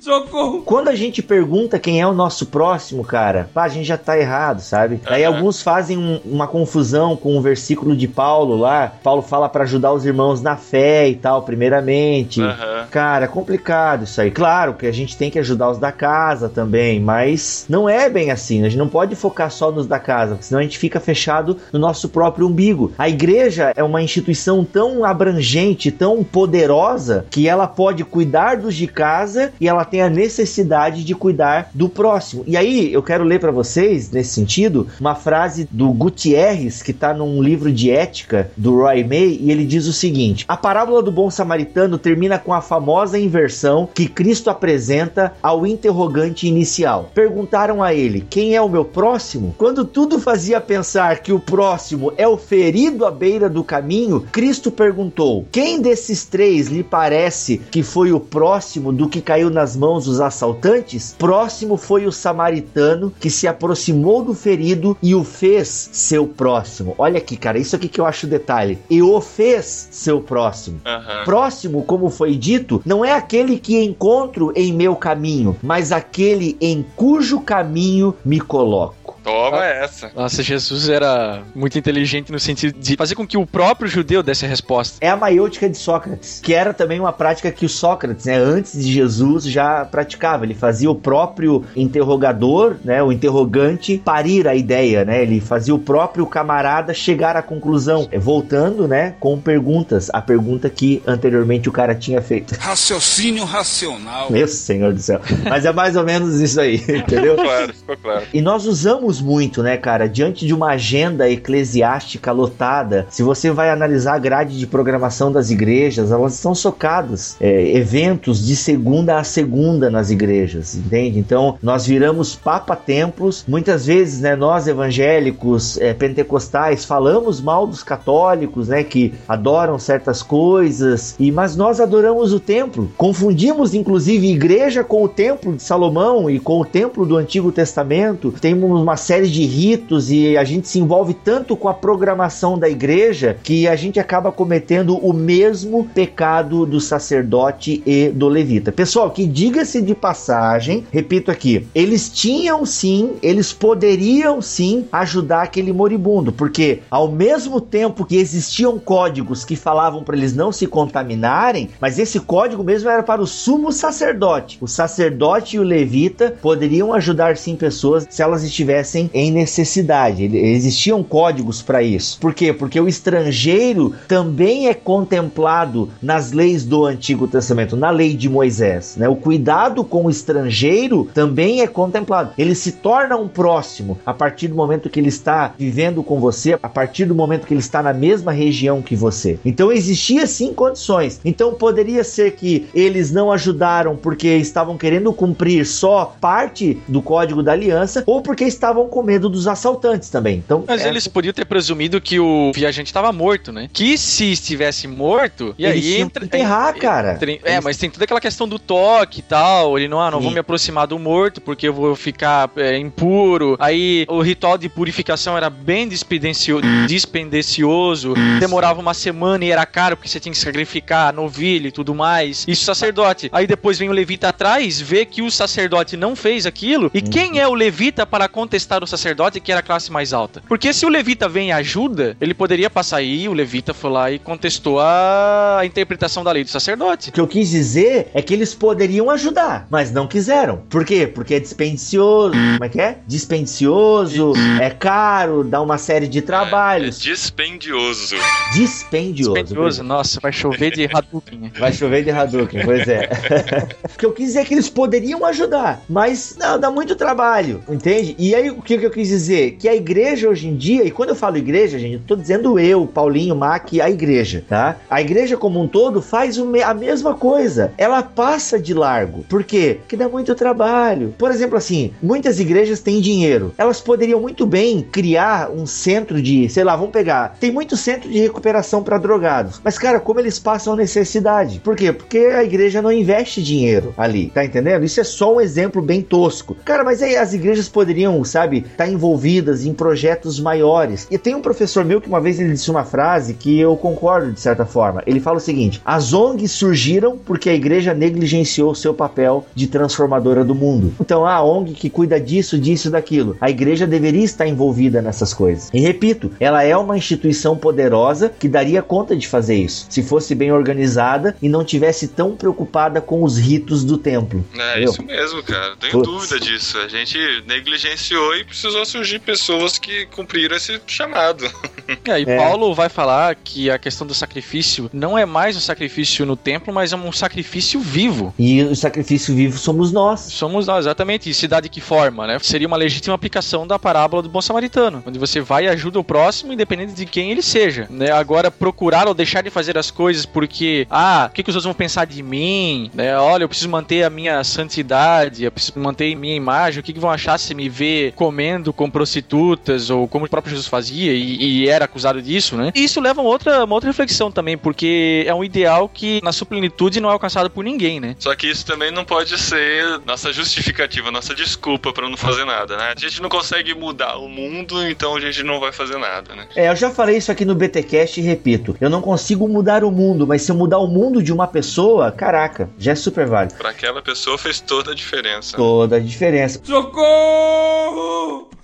Socorro! 0.00 0.62
Quando 0.62 0.88
a 0.88 0.94
gente 0.94 1.22
pergunta 1.22 1.78
quem 1.78 2.00
é 2.00 2.06
o 2.06 2.12
nosso 2.12 2.46
próximo, 2.46 3.04
cara, 3.04 3.48
pá, 3.54 3.64
a 3.64 3.68
gente 3.68 3.86
já 3.86 3.96
tá 3.96 4.18
errado, 4.18 4.60
sabe? 4.60 5.00
Aí 5.06 5.24
alguns 5.24 5.62
fazem 5.62 5.96
um- 5.98 6.20
uma 6.24 6.46
confusão 6.46 7.16
com 7.16 7.36
o 7.36 7.40
versículo 7.40 7.96
de 7.96 8.06
Paulo 8.08 8.56
lá. 8.56 8.92
Paulo 9.02 9.22
fala 9.22 9.48
pra 9.48 9.64
ajudar 9.64 9.92
os 9.92 10.04
irmãos 10.04 10.40
na 10.42 10.56
fé 10.56 11.08
e 11.08 11.14
tal, 11.14 11.42
primeiramente. 11.42 12.40
Aham. 12.40 12.73
Cara, 12.94 13.24
é 13.24 13.26
complicado 13.26 14.04
isso 14.04 14.20
aí. 14.20 14.30
Claro 14.30 14.74
que 14.74 14.86
a 14.86 14.92
gente 14.92 15.16
tem 15.16 15.28
que 15.28 15.40
ajudar 15.40 15.68
os 15.68 15.78
da 15.78 15.90
casa 15.90 16.48
também, 16.48 17.00
mas 17.00 17.66
não 17.68 17.88
é 17.88 18.08
bem 18.08 18.30
assim. 18.30 18.60
A 18.60 18.68
gente 18.68 18.78
não 18.78 18.88
pode 18.88 19.16
focar 19.16 19.50
só 19.50 19.72
nos 19.72 19.88
da 19.88 19.98
casa, 19.98 20.38
senão 20.40 20.60
a 20.60 20.62
gente 20.62 20.78
fica 20.78 21.00
fechado 21.00 21.56
no 21.72 21.78
nosso 21.80 22.08
próprio 22.08 22.46
umbigo. 22.46 22.92
A 22.96 23.08
igreja 23.08 23.72
é 23.74 23.82
uma 23.82 24.00
instituição 24.00 24.64
tão 24.64 25.04
abrangente, 25.04 25.90
tão 25.90 26.22
poderosa, 26.22 27.26
que 27.30 27.48
ela 27.48 27.66
pode 27.66 28.04
cuidar 28.04 28.58
dos 28.58 28.76
de 28.76 28.86
casa 28.86 29.52
e 29.60 29.68
ela 29.68 29.84
tem 29.84 30.00
a 30.00 30.08
necessidade 30.08 31.02
de 31.02 31.16
cuidar 31.16 31.70
do 31.74 31.88
próximo. 31.88 32.44
E 32.46 32.56
aí, 32.56 32.92
eu 32.92 33.02
quero 33.02 33.24
ler 33.24 33.40
para 33.40 33.50
vocês, 33.50 34.08
nesse 34.12 34.34
sentido, 34.34 34.86
uma 35.00 35.16
frase 35.16 35.68
do 35.68 35.88
Gutierrez, 35.88 36.80
que 36.80 36.92
tá 36.92 37.12
num 37.12 37.42
livro 37.42 37.72
de 37.72 37.90
ética 37.90 38.52
do 38.56 38.82
Roy 38.82 39.02
May, 39.02 39.36
e 39.40 39.50
ele 39.50 39.66
diz 39.66 39.88
o 39.88 39.92
seguinte: 39.92 40.44
A 40.46 40.56
parábola 40.56 41.02
do 41.02 41.10
bom 41.10 41.28
samaritano 41.28 41.98
termina 41.98 42.38
com 42.38 42.52
a 42.54 42.60
famosa 42.60 42.83
inversão 43.18 43.88
que 43.92 44.08
Cristo 44.08 44.50
apresenta 44.50 45.32
ao 45.42 45.66
interrogante 45.66 46.46
inicial. 46.46 47.10
Perguntaram 47.14 47.82
a 47.82 47.94
ele: 47.94 48.26
Quem 48.28 48.54
é 48.54 48.60
o 48.60 48.68
meu 48.68 48.84
próximo? 48.84 49.54
Quando 49.56 49.84
tudo 49.84 50.18
fazia 50.18 50.60
pensar 50.60 51.20
que 51.20 51.32
o 51.32 51.40
próximo 51.40 52.12
é 52.16 52.26
o 52.26 52.36
ferido 52.36 53.04
à 53.04 53.10
beira 53.10 53.48
do 53.48 53.64
caminho, 53.64 54.26
Cristo 54.32 54.70
perguntou: 54.70 55.46
Quem 55.50 55.80
desses 55.80 56.24
três 56.24 56.68
lhe 56.68 56.82
parece 56.82 57.58
que 57.70 57.82
foi 57.82 58.12
o 58.12 58.20
próximo 58.20 58.92
do 58.92 59.08
que 59.08 59.20
caiu 59.20 59.50
nas 59.50 59.76
mãos 59.76 60.04
dos 60.04 60.20
assaltantes? 60.20 61.14
Próximo 61.18 61.76
foi 61.76 62.06
o 62.06 62.12
samaritano 62.12 63.12
que 63.20 63.30
se 63.30 63.46
aproximou 63.46 64.22
do 64.22 64.34
ferido 64.34 64.96
e 65.02 65.14
o 65.14 65.24
fez 65.24 65.90
seu 65.92 66.26
próximo. 66.26 66.94
Olha 66.98 67.18
aqui, 67.18 67.36
cara, 67.36 67.58
isso 67.58 67.76
aqui 67.76 67.88
que 67.88 68.00
eu 68.00 68.06
acho 68.06 68.26
detalhe. 68.26 68.78
E 68.88 69.02
o 69.02 69.20
fez 69.20 69.88
seu 69.90 70.20
próximo. 70.20 70.80
Aham. 70.84 71.24
Próximo, 71.24 71.82
como 71.84 72.10
foi 72.10 72.36
dito, 72.36 72.73
não 72.84 73.04
é 73.04 73.12
aquele 73.12 73.58
que 73.58 73.82
encontro 73.82 74.52
em 74.54 74.72
meu 74.72 74.96
caminho, 74.96 75.56
mas 75.62 75.92
aquele 75.92 76.56
em 76.60 76.84
cujo 76.96 77.40
caminho 77.40 78.14
me 78.24 78.40
coloco. 78.40 79.03
Toma 79.24 79.64
essa. 79.64 80.10
Nossa, 80.14 80.42
Jesus 80.42 80.88
era 80.88 81.42
muito 81.54 81.78
inteligente 81.78 82.30
no 82.30 82.38
sentido 82.38 82.78
de 82.78 82.94
fazer 82.94 83.14
com 83.14 83.26
que 83.26 83.38
o 83.38 83.46
próprio 83.46 83.88
judeu 83.88 84.22
desse 84.22 84.44
a 84.44 84.48
resposta. 84.48 84.98
É 85.00 85.08
a 85.08 85.16
maiêutica 85.16 85.68
de 85.68 85.78
Sócrates, 85.78 86.40
que 86.42 86.52
era 86.52 86.74
também 86.74 87.00
uma 87.00 87.12
prática 87.12 87.50
que 87.50 87.64
o 87.64 87.68
Sócrates, 87.68 88.26
né, 88.26 88.36
antes 88.36 88.84
de 88.84 88.92
Jesus, 88.92 89.44
já 89.44 89.84
praticava. 89.86 90.44
Ele 90.44 90.54
fazia 90.54 90.90
o 90.90 90.94
próprio 90.94 91.64
interrogador, 91.74 92.76
né, 92.84 93.02
o 93.02 93.10
interrogante, 93.10 93.96
parir 94.04 94.46
a 94.46 94.54
ideia, 94.54 95.04
né? 95.04 95.22
Ele 95.22 95.40
fazia 95.40 95.74
o 95.74 95.78
próprio 95.78 96.26
camarada 96.26 96.92
chegar 96.92 97.36
à 97.36 97.42
conclusão, 97.42 98.06
É, 98.10 98.18
voltando, 98.18 98.86
né, 98.86 99.14
com 99.18 99.40
perguntas, 99.40 100.10
a 100.12 100.20
pergunta 100.20 100.68
que 100.68 101.02
anteriormente 101.06 101.68
o 101.68 101.72
cara 101.72 101.94
tinha 101.94 102.20
feito. 102.20 102.54
Raciocínio 102.58 103.44
racional. 103.44 104.30
Meu 104.30 104.46
Senhor 104.46 104.92
do 104.92 105.00
céu. 105.00 105.20
Mas 105.48 105.64
é 105.64 105.72
mais 105.72 105.96
ou 105.96 106.04
menos 106.04 106.40
isso 106.40 106.60
aí, 106.60 106.76
entendeu? 106.88 107.36
Claro, 107.36 107.72
ficou 107.72 107.96
claro. 107.96 108.26
E 108.32 108.42
nós 108.42 108.66
usamos 108.66 109.13
muito, 109.20 109.62
né, 109.62 109.76
cara, 109.76 110.08
diante 110.08 110.46
de 110.46 110.54
uma 110.54 110.70
agenda 110.70 111.28
eclesiástica 111.28 112.32
lotada. 112.32 113.06
Se 113.10 113.22
você 113.22 113.50
vai 113.50 113.70
analisar 113.70 114.14
a 114.14 114.18
grade 114.18 114.58
de 114.58 114.66
programação 114.66 115.30
das 115.30 115.50
igrejas, 115.50 116.10
elas 116.10 116.34
estão 116.34 116.54
socadas. 116.54 117.36
É, 117.40 117.76
eventos 117.76 118.44
de 118.44 118.56
segunda 118.56 119.18
a 119.18 119.24
segunda 119.24 119.90
nas 119.90 120.10
igrejas, 120.10 120.74
entende? 120.74 121.18
Então, 121.18 121.56
nós 121.62 121.86
viramos 121.86 122.34
papa-templos. 122.34 123.44
Muitas 123.46 123.86
vezes, 123.86 124.20
né, 124.20 124.36
nós 124.36 124.66
evangélicos, 124.66 125.78
é, 125.78 125.92
pentecostais, 125.92 126.84
falamos 126.84 127.40
mal 127.40 127.66
dos 127.66 127.82
católicos, 127.82 128.68
né, 128.68 128.82
que 128.82 129.14
adoram 129.28 129.78
certas 129.78 130.22
coisas, 130.22 131.14
e 131.18 131.30
mas 131.30 131.56
nós 131.56 131.80
adoramos 131.80 132.32
o 132.32 132.40
templo. 132.40 132.90
Confundimos, 132.96 133.74
inclusive, 133.74 134.30
igreja 134.30 134.84
com 134.84 135.02
o 135.02 135.08
templo 135.08 135.54
de 135.54 135.62
Salomão 135.62 136.28
e 136.28 136.38
com 136.38 136.60
o 136.60 136.64
templo 136.64 137.06
do 137.06 137.16
Antigo 137.16 137.52
Testamento. 137.52 138.32
Temos 138.40 138.80
uma 138.80 138.96
série 139.04 139.28
de 139.28 139.44
ritos 139.44 140.10
e 140.10 140.34
a 140.34 140.44
gente 140.44 140.66
se 140.66 140.78
envolve 140.78 141.12
tanto 141.12 141.54
com 141.54 141.68
a 141.68 141.74
programação 141.74 142.58
da 142.58 142.70
igreja 142.70 143.36
que 143.42 143.68
a 143.68 143.76
gente 143.76 144.00
acaba 144.00 144.32
cometendo 144.32 144.96
o 144.96 145.12
mesmo 145.12 145.84
pecado 145.84 146.64
do 146.64 146.80
sacerdote 146.80 147.82
e 147.84 148.08
do 148.08 148.28
levita. 148.28 148.72
Pessoal, 148.72 149.10
que 149.10 149.26
diga-se 149.26 149.82
de 149.82 149.94
passagem, 149.94 150.86
repito 150.90 151.30
aqui, 151.30 151.66
eles 151.74 152.08
tinham 152.08 152.64
sim, 152.64 153.12
eles 153.22 153.52
poderiam 153.52 154.40
sim 154.40 154.86
ajudar 154.90 155.42
aquele 155.42 155.72
moribundo, 155.72 156.32
porque 156.32 156.80
ao 156.90 157.12
mesmo 157.12 157.60
tempo 157.60 158.06
que 158.06 158.16
existiam 158.16 158.78
códigos 158.78 159.44
que 159.44 159.54
falavam 159.54 160.02
para 160.02 160.16
eles 160.16 160.34
não 160.34 160.50
se 160.50 160.66
contaminarem, 160.66 161.68
mas 161.78 161.98
esse 161.98 162.18
código 162.20 162.64
mesmo 162.64 162.88
era 162.88 163.02
para 163.02 163.20
o 163.20 163.26
sumo 163.26 163.70
sacerdote. 163.70 164.56
O 164.62 164.66
sacerdote 164.66 165.56
e 165.56 165.58
o 165.58 165.62
levita 165.62 166.34
poderiam 166.40 166.94
ajudar 166.94 167.36
sim 167.36 167.54
pessoas 167.54 168.06
se 168.08 168.22
elas 168.22 168.42
estivessem 168.42 168.93
em 168.94 169.30
necessidade. 169.30 170.24
Existiam 170.24 171.02
códigos 171.02 171.62
para 171.62 171.82
isso. 171.82 172.18
Por 172.20 172.34
quê? 172.34 172.52
Porque 172.52 172.80
o 172.80 172.88
estrangeiro 172.88 173.94
também 174.08 174.68
é 174.68 174.74
contemplado 174.74 175.90
nas 176.00 176.32
leis 176.32 176.64
do 176.64 176.84
Antigo 176.84 177.26
Testamento, 177.26 177.76
na 177.76 177.90
lei 177.90 178.14
de 178.14 178.28
Moisés. 178.28 178.96
Né? 178.96 179.08
O 179.08 179.16
cuidado 179.16 179.84
com 179.84 180.06
o 180.06 180.10
estrangeiro 180.10 181.08
também 181.14 181.60
é 181.60 181.66
contemplado. 181.66 182.32
Ele 182.38 182.54
se 182.54 182.72
torna 182.72 183.16
um 183.16 183.28
próximo 183.28 183.98
a 184.04 184.12
partir 184.12 184.48
do 184.48 184.54
momento 184.54 184.90
que 184.90 185.00
ele 185.00 185.08
está 185.08 185.54
vivendo 185.58 186.02
com 186.02 186.20
você, 186.20 186.58
a 186.62 186.68
partir 186.68 187.04
do 187.04 187.14
momento 187.14 187.46
que 187.46 187.54
ele 187.54 187.60
está 187.60 187.82
na 187.82 187.92
mesma 187.92 188.32
região 188.32 188.82
que 188.82 188.96
você. 188.96 189.38
Então 189.44 189.72
existia 189.72 190.26
sim 190.26 190.52
condições. 190.52 191.20
Então 191.24 191.54
poderia 191.54 192.04
ser 192.04 192.32
que 192.32 192.66
eles 192.74 193.12
não 193.12 193.32
ajudaram 193.32 193.96
porque 193.96 194.28
estavam 194.36 194.76
querendo 194.76 195.12
cumprir 195.12 195.66
só 195.66 196.14
parte 196.20 196.78
do 196.88 197.02
código 197.02 197.42
da 197.42 197.52
aliança 197.52 198.02
ou 198.06 198.20
porque 198.20 198.44
estavam 198.44 198.83
estavam 198.84 198.88
com 198.88 199.02
medo 199.02 199.28
dos 199.28 199.46
assaltantes 199.46 200.08
também. 200.10 200.36
Então, 200.44 200.64
Mas 200.66 200.82
é, 200.84 200.88
eles 200.88 201.06
podiam 201.08 201.32
ter 201.32 201.44
presumido 201.44 202.00
que 202.00 202.18
o 202.20 202.52
viajante 202.54 202.88
estava 202.90 203.12
morto, 203.12 203.52
né? 203.52 203.68
Que 203.72 203.96
se 203.98 204.30
estivesse 204.32 204.86
morto, 204.86 205.54
e 205.58 205.64
eles 205.64 205.84
aí 205.84 206.00
entra. 206.00 206.24
enterrar, 206.24 206.74
cara. 206.76 207.14
entra 207.14 207.30
em- 207.30 207.40
É, 207.44 207.52
Eles- 207.54 207.64
mas 207.64 207.76
tem 207.76 207.90
toda 207.90 208.04
aquela 208.04 208.20
questão 208.20 208.46
do 208.46 208.58
toque 208.58 209.20
e 209.20 209.22
tal. 209.22 209.78
Ele 209.78 209.88
não, 209.88 210.00
ah, 210.00 210.10
não 210.10 210.20
vou 210.20 210.30
me 210.30 210.38
aproximar 210.38 210.86
do 210.86 210.98
morto 210.98 211.40
porque 211.40 211.66
eu 211.68 211.72
vou 211.74 211.94
ficar 211.96 212.50
é, 212.56 212.76
impuro. 212.78 213.56
Aí 213.58 214.04
o 214.08 214.20
ritual 214.20 214.56
de 214.58 214.68
purificação 214.68 215.36
era 215.36 215.48
bem 215.50 215.88
dispendencio- 215.88 216.60
dispendicioso, 216.86 218.14
demorava 218.38 218.80
uma 218.80 218.94
semana 218.94 219.44
e 219.44 219.50
era 219.50 219.64
caro 219.66 219.96
porque 219.96 220.08
você 220.08 220.20
tinha 220.20 220.32
que 220.32 220.38
sacrificar 220.38 221.12
novilho 221.12 221.68
e 221.68 221.72
tudo 221.72 221.94
mais. 221.94 222.44
Isso 222.46 222.64
sacerdote. 222.64 223.28
Aí 223.32 223.46
depois 223.46 223.78
vem 223.78 223.88
o 223.88 223.92
levita 223.92 224.28
atrás, 224.28 224.80
vê 224.80 225.04
que 225.04 225.22
o 225.22 225.30
sacerdote 225.30 225.96
não 225.96 226.14
fez 226.16 226.46
aquilo. 226.46 226.90
E 226.92 227.00
quem 227.00 227.38
é 227.38 227.46
o 227.48 227.54
levita 227.54 228.06
para 228.06 228.28
contestar 228.28 228.73
o 228.82 228.86
sacerdote 228.86 229.40
que 229.40 229.52
era 229.52 229.60
a 229.60 229.62
classe 229.62 229.92
mais 229.92 230.12
alta? 230.12 230.42
Porque 230.48 230.72
se 230.72 230.84
o 230.86 230.88
levita 230.88 231.28
vem 231.28 231.48
e 231.48 231.52
ajuda, 231.52 232.16
ele 232.20 232.34
poderia 232.34 232.70
passar 232.70 232.96
aí, 232.96 233.28
o 233.28 233.32
levita 233.32 233.72
foi 233.74 233.90
lá 233.90 234.10
e 234.10 234.18
contestou 234.18 234.80
a 234.80 235.58
a 235.58 235.64
interpretação 235.66 236.24
da 236.24 236.32
lei 236.32 236.42
do 236.42 236.50
sacerdote. 236.50 237.10
O 237.10 237.12
que 237.12 237.20
eu 237.20 237.26
quis 237.28 237.50
dizer 237.50 238.08
é 238.14 238.22
que 238.22 238.32
eles 238.34 238.54
poderiam 238.54 239.10
ajudar, 239.10 239.66
mas 239.70 239.92
não 239.92 240.06
quiseram. 240.06 240.58
Por 240.68 240.84
quê? 240.84 241.06
Porque 241.06 241.34
é 241.34 241.40
dispendicioso. 241.40 242.32
Como 242.34 242.64
é 242.64 242.68
que 242.68 242.80
é? 242.80 242.98
Dispendicioso, 243.06 244.32
é 244.60 244.70
caro, 244.70 245.44
dá 245.44 245.60
uma 245.60 245.78
série 245.78 246.08
de 246.08 246.18
É 246.18 246.22
trabalhos. 246.22 246.98
dispendioso. 247.00 248.16
Dispendioso. 248.54 249.34
Dispendioso, 249.34 249.82
nossa, 249.82 250.18
vai 250.20 250.32
chover 250.32 250.72
de 250.72 250.84
Hadouken. 250.84 251.52
Vai 251.58 251.72
chover 251.72 252.04
de 252.04 252.10
Hadouken, 252.10 252.64
pois 252.64 252.88
é. 252.88 253.08
o 253.84 253.98
que 253.98 254.06
eu 254.06 254.12
quis 254.12 254.28
dizer 254.28 254.40
é 254.40 254.44
que 254.44 254.54
eles 254.54 254.68
poderiam 254.68 255.24
ajudar, 255.26 255.82
mas 255.88 256.36
não, 256.38 256.58
dá 256.58 256.70
muito 256.70 256.94
trabalho, 256.96 257.62
entende? 257.68 258.14
E 258.18 258.34
aí 258.34 258.53
o 258.58 258.62
que, 258.62 258.78
que 258.78 258.86
eu 258.86 258.90
quis 258.90 259.08
dizer? 259.08 259.52
Que 259.52 259.68
a 259.68 259.74
igreja 259.74 260.28
hoje 260.28 260.48
em 260.48 260.56
dia, 260.56 260.84
e 260.84 260.90
quando 260.90 261.10
eu 261.10 261.14
falo 261.14 261.36
igreja, 261.36 261.78
gente, 261.78 261.94
eu 261.94 262.00
tô 262.06 262.16
dizendo 262.16 262.58
eu, 262.58 262.86
Paulinho, 262.86 263.36
Mac, 263.36 263.72
a 263.80 263.90
igreja, 263.90 264.44
tá? 264.48 264.76
A 264.88 265.00
igreja 265.00 265.36
como 265.36 265.60
um 265.60 265.68
todo 265.68 266.00
faz 266.02 266.38
a 266.38 266.74
mesma 266.74 267.14
coisa. 267.14 267.72
Ela 267.76 268.02
passa 268.02 268.58
de 268.58 268.74
largo. 268.74 269.24
Por 269.24 269.44
quê? 269.44 269.78
Porque 269.80 269.96
dá 269.96 270.08
muito 270.08 270.34
trabalho. 270.34 271.14
Por 271.18 271.30
exemplo, 271.30 271.56
assim, 271.56 271.92
muitas 272.02 272.40
igrejas 272.40 272.80
têm 272.80 273.00
dinheiro. 273.00 273.52
Elas 273.56 273.80
poderiam 273.80 274.20
muito 274.20 274.46
bem 274.46 274.82
criar 274.82 275.50
um 275.50 275.66
centro 275.66 276.20
de, 276.20 276.48
sei 276.48 276.64
lá, 276.64 276.76
vamos 276.76 276.92
pegar. 276.92 277.36
Tem 277.40 277.50
muito 277.50 277.76
centro 277.76 278.10
de 278.10 278.18
recuperação 278.18 278.82
para 278.82 278.98
drogados. 278.98 279.60
Mas, 279.64 279.78
cara, 279.78 280.00
como 280.00 280.20
eles 280.20 280.38
passam 280.38 280.76
necessidade? 280.76 281.60
Por 281.60 281.76
quê? 281.76 281.92
Porque 281.92 282.18
a 282.18 282.44
igreja 282.44 282.82
não 282.82 282.92
investe 282.92 283.42
dinheiro 283.42 283.94
ali. 283.96 284.30
Tá 284.30 284.44
entendendo? 284.44 284.84
Isso 284.84 285.00
é 285.00 285.04
só 285.04 285.34
um 285.34 285.40
exemplo 285.40 285.80
bem 285.80 286.02
tosco. 286.02 286.56
Cara, 286.64 286.84
mas 286.84 287.02
aí 287.02 287.16
as 287.16 287.32
igrejas 287.32 287.68
poderiam, 287.68 288.22
sabe, 288.24 288.43
estar 288.52 288.88
envolvidas 288.88 289.64
em 289.64 289.72
projetos 289.72 290.40
maiores. 290.40 291.06
E 291.10 291.18
tem 291.18 291.34
um 291.34 291.42
professor 291.42 291.84
meu 291.84 292.00
que 292.00 292.08
uma 292.08 292.20
vez 292.20 292.40
ele 292.40 292.52
disse 292.52 292.70
uma 292.70 292.84
frase 292.84 293.34
que 293.34 293.58
eu 293.58 293.76
concordo 293.76 294.32
de 294.32 294.40
certa 294.40 294.64
forma. 294.64 295.02
Ele 295.06 295.20
fala 295.20 295.38
o 295.38 295.40
seguinte: 295.40 295.80
as 295.84 296.12
ONGs 296.12 296.52
surgiram 296.52 297.16
porque 297.18 297.48
a 297.48 297.54
igreja 297.54 297.94
negligenciou 297.94 298.74
seu 298.74 298.94
papel 298.94 299.46
de 299.54 299.66
transformadora 299.66 300.44
do 300.44 300.54
mundo. 300.54 300.92
Então, 301.00 301.26
a 301.26 301.42
ONG 301.42 301.72
que 301.72 301.90
cuida 301.90 302.20
disso, 302.20 302.58
disso, 302.58 302.90
daquilo. 302.90 303.36
A 303.40 303.50
igreja 303.50 303.86
deveria 303.86 304.24
estar 304.24 304.46
envolvida 304.46 305.00
nessas 305.00 305.32
coisas. 305.32 305.70
E 305.72 305.80
repito, 305.80 306.30
ela 306.38 306.62
é 306.62 306.76
uma 306.76 306.96
instituição 306.96 307.56
poderosa 307.56 308.32
que 308.38 308.48
daria 308.48 308.82
conta 308.82 309.16
de 309.16 309.26
fazer 309.26 309.56
isso, 309.56 309.86
se 309.88 310.02
fosse 310.02 310.34
bem 310.34 310.52
organizada 310.52 311.36
e 311.40 311.48
não 311.48 311.64
tivesse 311.64 312.08
tão 312.08 312.36
preocupada 312.36 313.00
com 313.00 313.22
os 313.22 313.38
ritos 313.38 313.84
do 313.84 313.98
templo. 313.98 314.44
É 314.56 314.70
Entendeu? 314.72 314.90
isso 314.90 315.02
mesmo, 315.02 315.42
cara. 315.42 315.76
Tenho 315.76 315.92
Putz. 315.92 316.08
dúvida 316.08 316.40
disso. 316.40 316.78
A 316.78 316.88
gente 316.88 317.18
negligenciou 317.46 318.33
e 318.36 318.44
precisou 318.44 318.84
surgir 318.84 319.18
pessoas 319.20 319.78
que 319.78 320.06
cumpriram 320.06 320.56
esse 320.56 320.80
chamado. 320.86 321.44
E 322.06 322.10
aí, 322.10 322.24
É. 322.26 322.38
Paulo 322.38 322.74
vai 322.74 322.88
falar 322.88 323.34
que 323.34 323.70
a 323.70 323.78
questão 323.78 324.06
do 324.06 324.14
sacrifício 324.14 324.88
não 324.92 325.18
é 325.18 325.26
mais 325.26 325.54
um 325.54 325.60
sacrifício 325.60 326.24
no 326.24 326.34
templo, 326.34 326.72
mas 326.72 326.92
é 326.94 326.96
um 326.96 327.12
sacrifício 327.12 327.78
vivo. 327.78 328.34
E 328.38 328.62
o 328.62 328.74
sacrifício 328.74 329.34
vivo 329.34 329.58
somos 329.58 329.92
nós. 329.92 330.20
Somos 330.20 330.66
nós, 330.66 330.86
exatamente. 330.86 331.28
E 331.28 331.34
cidade 331.34 331.68
que 331.68 331.82
forma, 331.82 332.26
né? 332.26 332.38
Seria 332.40 332.66
uma 332.66 332.76
legítima 332.78 333.14
aplicação 333.14 333.66
da 333.66 333.78
parábola 333.78 334.22
do 334.22 334.30
bom 334.30 334.40
samaritano, 334.40 335.02
onde 335.06 335.18
você 335.18 335.40
vai 335.42 335.64
e 335.64 335.68
ajuda 335.68 335.98
o 336.00 336.04
próximo, 336.04 336.52
independente 336.54 336.94
de 336.94 337.04
quem 337.04 337.30
ele 337.30 337.42
seja. 337.42 337.86
Né? 337.90 338.10
Agora, 338.10 338.50
procurar 338.50 339.06
ou 339.06 339.12
deixar 339.14 339.42
de 339.42 339.50
fazer 339.50 339.76
as 339.76 339.90
coisas 339.90 340.24
porque, 340.24 340.86
ah, 340.90 341.28
o 341.30 341.34
que, 341.34 341.42
que 341.42 341.50
os 341.50 341.56
outros 341.56 341.66
vão 341.66 341.74
pensar 341.74 342.06
de 342.06 342.22
mim? 342.22 342.90
Né? 342.94 343.16
Olha, 343.18 343.44
eu 343.44 343.48
preciso 343.48 343.68
manter 343.68 344.04
a 344.04 344.10
minha 344.10 344.42
santidade, 344.42 345.44
eu 345.44 345.52
preciso 345.52 345.78
manter 345.78 346.14
a 346.14 346.16
minha 346.16 346.34
imagem. 346.34 346.80
O 346.80 346.82
que, 346.82 346.92
que 346.92 347.00
vão 347.00 347.10
achar 347.10 347.38
se 347.38 347.54
me 347.54 347.68
ver 347.68 348.12
comendo 348.24 348.72
com 348.72 348.88
prostitutas 348.88 349.90
ou 349.90 350.08
como 350.08 350.24
o 350.24 350.28
próprio 350.30 350.52
Jesus 350.52 350.66
fazia 350.66 351.12
e, 351.12 351.64
e 351.64 351.68
era 351.68 351.84
acusado 351.84 352.22
disso, 352.22 352.56
né? 352.56 352.72
E 352.74 352.84
isso 352.84 352.98
leva 352.98 353.20
a 353.20 353.24
outra, 353.24 353.64
uma 353.64 353.74
outra 353.74 353.90
reflexão 353.90 354.32
também, 354.32 354.56
porque 354.56 355.24
é 355.26 355.34
um 355.34 355.44
ideal 355.44 355.90
que 355.90 356.22
na 356.24 356.32
sua 356.32 356.46
plenitude 356.46 357.00
não 357.00 357.10
é 357.10 357.12
alcançado 357.12 357.50
por 357.50 357.62
ninguém, 357.62 358.00
né? 358.00 358.16
Só 358.18 358.34
que 358.34 358.46
isso 358.46 358.64
também 358.64 358.90
não 358.90 359.04
pode 359.04 359.36
ser 359.38 360.00
nossa 360.06 360.32
justificativa, 360.32 361.10
nossa 361.10 361.34
desculpa 361.34 361.92
pra 361.92 362.08
não 362.08 362.16
fazer 362.16 362.46
nada, 362.46 362.78
né? 362.78 362.94
A 362.96 362.98
gente 362.98 363.20
não 363.20 363.28
consegue 363.28 363.74
mudar 363.74 364.16
o 364.16 364.26
mundo, 364.26 364.82
então 364.88 365.14
a 365.16 365.20
gente 365.20 365.42
não 365.42 365.60
vai 365.60 365.70
fazer 365.70 365.98
nada, 365.98 366.34
né? 366.34 366.48
É, 366.56 366.70
eu 366.70 366.76
já 366.76 366.90
falei 366.90 367.18
isso 367.18 367.30
aqui 367.30 367.44
no 367.44 367.54
BTcast 367.54 368.18
e 368.18 368.22
repito. 368.22 368.74
Eu 368.80 368.88
não 368.88 369.02
consigo 369.02 369.46
mudar 369.46 369.84
o 369.84 369.90
mundo, 369.90 370.26
mas 370.26 370.40
se 370.40 370.50
eu 370.50 370.56
mudar 370.56 370.78
o 370.78 370.86
mundo 370.86 371.22
de 371.22 371.30
uma 371.30 371.46
pessoa, 371.46 372.10
caraca, 372.10 372.70
já 372.78 372.92
é 372.92 372.94
super 372.94 373.26
válido. 373.26 373.56
Pra 373.56 373.68
aquela 373.68 374.00
pessoa 374.00 374.38
fez 374.38 374.60
toda 374.60 374.92
a 374.92 374.94
diferença. 374.94 375.58
Toda 375.58 375.96
a 375.96 376.00
diferença. 376.00 376.58
Socorro! 376.64 378.13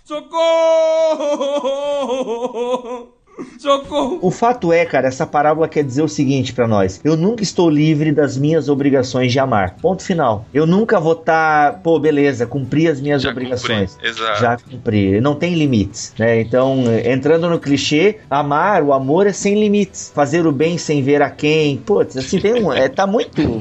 Socorro! 0.04 1.50
Socorro! 3.58 4.18
O 4.22 4.30
fato 4.30 4.72
é, 4.72 4.84
cara, 4.84 5.08
essa 5.08 5.26
parábola 5.26 5.68
quer 5.68 5.84
dizer 5.84 6.02
o 6.02 6.08
seguinte 6.08 6.52
pra 6.52 6.66
nós: 6.66 7.00
eu 7.04 7.16
nunca 7.16 7.42
estou 7.42 7.68
livre 7.68 8.12
das 8.12 8.36
minhas 8.36 8.68
obrigações 8.68 9.32
de 9.32 9.38
amar. 9.38 9.76
Ponto 9.80 10.02
final. 10.02 10.46
Eu 10.52 10.66
nunca 10.66 11.00
vou 11.00 11.12
estar, 11.12 11.80
pô, 11.82 11.98
beleza, 11.98 12.46
cumpri 12.46 12.88
as 12.88 13.00
minhas 13.00 13.22
Já 13.22 13.30
obrigações. 13.30 13.94
cumpri, 13.94 14.08
exato. 14.08 14.40
Já 14.40 14.56
cumpri. 14.56 15.20
Não 15.20 15.34
tem 15.34 15.54
limites, 15.54 16.14
né? 16.18 16.40
Então, 16.40 16.84
entrando 17.04 17.48
no 17.48 17.58
clichê, 17.58 18.18
amar, 18.28 18.82
o 18.82 18.92
amor 18.92 19.26
é 19.26 19.32
sem 19.32 19.58
limites. 19.58 20.12
Fazer 20.14 20.46
o 20.46 20.52
bem 20.52 20.78
sem 20.78 21.02
ver 21.02 21.22
a 21.22 21.30
quem. 21.30 21.78
Putz, 21.78 22.16
assim 22.16 22.38
tem 22.38 22.54
um, 22.54 22.72
é, 22.72 22.88
tá 22.88 23.06
muito 23.06 23.60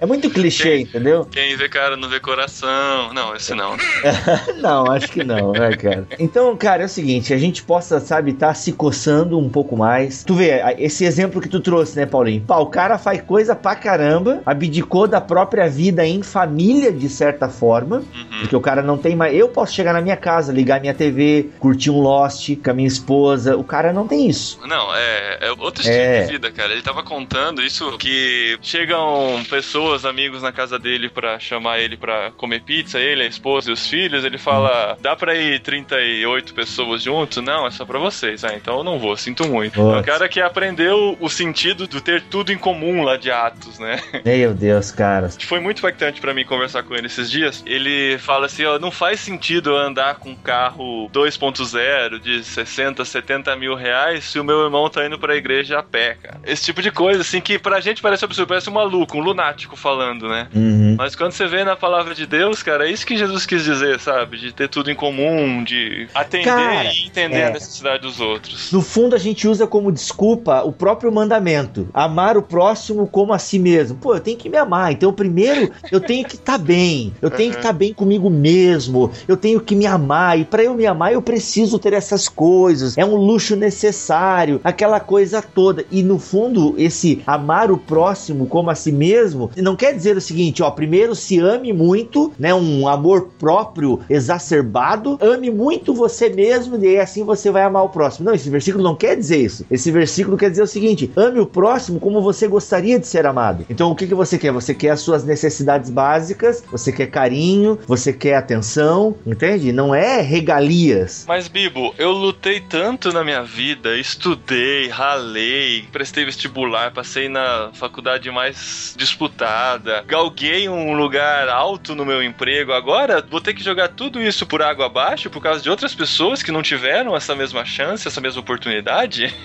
é 0.00 0.06
muito 0.06 0.30
clichê, 0.30 0.80
entendeu? 0.80 1.24
Quem 1.26 1.56
vê 1.56 1.68
cara 1.68 1.96
não 1.96 2.08
vê 2.08 2.20
coração. 2.20 3.12
Não, 3.12 3.34
esse 3.34 3.54
não. 3.54 3.76
não, 4.60 4.90
acho 4.90 5.10
que 5.10 5.24
não, 5.24 5.52
né, 5.52 5.76
cara? 5.76 6.06
Então, 6.18 6.56
cara, 6.56 6.82
é 6.82 6.86
o 6.86 6.88
seguinte, 6.88 7.32
a 7.32 7.38
gente 7.38 7.62
possa, 7.62 8.00
sabe, 8.00 8.32
tá 8.32 8.52
se 8.54 8.72
coçando 8.72 9.05
um 9.10 9.48
pouco 9.48 9.76
mais. 9.76 10.24
Tu 10.24 10.34
vê, 10.34 10.60
esse 10.78 11.04
exemplo 11.04 11.40
que 11.40 11.48
tu 11.48 11.60
trouxe, 11.60 11.96
né, 11.96 12.06
Paulinho? 12.06 12.42
Pá, 12.42 12.56
o 12.58 12.66
cara 12.66 12.98
faz 12.98 13.20
coisa 13.22 13.54
pra 13.54 13.74
caramba, 13.74 14.40
abdicou 14.46 15.06
da 15.06 15.20
própria 15.20 15.68
vida 15.68 16.06
em 16.06 16.22
família, 16.22 16.92
de 16.92 17.08
certa 17.08 17.48
forma, 17.48 17.96
Uhum. 17.98 18.40
porque 18.40 18.56
o 18.56 18.60
cara 18.60 18.82
não 18.82 18.96
tem 18.98 19.14
mais... 19.16 19.34
Eu 19.34 19.48
posso 19.48 19.74
chegar 19.74 19.92
na 19.92 20.00
minha 20.00 20.16
casa, 20.16 20.52
ligar 20.52 20.80
minha 20.80 20.94
TV, 20.94 21.50
curtir 21.58 21.90
um 21.90 22.00
Lost 22.00 22.50
com 22.62 22.70
a 22.70 22.74
minha 22.74 22.88
esposa, 22.88 23.56
o 23.56 23.64
cara 23.64 23.92
não 23.92 24.06
tem 24.06 24.28
isso. 24.28 24.58
Não, 24.66 24.94
é, 24.94 25.38
é 25.48 25.50
outro 25.52 25.82
estilo 25.82 25.96
É. 25.98 26.22
de 26.22 26.32
vida, 26.32 26.50
cara. 26.50 26.72
Ele 26.72 26.82
tava 26.82 27.02
contando 27.02 27.62
isso 27.62 27.96
que 27.98 28.58
chegam 28.62 29.42
pessoas, 29.48 30.04
amigos 30.04 30.42
na 30.42 30.52
casa 30.52 30.78
dele 30.78 31.08
pra 31.08 31.38
chamar 31.38 31.78
ele 31.80 31.96
pra 31.96 32.30
comer 32.36 32.60
pizza, 32.62 32.98
ele, 32.98 33.22
a 33.22 33.26
esposa 33.26 33.70
e 33.70 33.72
os 33.72 33.86
filhos. 33.86 34.24
Ele 34.24 34.38
fala: 34.38 34.96
dá 35.00 35.14
pra 35.16 35.34
ir 35.34 35.60
38 35.60 36.54
pessoas 36.54 37.02
juntos? 37.02 37.42
Não, 37.42 37.66
é 37.66 37.70
só 37.70 37.84
pra 37.84 37.98
vocês. 37.98 38.44
Ah, 38.44 38.54
então 38.54 38.82
não 38.86 38.98
vou, 38.98 39.16
sinto 39.16 39.46
muito. 39.46 39.78
É 39.78 39.82
Nossa. 39.82 39.98
um 39.98 40.02
cara 40.02 40.28
que 40.28 40.40
aprendeu 40.40 41.16
o 41.20 41.28
sentido 41.28 41.86
do 41.86 42.00
ter 42.00 42.22
tudo 42.22 42.52
em 42.52 42.56
comum 42.56 43.02
lá 43.02 43.16
de 43.16 43.30
Atos, 43.30 43.78
né? 43.78 44.00
Meu 44.24 44.54
Deus, 44.54 44.90
cara. 44.90 45.28
Foi 45.40 45.60
muito 45.60 45.78
impactante 45.78 46.20
pra 46.20 46.32
mim 46.32 46.44
conversar 46.44 46.82
com 46.82 46.94
ele 46.94 47.06
esses 47.06 47.30
dias. 47.30 47.62
Ele 47.66 48.16
fala 48.18 48.46
assim: 48.46 48.64
ó, 48.64 48.78
não 48.78 48.90
faz 48.90 49.20
sentido 49.20 49.70
eu 49.70 49.76
andar 49.76 50.16
com 50.16 50.30
um 50.30 50.36
carro 50.36 51.10
2.0 51.12 52.20
de 52.20 52.44
60, 52.44 53.04
70 53.04 53.56
mil 53.56 53.74
reais 53.74 54.24
se 54.24 54.38
o 54.38 54.44
meu 54.44 54.64
irmão 54.64 54.88
tá 54.88 55.04
indo 55.04 55.18
pra 55.18 55.36
igreja 55.36 55.78
a 55.78 55.82
pé, 55.82 56.16
cara. 56.22 56.40
Esse 56.44 56.64
tipo 56.64 56.80
de 56.80 56.90
coisa, 56.90 57.20
assim, 57.20 57.40
que 57.40 57.58
pra 57.58 57.80
gente 57.80 58.00
parece 58.00 58.24
absurdo, 58.24 58.48
parece 58.48 58.70
um 58.70 58.74
maluco, 58.74 59.18
um 59.18 59.20
lunático 59.20 59.76
falando, 59.76 60.28
né? 60.28 60.48
Uhum. 60.54 60.94
Mas 60.96 61.14
quando 61.14 61.32
você 61.32 61.46
vê 61.46 61.64
na 61.64 61.76
palavra 61.76 62.14
de 62.14 62.26
Deus, 62.26 62.62
cara, 62.62 62.88
é 62.88 62.90
isso 62.90 63.06
que 63.06 63.16
Jesus 63.16 63.44
quis 63.44 63.64
dizer, 63.64 63.98
sabe? 63.98 64.38
De 64.38 64.52
ter 64.52 64.68
tudo 64.68 64.90
em 64.90 64.94
comum, 64.94 65.64
de 65.64 66.08
atender 66.14 66.44
Cara, 66.44 66.92
e 66.92 67.06
entender 67.06 67.38
é. 67.38 67.46
a 67.48 67.50
necessidade 67.50 68.02
dos 68.02 68.20
outros. 68.20 68.70
No 68.76 68.82
fundo, 68.82 69.16
a 69.16 69.18
gente 69.18 69.48
usa 69.48 69.66
como 69.66 69.90
desculpa 69.90 70.62
o 70.62 70.70
próprio 70.70 71.10
mandamento: 71.10 71.88
amar 71.94 72.36
o 72.36 72.42
próximo 72.42 73.06
como 73.06 73.32
a 73.32 73.38
si 73.38 73.58
mesmo. 73.58 73.96
Pô, 73.96 74.14
eu 74.14 74.20
tenho 74.20 74.36
que 74.36 74.50
me 74.50 74.58
amar. 74.58 74.92
Então, 74.92 75.14
primeiro, 75.14 75.72
eu 75.90 75.98
tenho 75.98 76.28
que 76.28 76.34
estar 76.34 76.58
bem. 76.58 77.14
Eu 77.22 77.30
tenho 77.30 77.52
que 77.52 77.56
estar 77.56 77.72
bem 77.72 77.94
comigo 77.94 78.28
mesmo. 78.28 79.10
Eu 79.26 79.34
tenho 79.34 79.62
que 79.62 79.74
me 79.74 79.86
amar. 79.86 80.38
E 80.38 80.44
para 80.44 80.62
eu 80.62 80.74
me 80.74 80.84
amar, 80.84 81.10
eu 81.10 81.22
preciso 81.22 81.78
ter 81.78 81.94
essas 81.94 82.28
coisas. 82.28 82.98
É 82.98 83.04
um 83.04 83.16
luxo 83.16 83.56
necessário. 83.56 84.60
Aquela 84.62 85.00
coisa 85.00 85.40
toda. 85.40 85.82
E 85.90 86.02
no 86.02 86.18
fundo, 86.18 86.74
esse 86.76 87.22
amar 87.26 87.70
o 87.70 87.78
próximo 87.78 88.46
como 88.46 88.68
a 88.68 88.74
si 88.74 88.92
mesmo 88.92 89.50
não 89.56 89.74
quer 89.74 89.94
dizer 89.94 90.18
o 90.18 90.20
seguinte: 90.20 90.62
ó, 90.62 90.70
primeiro 90.70 91.14
se 91.14 91.38
ame 91.38 91.72
muito, 91.72 92.30
né? 92.38 92.54
Um 92.54 92.86
amor 92.86 93.30
próprio 93.38 94.00
exacerbado. 94.10 95.16
Ame 95.22 95.50
muito 95.50 95.94
você 95.94 96.28
mesmo 96.28 96.76
e 96.84 96.98
assim 96.98 97.24
você 97.24 97.50
vai 97.50 97.62
amar 97.62 97.82
o 97.82 97.88
próximo. 97.88 98.26
Não, 98.26 98.34
esse 98.34 98.50
versículo 98.50 98.65
não 98.74 98.94
quer 98.94 99.16
dizer 99.16 99.38
isso. 99.38 99.66
Esse 99.70 99.90
versículo 99.90 100.36
quer 100.36 100.50
dizer 100.50 100.62
o 100.62 100.66
seguinte: 100.66 101.10
ame 101.16 101.40
o 101.40 101.46
próximo 101.46 102.00
como 102.00 102.20
você 102.20 102.46
gostaria 102.48 102.98
de 102.98 103.06
ser 103.06 103.26
amado. 103.26 103.64
Então, 103.68 103.90
o 103.90 103.94
que, 103.94 104.06
que 104.06 104.14
você 104.14 104.38
quer? 104.38 104.52
Você 104.52 104.74
quer 104.74 104.90
as 104.90 105.00
suas 105.00 105.24
necessidades 105.24 105.90
básicas, 105.90 106.64
você 106.70 106.92
quer 106.92 107.06
carinho, 107.06 107.78
você 107.86 108.12
quer 108.12 108.36
atenção, 108.36 109.16
entende? 109.26 109.72
Não 109.72 109.94
é 109.94 110.20
regalias. 110.20 111.24
Mas, 111.28 111.48
Bibo, 111.48 111.94
eu 111.98 112.10
lutei 112.12 112.60
tanto 112.60 113.12
na 113.12 113.22
minha 113.24 113.42
vida, 113.42 113.96
estudei, 113.96 114.88
ralei, 114.88 115.84
prestei 115.92 116.24
vestibular, 116.24 116.92
passei 116.92 117.28
na 117.28 117.70
faculdade 117.74 118.30
mais 118.30 118.94
disputada, 118.96 120.04
galguei 120.06 120.68
um 120.68 120.94
lugar 120.94 121.48
alto 121.48 121.94
no 121.94 122.04
meu 122.04 122.22
emprego. 122.22 122.72
Agora 122.72 123.24
vou 123.28 123.40
ter 123.40 123.54
que 123.54 123.62
jogar 123.62 123.88
tudo 123.88 124.22
isso 124.22 124.46
por 124.46 124.62
água 124.62 124.86
abaixo 124.86 125.30
por 125.30 125.42
causa 125.42 125.62
de 125.62 125.70
outras 125.70 125.94
pessoas 125.94 126.42
que 126.42 126.52
não 126.52 126.62
tiveram 126.62 127.16
essa 127.16 127.34
mesma 127.34 127.64
chance, 127.64 128.06
essa 128.06 128.20
mesma 128.20 128.40
oportunidade. 128.40 128.55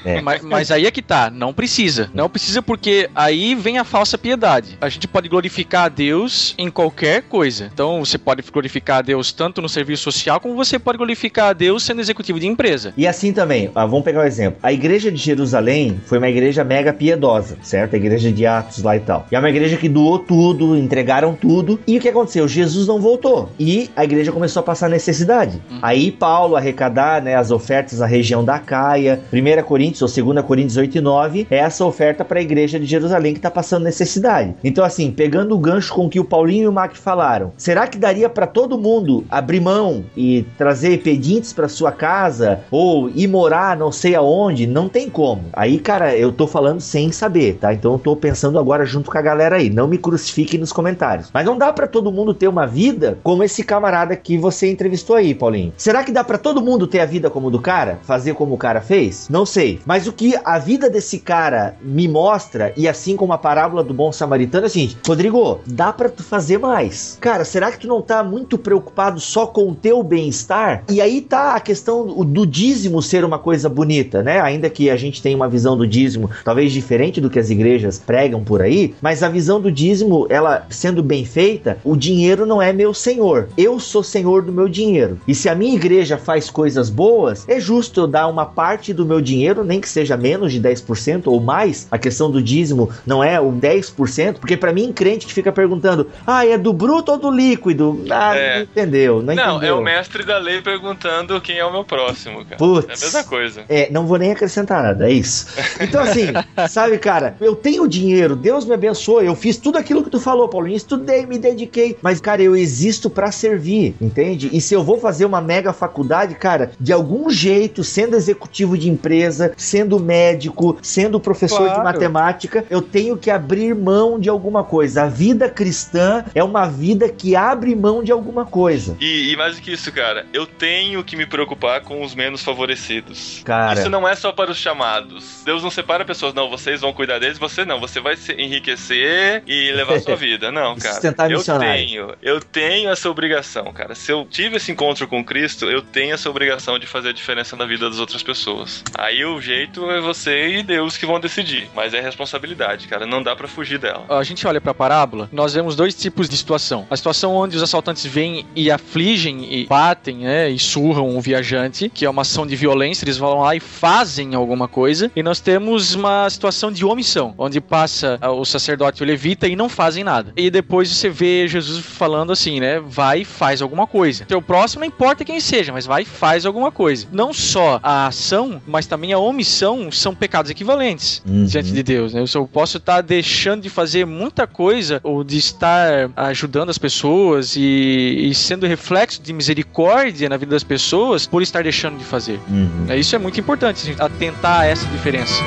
É. 0.05 0.21
Mas, 0.21 0.41
mas 0.43 0.71
aí 0.71 0.85
é 0.85 0.91
que 0.91 1.01
tá, 1.01 1.31
não 1.31 1.53
precisa. 1.53 2.09
Não 2.13 2.29
precisa 2.29 2.61
porque 2.61 3.09
aí 3.15 3.55
vem 3.55 3.77
a 3.77 3.83
falsa 3.83 4.17
piedade. 4.17 4.77
A 4.79 4.87
gente 4.87 5.07
pode 5.07 5.27
glorificar 5.27 5.85
a 5.85 5.89
Deus 5.89 6.53
em 6.57 6.69
qualquer 6.69 7.23
coisa. 7.23 7.69
Então 7.73 8.03
você 8.03 8.17
pode 8.17 8.43
glorificar 8.51 8.99
a 8.99 9.01
Deus 9.01 9.31
tanto 9.31 9.61
no 9.61 9.69
serviço 9.69 10.03
social 10.03 10.39
como 10.39 10.55
você 10.55 10.77
pode 10.77 10.97
glorificar 10.97 11.49
a 11.49 11.53
Deus 11.53 11.83
sendo 11.83 12.01
executivo 12.01 12.39
de 12.39 12.47
empresa. 12.47 12.93
E 12.95 13.07
assim 13.07 13.33
também, 13.33 13.71
ah, 13.73 13.85
vamos 13.85 14.03
pegar 14.03 14.21
um 14.21 14.25
exemplo. 14.25 14.59
A 14.61 14.71
igreja 14.71 15.11
de 15.11 15.17
Jerusalém 15.17 15.99
foi 16.05 16.17
uma 16.17 16.29
igreja 16.29 16.63
mega 16.63 16.93
piedosa, 16.93 17.57
certo? 17.61 17.95
A 17.95 17.97
igreja 17.97 18.31
de 18.31 18.45
Atos 18.45 18.83
lá 18.83 18.95
e 18.95 18.99
tal. 18.99 19.27
E 19.31 19.35
é 19.35 19.39
uma 19.39 19.49
igreja 19.49 19.77
que 19.77 19.89
doou 19.89 20.19
tudo, 20.19 20.77
entregaram 20.77 21.33
tudo. 21.33 21.79
E 21.87 21.97
o 21.97 22.01
que 22.01 22.09
aconteceu? 22.09 22.47
Jesus 22.47 22.87
não 22.87 22.99
voltou. 22.99 23.49
E 23.59 23.89
a 23.95 24.03
igreja 24.03 24.31
começou 24.31 24.59
a 24.59 24.63
passar 24.63 24.89
necessidade. 24.89 25.61
Aí 25.81 26.11
Paulo 26.11 26.55
arrecadar 26.55 27.21
né, 27.21 27.35
as 27.35 27.51
ofertas 27.51 27.99
na 27.99 28.05
região 28.05 28.43
da 28.43 28.59
Caia. 28.59 29.00
1 29.09 29.63
Coríntios 29.63 30.17
ou 30.17 30.33
2 30.33 30.45
Coríntios 30.45 30.77
8 30.77 30.97
e 30.97 31.01
9 31.01 31.47
é 31.49 31.57
essa 31.57 31.85
oferta 31.85 32.23
para 32.23 32.39
a 32.39 32.41
igreja 32.41 32.79
de 32.79 32.85
Jerusalém 32.85 33.33
que 33.33 33.39
está 33.39 33.51
passando 33.51 33.83
necessidade. 33.83 34.55
Então, 34.63 34.83
assim, 34.83 35.11
pegando 35.11 35.55
o 35.55 35.59
gancho 35.59 35.93
com 35.93 36.09
que 36.09 36.19
o 36.19 36.25
Paulinho 36.25 36.63
e 36.63 36.67
o 36.67 36.71
Mac 36.71 36.95
falaram, 36.95 37.53
será 37.57 37.87
que 37.87 37.97
daria 37.97 38.29
para 38.29 38.47
todo 38.47 38.77
mundo 38.77 39.23
abrir 39.29 39.59
mão 39.59 40.03
e 40.15 40.45
trazer 40.57 41.01
pedintes 41.01 41.53
para 41.53 41.67
sua 41.67 41.91
casa 41.91 42.61
ou 42.69 43.09
ir 43.09 43.27
morar 43.27 43.77
não 43.77 43.91
sei 43.91 44.15
aonde? 44.15 44.67
Não 44.67 44.87
tem 44.87 45.09
como. 45.09 45.45
Aí, 45.53 45.79
cara, 45.79 46.15
eu 46.15 46.31
tô 46.31 46.47
falando 46.47 46.81
sem 46.81 47.11
saber, 47.11 47.55
tá? 47.55 47.73
Então 47.73 47.93
eu 47.93 47.99
tô 47.99 48.15
pensando 48.15 48.59
agora 48.59 48.85
junto 48.85 49.11
com 49.11 49.17
a 49.17 49.21
galera 49.21 49.57
aí. 49.57 49.69
Não 49.69 49.87
me 49.87 49.97
crucifiquem 49.97 50.59
nos 50.59 50.73
comentários. 50.73 51.29
Mas 51.33 51.45
não 51.45 51.57
dá 51.57 51.71
para 51.71 51.87
todo 51.87 52.11
mundo 52.11 52.33
ter 52.33 52.47
uma 52.47 52.65
vida 52.65 53.17
como 53.23 53.43
esse 53.43 53.63
camarada 53.63 54.15
que 54.15 54.37
você 54.37 54.69
entrevistou 54.69 55.15
aí, 55.15 55.33
Paulinho. 55.33 55.73
Será 55.77 56.03
que 56.03 56.11
dá 56.11 56.23
para 56.23 56.37
todo 56.37 56.61
mundo 56.61 56.87
ter 56.87 56.99
a 56.99 57.05
vida 57.05 57.29
como 57.29 57.51
do 57.51 57.59
cara? 57.59 57.99
Fazer 58.03 58.33
como 58.33 58.55
o 58.55 58.57
cara 58.57 58.81
fez? 58.81 58.90
Não 59.29 59.45
sei. 59.45 59.79
Mas 59.85 60.05
o 60.05 60.11
que 60.11 60.35
a 60.43 60.59
vida 60.59 60.89
desse 60.89 61.19
cara 61.19 61.75
me 61.81 62.07
mostra, 62.07 62.73
e 62.75 62.87
assim 62.87 63.15
como 63.15 63.31
a 63.31 63.37
parábola 63.37 63.83
do 63.83 63.93
bom 63.93 64.11
samaritano, 64.11 64.65
é 64.65 64.69
seguinte: 64.69 64.97
Rodrigo, 65.07 65.61
dá 65.65 65.93
para 65.93 66.09
tu 66.09 66.23
fazer 66.23 66.57
mais. 66.57 67.17
Cara, 67.21 67.45
será 67.45 67.71
que 67.71 67.79
tu 67.79 67.87
não 67.87 68.01
tá 68.01 68.23
muito 68.23 68.57
preocupado 68.57 69.19
só 69.19 69.47
com 69.47 69.69
o 69.69 69.75
teu 69.75 70.03
bem-estar? 70.03 70.83
E 70.89 70.99
aí 70.99 71.21
tá 71.21 71.55
a 71.55 71.59
questão 71.59 72.05
do 72.25 72.45
dízimo 72.45 73.01
ser 73.01 73.23
uma 73.23 73.39
coisa 73.39 73.69
bonita, 73.69 74.21
né? 74.21 74.41
Ainda 74.41 74.69
que 74.69 74.89
a 74.89 74.97
gente 74.97 75.21
tenha 75.21 75.35
uma 75.35 75.47
visão 75.47 75.77
do 75.77 75.87
dízimo 75.87 76.29
talvez 76.43 76.73
diferente 76.73 77.21
do 77.21 77.29
que 77.29 77.39
as 77.39 77.49
igrejas 77.49 77.97
pregam 77.97 78.43
por 78.43 78.61
aí, 78.61 78.93
mas 79.01 79.23
a 79.23 79.29
visão 79.29 79.61
do 79.61 79.71
dízimo, 79.71 80.25
ela 80.29 80.65
sendo 80.69 81.01
bem 81.03 81.23
feita, 81.23 81.77
o 81.83 81.95
dinheiro 81.95 82.45
não 82.45 82.61
é 82.61 82.73
meu 82.73 82.93
senhor. 82.93 83.47
Eu 83.57 83.79
sou 83.79 84.03
senhor 84.03 84.41
do 84.41 84.51
meu 84.51 84.67
dinheiro. 84.67 85.19
E 85.27 85.35
se 85.35 85.47
a 85.47 85.55
minha 85.55 85.75
igreja 85.75 86.17
faz 86.17 86.49
coisas 86.49 86.89
boas, 86.89 87.47
é 87.47 87.59
justo 87.59 88.01
eu 88.01 88.07
dar 88.07 88.27
uma 88.27 88.45
parte 88.45 88.80
do 88.93 89.05
meu 89.05 89.21
dinheiro, 89.21 89.63
nem 89.63 89.79
que 89.79 89.87
seja 89.87 90.17
menos 90.17 90.51
de 90.51 90.59
10% 90.59 91.23
ou 91.27 91.39
mais. 91.39 91.87
A 91.91 91.97
questão 91.99 92.31
do 92.31 92.41
dízimo 92.41 92.89
não 93.05 93.23
é 93.23 93.39
o 93.39 93.51
10%, 93.51 94.35
porque 94.39 94.57
para 94.57 94.73
mim, 94.73 94.91
crente 94.91 95.27
que 95.27 95.33
fica 95.33 95.51
perguntando: 95.51 96.07
ah, 96.25 96.45
é 96.45 96.57
do 96.57 96.73
bruto 96.73 97.11
ou 97.11 97.17
do 97.19 97.29
líquido? 97.29 98.03
Ah, 98.09 98.35
É. 98.35 98.55
não 98.57 98.63
entendeu, 98.63 99.21
não, 99.21 99.35
Não, 99.35 99.57
entendeu. 99.57 99.75
é 99.75 99.79
o 99.79 99.83
mestre 99.83 100.23
da 100.25 100.37
lei 100.39 100.61
perguntando 100.61 101.39
quem 101.39 101.57
é 101.57 101.65
o 101.65 101.71
meu 101.71 101.83
próximo, 101.83 102.43
cara. 102.43 102.57
Putz. 102.57 102.89
É 102.89 102.93
a 102.93 103.05
mesma 103.05 103.23
coisa. 103.23 103.61
É, 103.69 103.89
não 103.91 104.05
vou 104.07 104.17
nem 104.17 104.31
acrescentar 104.31 104.81
nada, 104.81 105.07
é 105.09 105.13
isso. 105.13 105.45
Então, 105.79 106.01
assim, 106.01 106.27
sabe, 106.69 106.97
cara, 106.97 107.35
eu 107.39 107.55
tenho 107.55 107.87
dinheiro, 107.87 108.35
Deus 108.35 108.65
me 108.65 108.73
abençoe, 108.73 109.25
eu 109.25 109.35
fiz 109.35 109.57
tudo 109.57 109.77
aquilo 109.77 110.03
que 110.03 110.09
tu 110.09 110.19
falou, 110.19 110.47
Paulinho, 110.47 110.75
estudei, 110.77 111.25
me 111.25 111.37
dediquei, 111.37 111.97
mas, 112.01 112.19
cara, 112.21 112.41
eu 112.41 112.55
existo 112.55 113.09
pra 113.09 113.31
servir, 113.31 113.95
entende? 114.01 114.49
E 114.51 114.61
se 114.61 114.73
eu 114.73 114.83
vou 114.83 114.99
fazer 114.99 115.25
uma 115.25 115.41
mega 115.41 115.73
faculdade, 115.73 116.35
cara, 116.35 116.71
de 116.79 116.93
algum 116.93 117.29
jeito, 117.29 117.83
sendo 117.83 118.15
executivo 118.15 118.70
de 118.77 118.89
empresa, 118.89 119.53
sendo 119.57 119.99
médico, 119.99 120.77
sendo 120.81 121.19
professor 121.19 121.67
de 121.69 121.75
Claro. 121.75 121.83
matemática, 121.83 122.65
eu 122.69 122.81
tenho 122.81 123.17
que 123.17 123.29
abrir 123.29 123.73
mão 123.75 124.19
de 124.19 124.29
alguma 124.29 124.63
coisa. 124.63 125.03
A 125.03 125.07
vida 125.07 125.49
cristã 125.49 126.23
é 126.35 126.43
uma 126.43 126.67
vida 126.67 127.07
que 127.09 127.35
abre 127.35 127.75
mão 127.75 128.03
de 128.03 128.11
alguma 128.11 128.45
coisa. 128.45 128.95
E, 128.99 129.31
e 129.31 129.35
mais 129.37 129.55
do 129.55 129.61
que 129.61 129.71
isso, 129.71 129.91
cara, 129.91 130.25
eu 130.33 130.45
tenho 130.45 131.03
que 131.03 131.15
me 131.15 131.25
preocupar 131.25 131.81
com 131.81 132.01
os 132.03 132.13
menos 132.15 132.43
favorecidos. 132.43 133.41
Cara. 133.45 133.79
Isso 133.79 133.89
não 133.89 134.07
é 134.07 134.15
só 134.15 134.31
para 134.31 134.51
os 134.51 134.57
chamados. 134.57 135.41
Deus 135.45 135.63
não 135.63 135.69
separa 135.71 136.03
pessoas, 136.05 136.33
não, 136.33 136.49
vocês 136.49 136.81
vão 136.81 136.93
cuidar 136.93 137.19
deles, 137.19 137.37
você 137.37 137.65
não, 137.65 137.79
você 137.79 137.99
vai 137.99 138.15
se 138.15 138.33
enriquecer 138.33 139.43
e 139.47 139.71
levar 139.71 139.99
sua 139.99 140.15
vida. 140.17 140.51
Não, 140.51 140.75
cara. 140.75 140.93
sustentar 140.93 141.31
eu 141.31 141.41
tenho, 141.43 142.13
eu 142.21 142.39
tenho 142.39 142.89
essa 142.89 143.09
obrigação, 143.09 143.71
cara. 143.73 143.95
Se 143.95 144.11
eu 144.11 144.25
tive 144.29 144.57
esse 144.57 144.71
encontro 144.71 145.07
com 145.07 145.23
Cristo, 145.23 145.69
eu 145.69 145.81
tenho 145.81 146.13
essa 146.13 146.29
obrigação 146.29 146.77
de 146.79 146.85
fazer 146.87 147.09
a 147.09 147.13
diferença 147.13 147.55
na 147.55 147.65
vida 147.65 147.89
das 147.89 147.99
outras 147.99 148.23
pessoas. 148.23 148.60
Aí 148.97 149.23
o 149.25 149.41
jeito 149.41 149.89
é 149.89 149.99
você 149.99 150.59
e 150.59 150.63
Deus 150.63 150.97
que 150.97 151.05
vão 151.05 151.19
decidir, 151.19 151.69
mas 151.75 151.93
é 151.93 152.01
responsabilidade, 152.01 152.87
cara, 152.87 153.05
não 153.05 153.21
dá 153.21 153.35
pra 153.35 153.47
fugir 153.47 153.77
dela. 153.77 154.05
A 154.09 154.23
gente 154.23 154.45
olha 154.47 154.61
pra 154.61 154.73
parábola, 154.73 155.29
nós 155.31 155.53
vemos 155.53 155.75
dois 155.75 155.93
tipos 155.93 156.29
de 156.29 156.37
situação. 156.37 156.85
A 156.89 156.95
situação 156.95 157.35
onde 157.35 157.55
os 157.57 157.63
assaltantes 157.63 158.05
vêm 158.05 158.45
e 158.55 158.69
afligem 158.71 159.53
e 159.53 159.65
batem, 159.65 160.17
né, 160.17 160.49
e 160.49 160.59
surram 160.59 161.15
o 161.15 161.21
viajante, 161.21 161.89
que 161.89 162.05
é 162.05 162.09
uma 162.09 162.21
ação 162.21 162.45
de 162.45 162.55
violência, 162.55 163.03
eles 163.05 163.17
vão 163.17 163.39
lá 163.41 163.55
e 163.55 163.59
fazem 163.59 164.35
alguma 164.35 164.67
coisa. 164.67 165.11
E 165.15 165.23
nós 165.23 165.39
temos 165.39 165.95
uma 165.95 166.29
situação 166.29 166.71
de 166.71 166.85
omissão, 166.85 167.33
onde 167.37 167.59
passa 167.59 168.17
ah, 168.21 168.31
o 168.31 168.45
sacerdote 168.45 169.01
e 169.01 169.03
o 169.03 169.07
levita 169.07 169.47
e 169.47 169.55
não 169.55 169.69
fazem 169.69 170.03
nada. 170.03 170.33
E 170.35 170.49
depois 170.49 170.89
você 170.89 171.09
vê 171.09 171.47
Jesus 171.47 171.83
falando 171.85 172.31
assim, 172.31 172.59
né, 172.59 172.79
vai 172.79 173.21
e 173.21 173.25
faz 173.25 173.61
alguma 173.61 173.85
coisa. 173.85 174.25
Teu 174.25 174.41
próximo 174.41 174.81
não 174.81 174.87
importa 174.87 175.23
quem 175.23 175.39
seja, 175.39 175.71
mas 175.71 175.85
vai 175.85 176.01
e 176.01 176.05
faz 176.05 176.45
alguma 176.45 176.71
coisa. 176.71 177.07
Não 177.11 177.33
só 177.33 177.79
a 177.83 178.07
ação, 178.07 178.40
mas 178.67 178.85
também 178.85 179.11
a 179.13 179.19
omissão 179.19 179.91
são 179.91 180.15
pecados 180.15 180.49
equivalentes 180.49 181.21
Uhum. 181.27 181.45
diante 181.45 181.71
de 181.71 181.83
Deus, 181.83 182.13
né? 182.13 182.23
Eu 182.33 182.47
posso 182.47 182.77
estar 182.77 183.01
deixando 183.01 183.61
de 183.61 183.69
fazer 183.69 184.05
muita 184.05 184.47
coisa 184.47 184.99
ou 185.03 185.23
de 185.23 185.37
estar 185.37 186.09
ajudando 186.15 186.69
as 186.69 186.77
pessoas 186.77 187.55
e, 187.55 188.29
e 188.29 188.33
sendo 188.33 188.65
reflexo 188.65 189.21
de 189.21 189.33
misericórdia 189.33 190.29
na 190.29 190.37
vida 190.37 190.51
das 190.51 190.63
pessoas 190.63 191.27
por 191.27 191.41
estar 191.41 191.63
deixando 191.63 191.97
de 191.97 192.03
fazer. 192.05 192.39
Uhum. 192.49 192.85
É, 192.89 192.97
Isso 192.97 193.15
é 193.15 193.19
muito 193.19 193.39
importante, 193.39 193.85
gente, 193.85 194.01
atentar 194.01 194.61
a 194.61 194.65
essa 194.65 194.85
diferença. 194.87 195.41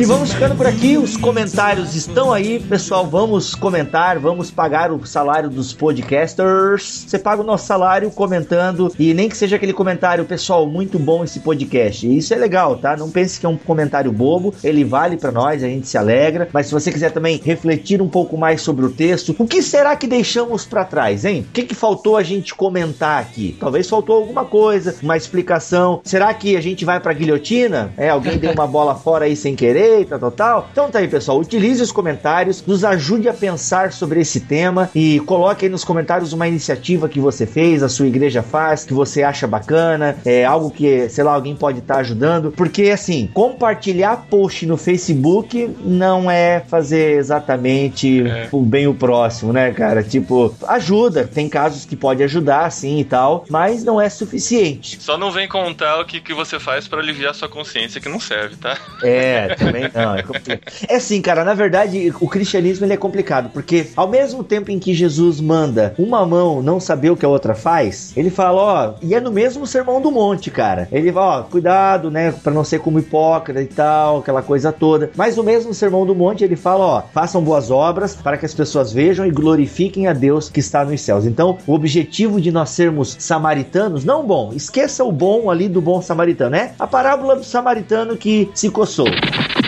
E 0.00 0.04
vamos 0.06 0.32
ficando 0.32 0.56
por 0.56 0.66
aqui, 0.66 0.96
os 0.96 1.14
comentários 1.14 1.94
estão 1.94 2.32
aí, 2.32 2.58
pessoal. 2.58 3.06
Vamos 3.06 3.54
comentar, 3.54 4.18
vamos 4.18 4.50
pagar 4.50 4.90
o 4.90 5.04
salário 5.04 5.50
dos 5.50 5.74
podcasters. 5.74 7.04
Você 7.06 7.18
paga 7.18 7.42
o 7.42 7.44
nosso 7.44 7.66
salário 7.66 8.10
comentando, 8.10 8.90
e 8.98 9.12
nem 9.12 9.28
que 9.28 9.36
seja 9.36 9.56
aquele 9.56 9.74
comentário, 9.74 10.24
pessoal, 10.24 10.66
muito 10.66 10.98
bom 10.98 11.22
esse 11.22 11.40
podcast. 11.40 12.10
Isso 12.16 12.32
é 12.32 12.38
legal, 12.38 12.78
tá? 12.78 12.96
Não 12.96 13.10
pense 13.10 13.38
que 13.38 13.44
é 13.44 13.48
um 13.50 13.58
comentário 13.58 14.10
bobo, 14.10 14.54
ele 14.64 14.84
vale 14.84 15.18
pra 15.18 15.30
nós, 15.30 15.62
a 15.62 15.68
gente 15.68 15.86
se 15.86 15.98
alegra. 15.98 16.48
Mas 16.50 16.68
se 16.68 16.72
você 16.72 16.90
quiser 16.90 17.12
também 17.12 17.38
refletir 17.44 18.00
um 18.00 18.08
pouco 18.08 18.38
mais 18.38 18.62
sobre 18.62 18.86
o 18.86 18.90
texto, 18.90 19.36
o 19.38 19.46
que 19.46 19.60
será 19.60 19.94
que 19.96 20.06
deixamos 20.06 20.64
pra 20.64 20.82
trás, 20.82 21.26
hein? 21.26 21.44
O 21.46 21.52
que, 21.52 21.64
que 21.64 21.74
faltou 21.74 22.16
a 22.16 22.22
gente 22.22 22.54
comentar 22.54 23.20
aqui? 23.20 23.54
Talvez 23.60 23.86
faltou 23.86 24.16
alguma 24.16 24.46
coisa, 24.46 24.96
uma 25.02 25.18
explicação. 25.18 26.00
Será 26.04 26.32
que 26.32 26.56
a 26.56 26.60
gente 26.62 26.86
vai 26.86 26.98
pra 26.98 27.12
guilhotina? 27.12 27.92
É, 27.98 28.08
alguém 28.08 28.38
deu 28.38 28.52
uma 28.52 28.66
bola 28.66 28.94
fora 28.94 29.26
aí 29.26 29.36
sem 29.36 29.54
querer? 29.54 29.89
Sei, 29.90 30.04
tal, 30.04 30.18
tal, 30.18 30.30
tal. 30.30 30.68
Então 30.72 30.90
tá 30.90 30.98
aí, 31.00 31.08
pessoal. 31.08 31.38
Utilize 31.38 31.82
os 31.82 31.90
comentários, 31.92 32.64
nos 32.66 32.84
ajude 32.84 33.28
a 33.28 33.32
pensar 33.32 33.92
sobre 33.92 34.20
esse 34.20 34.40
tema 34.40 34.88
e 34.94 35.20
coloque 35.20 35.64
aí 35.66 35.70
nos 35.70 35.84
comentários 35.84 36.32
uma 36.32 36.46
iniciativa 36.46 37.08
que 37.08 37.18
você 37.18 37.46
fez, 37.46 37.82
a 37.82 37.88
sua 37.88 38.06
igreja 38.06 38.42
faz, 38.42 38.84
que 38.84 38.94
você 38.94 39.22
acha 39.22 39.46
bacana, 39.46 40.16
é 40.24 40.44
algo 40.44 40.70
que, 40.70 41.08
sei 41.08 41.24
lá, 41.24 41.32
alguém 41.34 41.56
pode 41.56 41.78
estar 41.80 41.98
ajudando. 41.98 42.52
Porque, 42.52 42.90
assim, 42.90 43.28
compartilhar 43.34 44.26
post 44.30 44.64
no 44.66 44.76
Facebook 44.76 45.74
não 45.84 46.30
é 46.30 46.60
fazer 46.60 47.16
exatamente 47.18 48.22
É. 48.26 48.48
o 48.52 48.62
bem 48.62 48.86
o 48.86 48.94
próximo, 48.94 49.52
né, 49.52 49.72
cara? 49.72 50.02
Tipo, 50.02 50.54
ajuda. 50.68 51.26
Tem 51.26 51.48
casos 51.48 51.84
que 51.84 51.96
pode 51.96 52.22
ajudar, 52.22 52.70
sim 52.70 52.98
e 53.00 53.04
tal, 53.04 53.44
mas 53.48 53.82
não 53.84 54.00
é 54.00 54.08
suficiente. 54.08 54.98
Só 55.00 55.16
não 55.18 55.30
vem 55.30 55.48
contar 55.48 56.00
o 56.00 56.04
que, 56.04 56.20
que 56.20 56.32
você 56.34 56.58
faz 56.60 56.86
pra 56.86 57.00
aliviar 57.00 57.34
sua 57.34 57.48
consciência, 57.48 58.00
que 58.00 58.08
não 58.08 58.20
serve, 58.20 58.56
tá? 58.56 58.76
É, 59.02 59.54
também 59.54 59.79
não. 59.94 60.16
É, 60.16 60.60
é 60.88 60.96
assim, 60.96 61.20
cara, 61.20 61.44
na 61.44 61.54
verdade, 61.54 62.12
o 62.20 62.28
cristianismo 62.28 62.84
ele 62.86 62.92
é 62.92 62.96
complicado, 62.96 63.50
porque 63.52 63.86
ao 63.96 64.08
mesmo 64.08 64.44
tempo 64.44 64.70
em 64.70 64.78
que 64.78 64.94
Jesus 64.94 65.40
manda 65.40 65.94
uma 65.98 66.24
mão 66.26 66.62
não 66.62 66.80
saber 66.80 67.10
o 67.10 67.16
que 67.16 67.24
a 67.24 67.28
outra 67.28 67.54
faz, 67.54 68.12
ele 68.16 68.30
fala, 68.30 68.62
ó, 68.62 68.94
e 69.02 69.14
é 69.14 69.20
no 69.20 69.30
mesmo 69.30 69.66
sermão 69.66 70.00
do 70.00 70.10
monte, 70.10 70.50
cara. 70.50 70.88
Ele 70.90 71.12
fala, 71.12 71.40
ó, 71.40 71.42
cuidado, 71.42 72.10
né, 72.10 72.32
pra 72.32 72.52
não 72.52 72.64
ser 72.64 72.80
como 72.80 72.98
hipócrita 72.98 73.60
e 73.60 73.66
tal, 73.66 74.18
aquela 74.18 74.42
coisa 74.42 74.72
toda. 74.72 75.10
Mas 75.16 75.36
no 75.36 75.42
mesmo 75.42 75.72
sermão 75.74 76.06
do 76.06 76.14
monte, 76.14 76.44
ele 76.44 76.56
fala, 76.56 76.84
ó, 76.84 77.02
façam 77.12 77.42
boas 77.42 77.70
obras 77.70 78.14
para 78.14 78.36
que 78.36 78.46
as 78.46 78.54
pessoas 78.54 78.92
vejam 78.92 79.26
e 79.26 79.30
glorifiquem 79.30 80.06
a 80.06 80.12
Deus 80.12 80.48
que 80.48 80.60
está 80.60 80.84
nos 80.84 81.00
céus. 81.00 81.24
Então, 81.24 81.58
o 81.66 81.74
objetivo 81.74 82.40
de 82.40 82.50
nós 82.50 82.70
sermos 82.70 83.16
samaritanos, 83.18 84.04
não 84.04 84.26
bom, 84.26 84.52
esqueça 84.54 85.04
o 85.04 85.12
bom 85.12 85.50
ali 85.50 85.68
do 85.68 85.80
bom 85.80 86.00
samaritano, 86.02 86.50
né? 86.50 86.72
A 86.78 86.86
parábola 86.86 87.36
do 87.36 87.44
samaritano 87.44 88.16
que 88.16 88.50
se 88.54 88.70
coçou. 88.70 89.06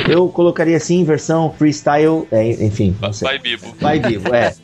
Eu 0.08 0.28
colocaria 0.28 0.76
assim 0.76 1.00
em 1.00 1.04
versão 1.04 1.52
freestyle, 1.56 2.26
é, 2.30 2.50
enfim. 2.64 2.94
Vai, 3.20 3.38
Bibo. 3.38 3.66
Vai 3.80 4.00
vivo, 4.00 4.34
é. 4.34 4.54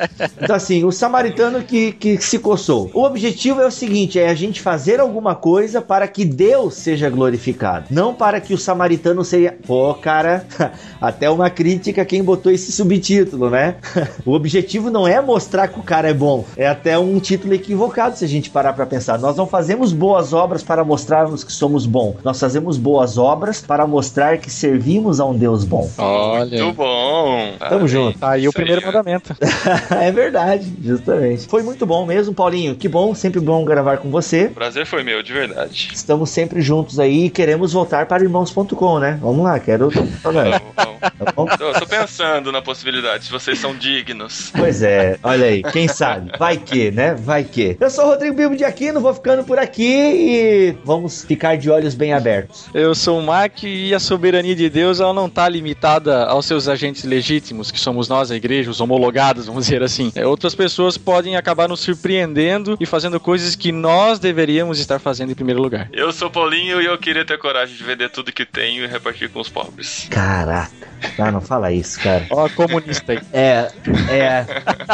Então, 0.41 0.55
assim, 0.55 0.85
o 0.85 0.93
samaritano 0.93 1.63
que, 1.63 1.93
que 1.93 2.19
se 2.19 2.39
coçou. 2.39 2.91
O 2.95 3.05
objetivo 3.05 3.61
é 3.61 3.67
o 3.67 3.71
seguinte: 3.71 4.19
é 4.19 4.29
a 4.29 4.35
gente 4.35 4.61
fazer 4.61 5.01
alguma 5.01 5.35
coisa 5.35 5.81
para 5.81 6.07
que 6.09 6.25
Deus 6.25 6.75
seja 6.75 7.09
glorificado. 7.09 7.87
Não 7.91 8.15
para 8.15 8.41
que 8.41 8.55
o 8.55 8.59
samaritano 8.59 9.25
seja. 9.25 9.55
Pô, 9.67 9.95
cara, 9.95 10.45
até 11.01 11.31
uma 11.31 11.51
crítica 11.51 12.03
a 12.03 12.05
quem 12.05 12.23
botou 12.23 12.51
esse 12.53 12.73
subtítulo, 12.73 13.51
né? 13.51 13.77
O 14.25 14.33
objetivo 14.33 14.91
não 14.91 15.07
é 15.07 15.21
mostrar 15.21 15.69
que 15.69 15.79
o 15.79 15.83
cara 15.83 16.09
é 16.09 16.15
bom. 16.15 16.45
É 16.57 16.67
até 16.67 16.99
um 16.99 17.19
título 17.19 17.55
equivocado 17.55 18.17
se 18.17 18.25
a 18.25 18.29
gente 18.29 18.51
parar 18.51 18.73
pra 18.73 18.85
pensar. 18.85 19.19
Nós 19.19 19.37
não 19.37 19.47
fazemos 19.47 19.93
boas 19.93 20.33
obras 20.33 20.63
para 20.63 20.85
mostrarmos 20.85 21.45
que 21.45 21.53
somos 21.53 21.87
bons. 21.87 22.17
Nós 22.25 22.39
fazemos 22.39 22.77
boas 22.77 23.17
obras 23.17 23.61
para 23.61 23.87
mostrar 23.87 24.39
que 24.39 24.51
servimos 24.51 25.21
a 25.21 25.25
um 25.31 25.39
Deus 25.39 25.65
bom. 25.65 25.91
Olha. 25.99 26.65
Muito 26.65 26.77
bom. 26.77 27.55
Tamo 27.59 27.89
junto. 27.89 28.19
Tá 28.19 28.31
aí 28.31 28.49
o 28.49 28.53
primeiro 28.53 28.83
ó. 28.83 28.87
mandamento. 28.87 29.37
é 29.91 30.11
verdade, 30.11 30.73
justamente. 30.83 31.47
Foi 31.47 31.63
muito 31.63 31.87
bom 31.87 32.07
mesmo, 32.07 32.35
Paulinho. 32.35 32.75
Que 32.75 32.89
bom, 32.89 33.15
sempre 33.15 33.41
bom 33.41 33.65
gravar 33.65 33.99
com 33.99 34.11
você. 34.11 34.47
O 34.47 34.51
prazer 34.51 34.87
foi 34.87 35.03
meu, 35.03 35.23
de 35.23 35.33
verdade. 35.33 35.91
Estamos 35.93 36.31
sempre 36.31 36.61
juntos 36.61 36.99
aí 36.99 37.27
e 37.27 37.31
queremos 37.31 37.73
voltar 37.73 38.07
para 38.07 38.23
irmãos.com, 38.23 38.99
né? 38.99 39.19
Vamos 39.21 39.45
lá, 39.45 39.59
quero. 39.59 39.89
Vamos, 40.23 40.43
vamos. 40.77 41.01
Tá 41.01 41.33
bom? 41.35 41.49
Eu 41.59 41.73
tô 41.75 41.87
pensando 41.87 42.53
na 42.53 42.61
possibilidade, 42.61 43.25
se 43.25 43.31
vocês 43.31 43.59
são 43.59 43.75
dignos. 43.75 44.53
Pois 44.57 44.83
é, 44.83 45.19
olha 45.23 45.47
aí, 45.47 45.63
quem 45.63 45.89
sabe? 45.89 46.33
Vai 46.39 46.57
que, 46.57 46.91
né? 46.91 47.15
Vai 47.15 47.45
que. 47.45 47.77
Eu 47.81 47.91
sou 47.91 48.05
o 48.05 48.09
Rodrigo 48.09 48.35
Bibo 48.35 48.57
de 48.57 48.65
Aquino, 48.65 49.01
vou 49.01 49.15
ficando 49.15 49.45
por 49.45 49.59
aqui 49.59 49.85
e 49.85 50.77
vamos 50.85 51.25
ficar 51.25 51.57
de 51.57 51.71
olhos 51.71 51.95
bem 51.95 52.13
abertos. 52.13 52.67
Eu 52.75 52.95
sou 52.95 53.19
o 53.19 53.23
Mac 53.23 53.63
e 53.63 53.95
a 53.95 54.01
soberania 54.01 54.55
de 54.55 54.69
Deus 54.69 55.01
ela 55.01 55.13
não 55.19 55.27
está 55.27 55.49
limitada 55.49 56.25
aos 56.27 56.47
seus 56.47 56.69
agentes 56.69 57.03
legítimos, 57.03 57.71
que 57.71 57.81
somos 57.81 58.09
nós, 58.09 58.31
a 58.31 58.37
igreja, 58.37 58.71
os 58.71 58.81
homologados, 58.81 59.47
vamos 59.47 59.65
dizer 59.65 59.83
assim. 59.83 60.13
É, 60.15 60.25
outras 60.25 60.55
pessoas 60.55 60.97
podem 60.97 61.37
acabar 61.37 61.69
nos 61.69 61.81
surpreendendo 61.81 62.77
e 62.79 62.87
fazendo 62.87 63.19
coisas 63.19 63.57
que 63.57 63.73
nós 63.73 64.19
deveríamos 64.19 64.79
estar 64.79 64.99
fazendo 64.99 65.33
em 65.33 65.35
primeiro 65.35 65.61
lugar. 65.61 65.89
Eu 65.93 66.13
sou 66.13 66.31
Paulinho 66.31 66.81
e 66.81 66.87
eu 66.87 66.97
queria 66.99 67.25
ter 67.25 67.37
coragem 67.39 67.77
de 67.77 67.83
vender 67.83 68.11
tudo 68.11 68.33
que 68.33 68.45
tenho 68.45 68.85
e 68.85 68.87
repartir 68.87 69.29
com 69.29 69.41
os 69.41 69.49
pobres. 69.49 70.07
Caraca, 70.11 70.71
ah, 71.19 71.31
não 71.33 71.41
fala 71.41 71.73
isso, 71.73 72.01
cara. 72.01 72.27
Ó, 72.31 72.49
comunista 72.51 73.13
aí. 73.13 73.21
É, 73.33 73.71
é. 74.11 74.47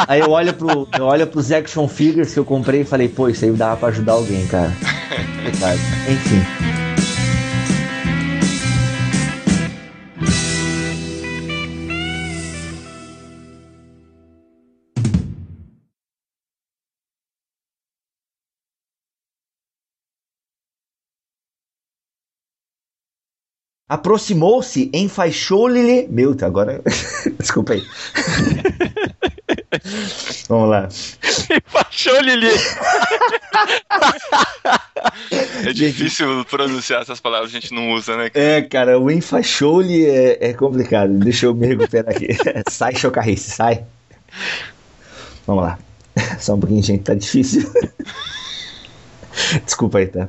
Aí 0.07 0.19
eu 0.19 0.31
olho 0.31 0.53
pro, 0.53 0.87
eu 0.97 1.05
olho 1.05 1.27
pros 1.27 1.51
action 1.51 1.87
figures 1.87 2.33
que 2.33 2.39
eu 2.39 2.45
comprei 2.45 2.81
e 2.81 2.85
falei, 2.85 3.07
pô, 3.07 3.29
isso 3.29 3.45
aí 3.45 3.51
dava 3.51 3.77
pra 3.77 3.89
ajudar 3.89 4.13
alguém, 4.13 4.45
cara. 4.47 4.71
Enfim. 6.09 6.84
Aproximou-se, 23.87 24.89
enfaixou-lhe. 24.91 26.07
Meu, 26.09 26.35
tá, 26.35 26.47
agora. 26.47 26.81
Desculpa 27.39 27.73
aí. 27.73 27.83
Vamos 30.49 30.69
lá. 30.69 30.89
Fachou, 31.65 32.19
Lili! 32.21 32.49
É 35.65 35.71
difícil 35.73 36.43
pronunciar 36.45 37.01
essas 37.01 37.19
palavras, 37.19 37.49
a 37.49 37.53
gente 37.53 37.73
não 37.73 37.91
usa, 37.91 38.17
né? 38.17 38.29
É, 38.33 38.61
cara, 38.61 38.99
o 38.99 39.09
enfaixou-lhe 39.09 40.05
é, 40.05 40.49
é 40.49 40.53
complicado. 40.53 41.11
Deixa 41.19 41.45
eu 41.45 41.55
me 41.55 41.67
recuperar 41.67 42.13
aqui. 42.15 42.27
sai, 42.69 42.95
chocarrice, 42.95 43.51
sai. 43.51 43.83
Vamos 45.47 45.63
lá. 45.63 45.79
Só 46.39 46.55
um 46.55 46.59
pouquinho, 46.59 46.83
gente, 46.83 47.03
tá 47.03 47.13
difícil. 47.13 47.71
Desculpa 49.63 49.99
aí, 49.99 50.07
tá? 50.07 50.27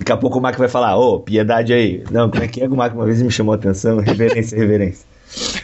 Daqui 0.00 0.12
a 0.12 0.16
pouco 0.16 0.38
o 0.38 0.42
Mac 0.42 0.56
vai 0.56 0.68
falar, 0.68 0.96
ô, 0.96 1.20
piedade 1.20 1.74
aí. 1.74 2.02
Não, 2.10 2.30
como 2.30 2.42
é 2.42 2.48
que 2.48 2.62
é? 2.62 2.66
O 2.66 2.74
Mac 2.74 2.94
uma 2.94 3.04
vez 3.04 3.20
me 3.20 3.30
chamou 3.30 3.52
a 3.52 3.56
atenção. 3.56 3.98
Reverência, 4.00 4.56
reverência. 4.56 5.04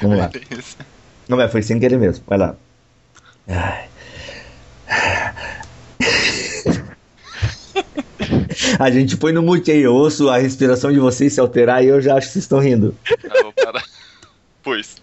Vamos 0.03 0.18
lá. 0.18 0.30
Não, 1.26 1.39
mas 1.39 1.51
foi 1.51 1.62
sem 1.62 1.80
querer 1.80 1.99
mesmo. 1.99 2.22
Vai 2.26 2.39
lá. 2.39 2.55
Ai. 3.49 3.89
A 8.78 8.91
gente 8.91 9.16
põe 9.16 9.32
no 9.32 9.43
mute 9.43 9.70
aí, 9.70 9.80
eu 9.80 9.95
ouço 9.95 10.28
a 10.28 10.37
respiração 10.37 10.93
de 10.93 10.99
vocês 10.99 11.32
se 11.32 11.41
alterar 11.41 11.82
e 11.82 11.89
eu 11.89 12.01
já 12.01 12.16
acho 12.16 12.26
que 12.26 12.34
vocês 12.34 12.45
estão 12.45 12.59
rindo. 12.59 12.95
Ah, 13.30 13.43
vou 13.43 13.53
parar. 13.53 13.82
Pois. 14.62 14.97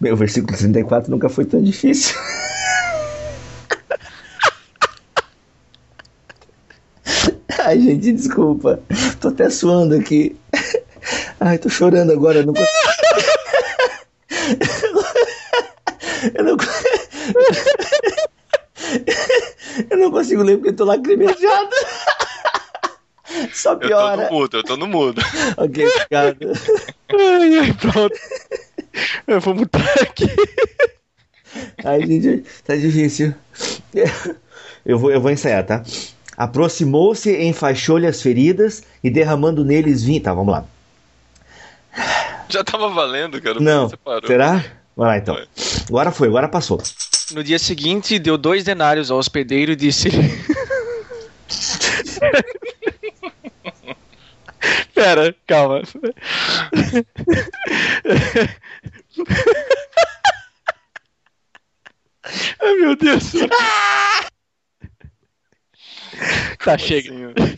Meu, 0.00 0.16
versículo 0.16 0.56
34 0.58 1.08
nunca 1.08 1.28
foi 1.28 1.44
tão 1.44 1.62
difícil. 1.62 2.16
Ai, 7.74 7.80
gente, 7.80 8.12
desculpa. 8.12 8.80
Tô 9.20 9.28
até 9.28 9.50
suando 9.50 9.96
aqui. 9.96 10.36
Ai, 11.40 11.58
tô 11.58 11.68
chorando 11.68 12.12
agora. 12.12 12.38
Eu 12.38 12.46
não 12.46 12.54
consigo. 12.54 12.70
Eu 16.34 16.42
não... 16.44 16.56
eu 19.90 19.98
não 19.98 20.10
consigo 20.10 20.42
ler 20.42 20.56
porque 20.56 20.70
eu 20.70 20.76
tô 20.76 20.84
lacrimejado. 20.84 21.68
Só 23.52 23.72
Eu 23.72 23.80
tô 23.80 23.86
piora. 23.88 24.24
no 24.24 24.30
mudo, 24.32 24.56
eu 24.56 24.64
tô 24.64 24.76
no 24.78 24.86
mudo. 24.86 25.20
Ok, 25.58 25.86
obrigado. 25.86 26.52
Ai, 27.12 27.58
ai, 27.58 27.72
pronto. 27.74 28.18
Eu 29.26 29.38
vou 29.40 29.54
mudar 29.54 29.84
aqui. 30.00 30.24
Ai, 31.84 32.00
gente, 32.06 32.44
tá 32.64 32.74
difícil. 32.74 33.34
Eu 34.86 34.98
vou, 34.98 35.10
eu 35.10 35.20
vou 35.20 35.30
ensaiar, 35.30 35.66
tá? 35.66 35.82
Aproximou-se, 36.36 37.30
enfaixou-lhe 37.44 38.06
as 38.06 38.20
feridas 38.20 38.82
e 39.02 39.10
derramando 39.10 39.64
neles 39.64 40.02
vinho. 40.02 40.20
Tá, 40.22 40.34
vamos 40.34 40.52
lá. 40.52 40.64
Já 42.48 42.62
tava 42.64 42.88
valendo, 42.88 43.40
cara. 43.40 43.60
Não, 43.60 43.88
Você 43.88 43.96
parou. 43.96 44.26
será? 44.26 44.64
Vai 44.96 45.08
lá 45.08 45.18
então. 45.18 45.36
Agora 45.88 46.10
foi, 46.12 46.28
agora 46.28 46.48
passou. 46.48 46.82
No 47.32 47.42
dia 47.42 47.58
seguinte, 47.58 48.18
deu 48.18 48.36
dois 48.36 48.64
denários 48.64 49.10
ao 49.10 49.18
hospedeiro 49.18 49.72
e 49.72 49.76
disse. 49.76 50.08
Pera, 54.94 55.34
calma. 55.46 55.82
Ai 62.60 62.74
meu 62.76 62.96
Deus. 62.96 63.32
Tá, 66.64 66.78
chega. 66.78 67.10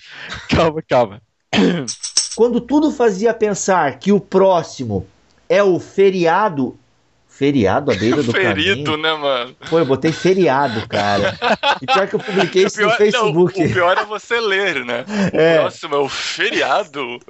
Calma, 0.48 0.82
calma. 0.82 1.22
Quando 2.34 2.60
tudo 2.60 2.90
fazia 2.90 3.32
pensar 3.32 3.98
que 3.98 4.12
o 4.12 4.20
próximo 4.20 5.06
é 5.48 5.62
o 5.62 5.78
feriado 5.78 6.76
Feriado 7.36 7.92
à 7.92 7.94
beira 7.94 8.22
do 8.22 8.32
Ferido, 8.32 8.92
caminho. 8.92 8.96
né, 8.96 9.12
mano? 9.12 9.54
Pô, 9.68 9.78
eu 9.78 9.84
botei 9.84 10.10
feriado, 10.10 10.88
cara. 10.88 11.38
E 11.82 11.86
pior 11.86 12.08
que 12.08 12.14
eu 12.14 12.18
publiquei 12.18 12.64
isso 12.64 12.80
no 12.80 12.90
Facebook. 12.92 13.60
Não, 13.60 13.66
o 13.66 13.72
pior 13.74 13.98
é 13.98 14.04
você 14.06 14.40
ler, 14.40 14.82
né? 14.86 15.04
É. 15.34 15.58
O 15.58 15.60
próximo 15.60 15.96
é 15.96 15.98
o 15.98 16.08
feriado. 16.08 17.20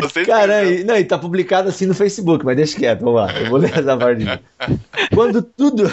Você 0.00 0.24
Cara, 0.24 0.64
entendeu? 0.64 0.80
e, 0.80 0.84
não, 0.84 0.96
e 0.96 1.04
tá 1.04 1.18
publicado 1.18 1.68
assim 1.68 1.84
no 1.84 1.94
Facebook, 1.94 2.42
mas 2.42 2.56
deixa 2.56 2.78
quieto, 2.78 3.00
vamos 3.00 3.20
lá. 3.20 3.38
Eu 3.38 3.50
vou 3.50 3.58
ler 3.58 3.78
essa 3.78 3.98
parte. 3.98 4.24
Quando 5.14 5.42
tudo. 5.42 5.84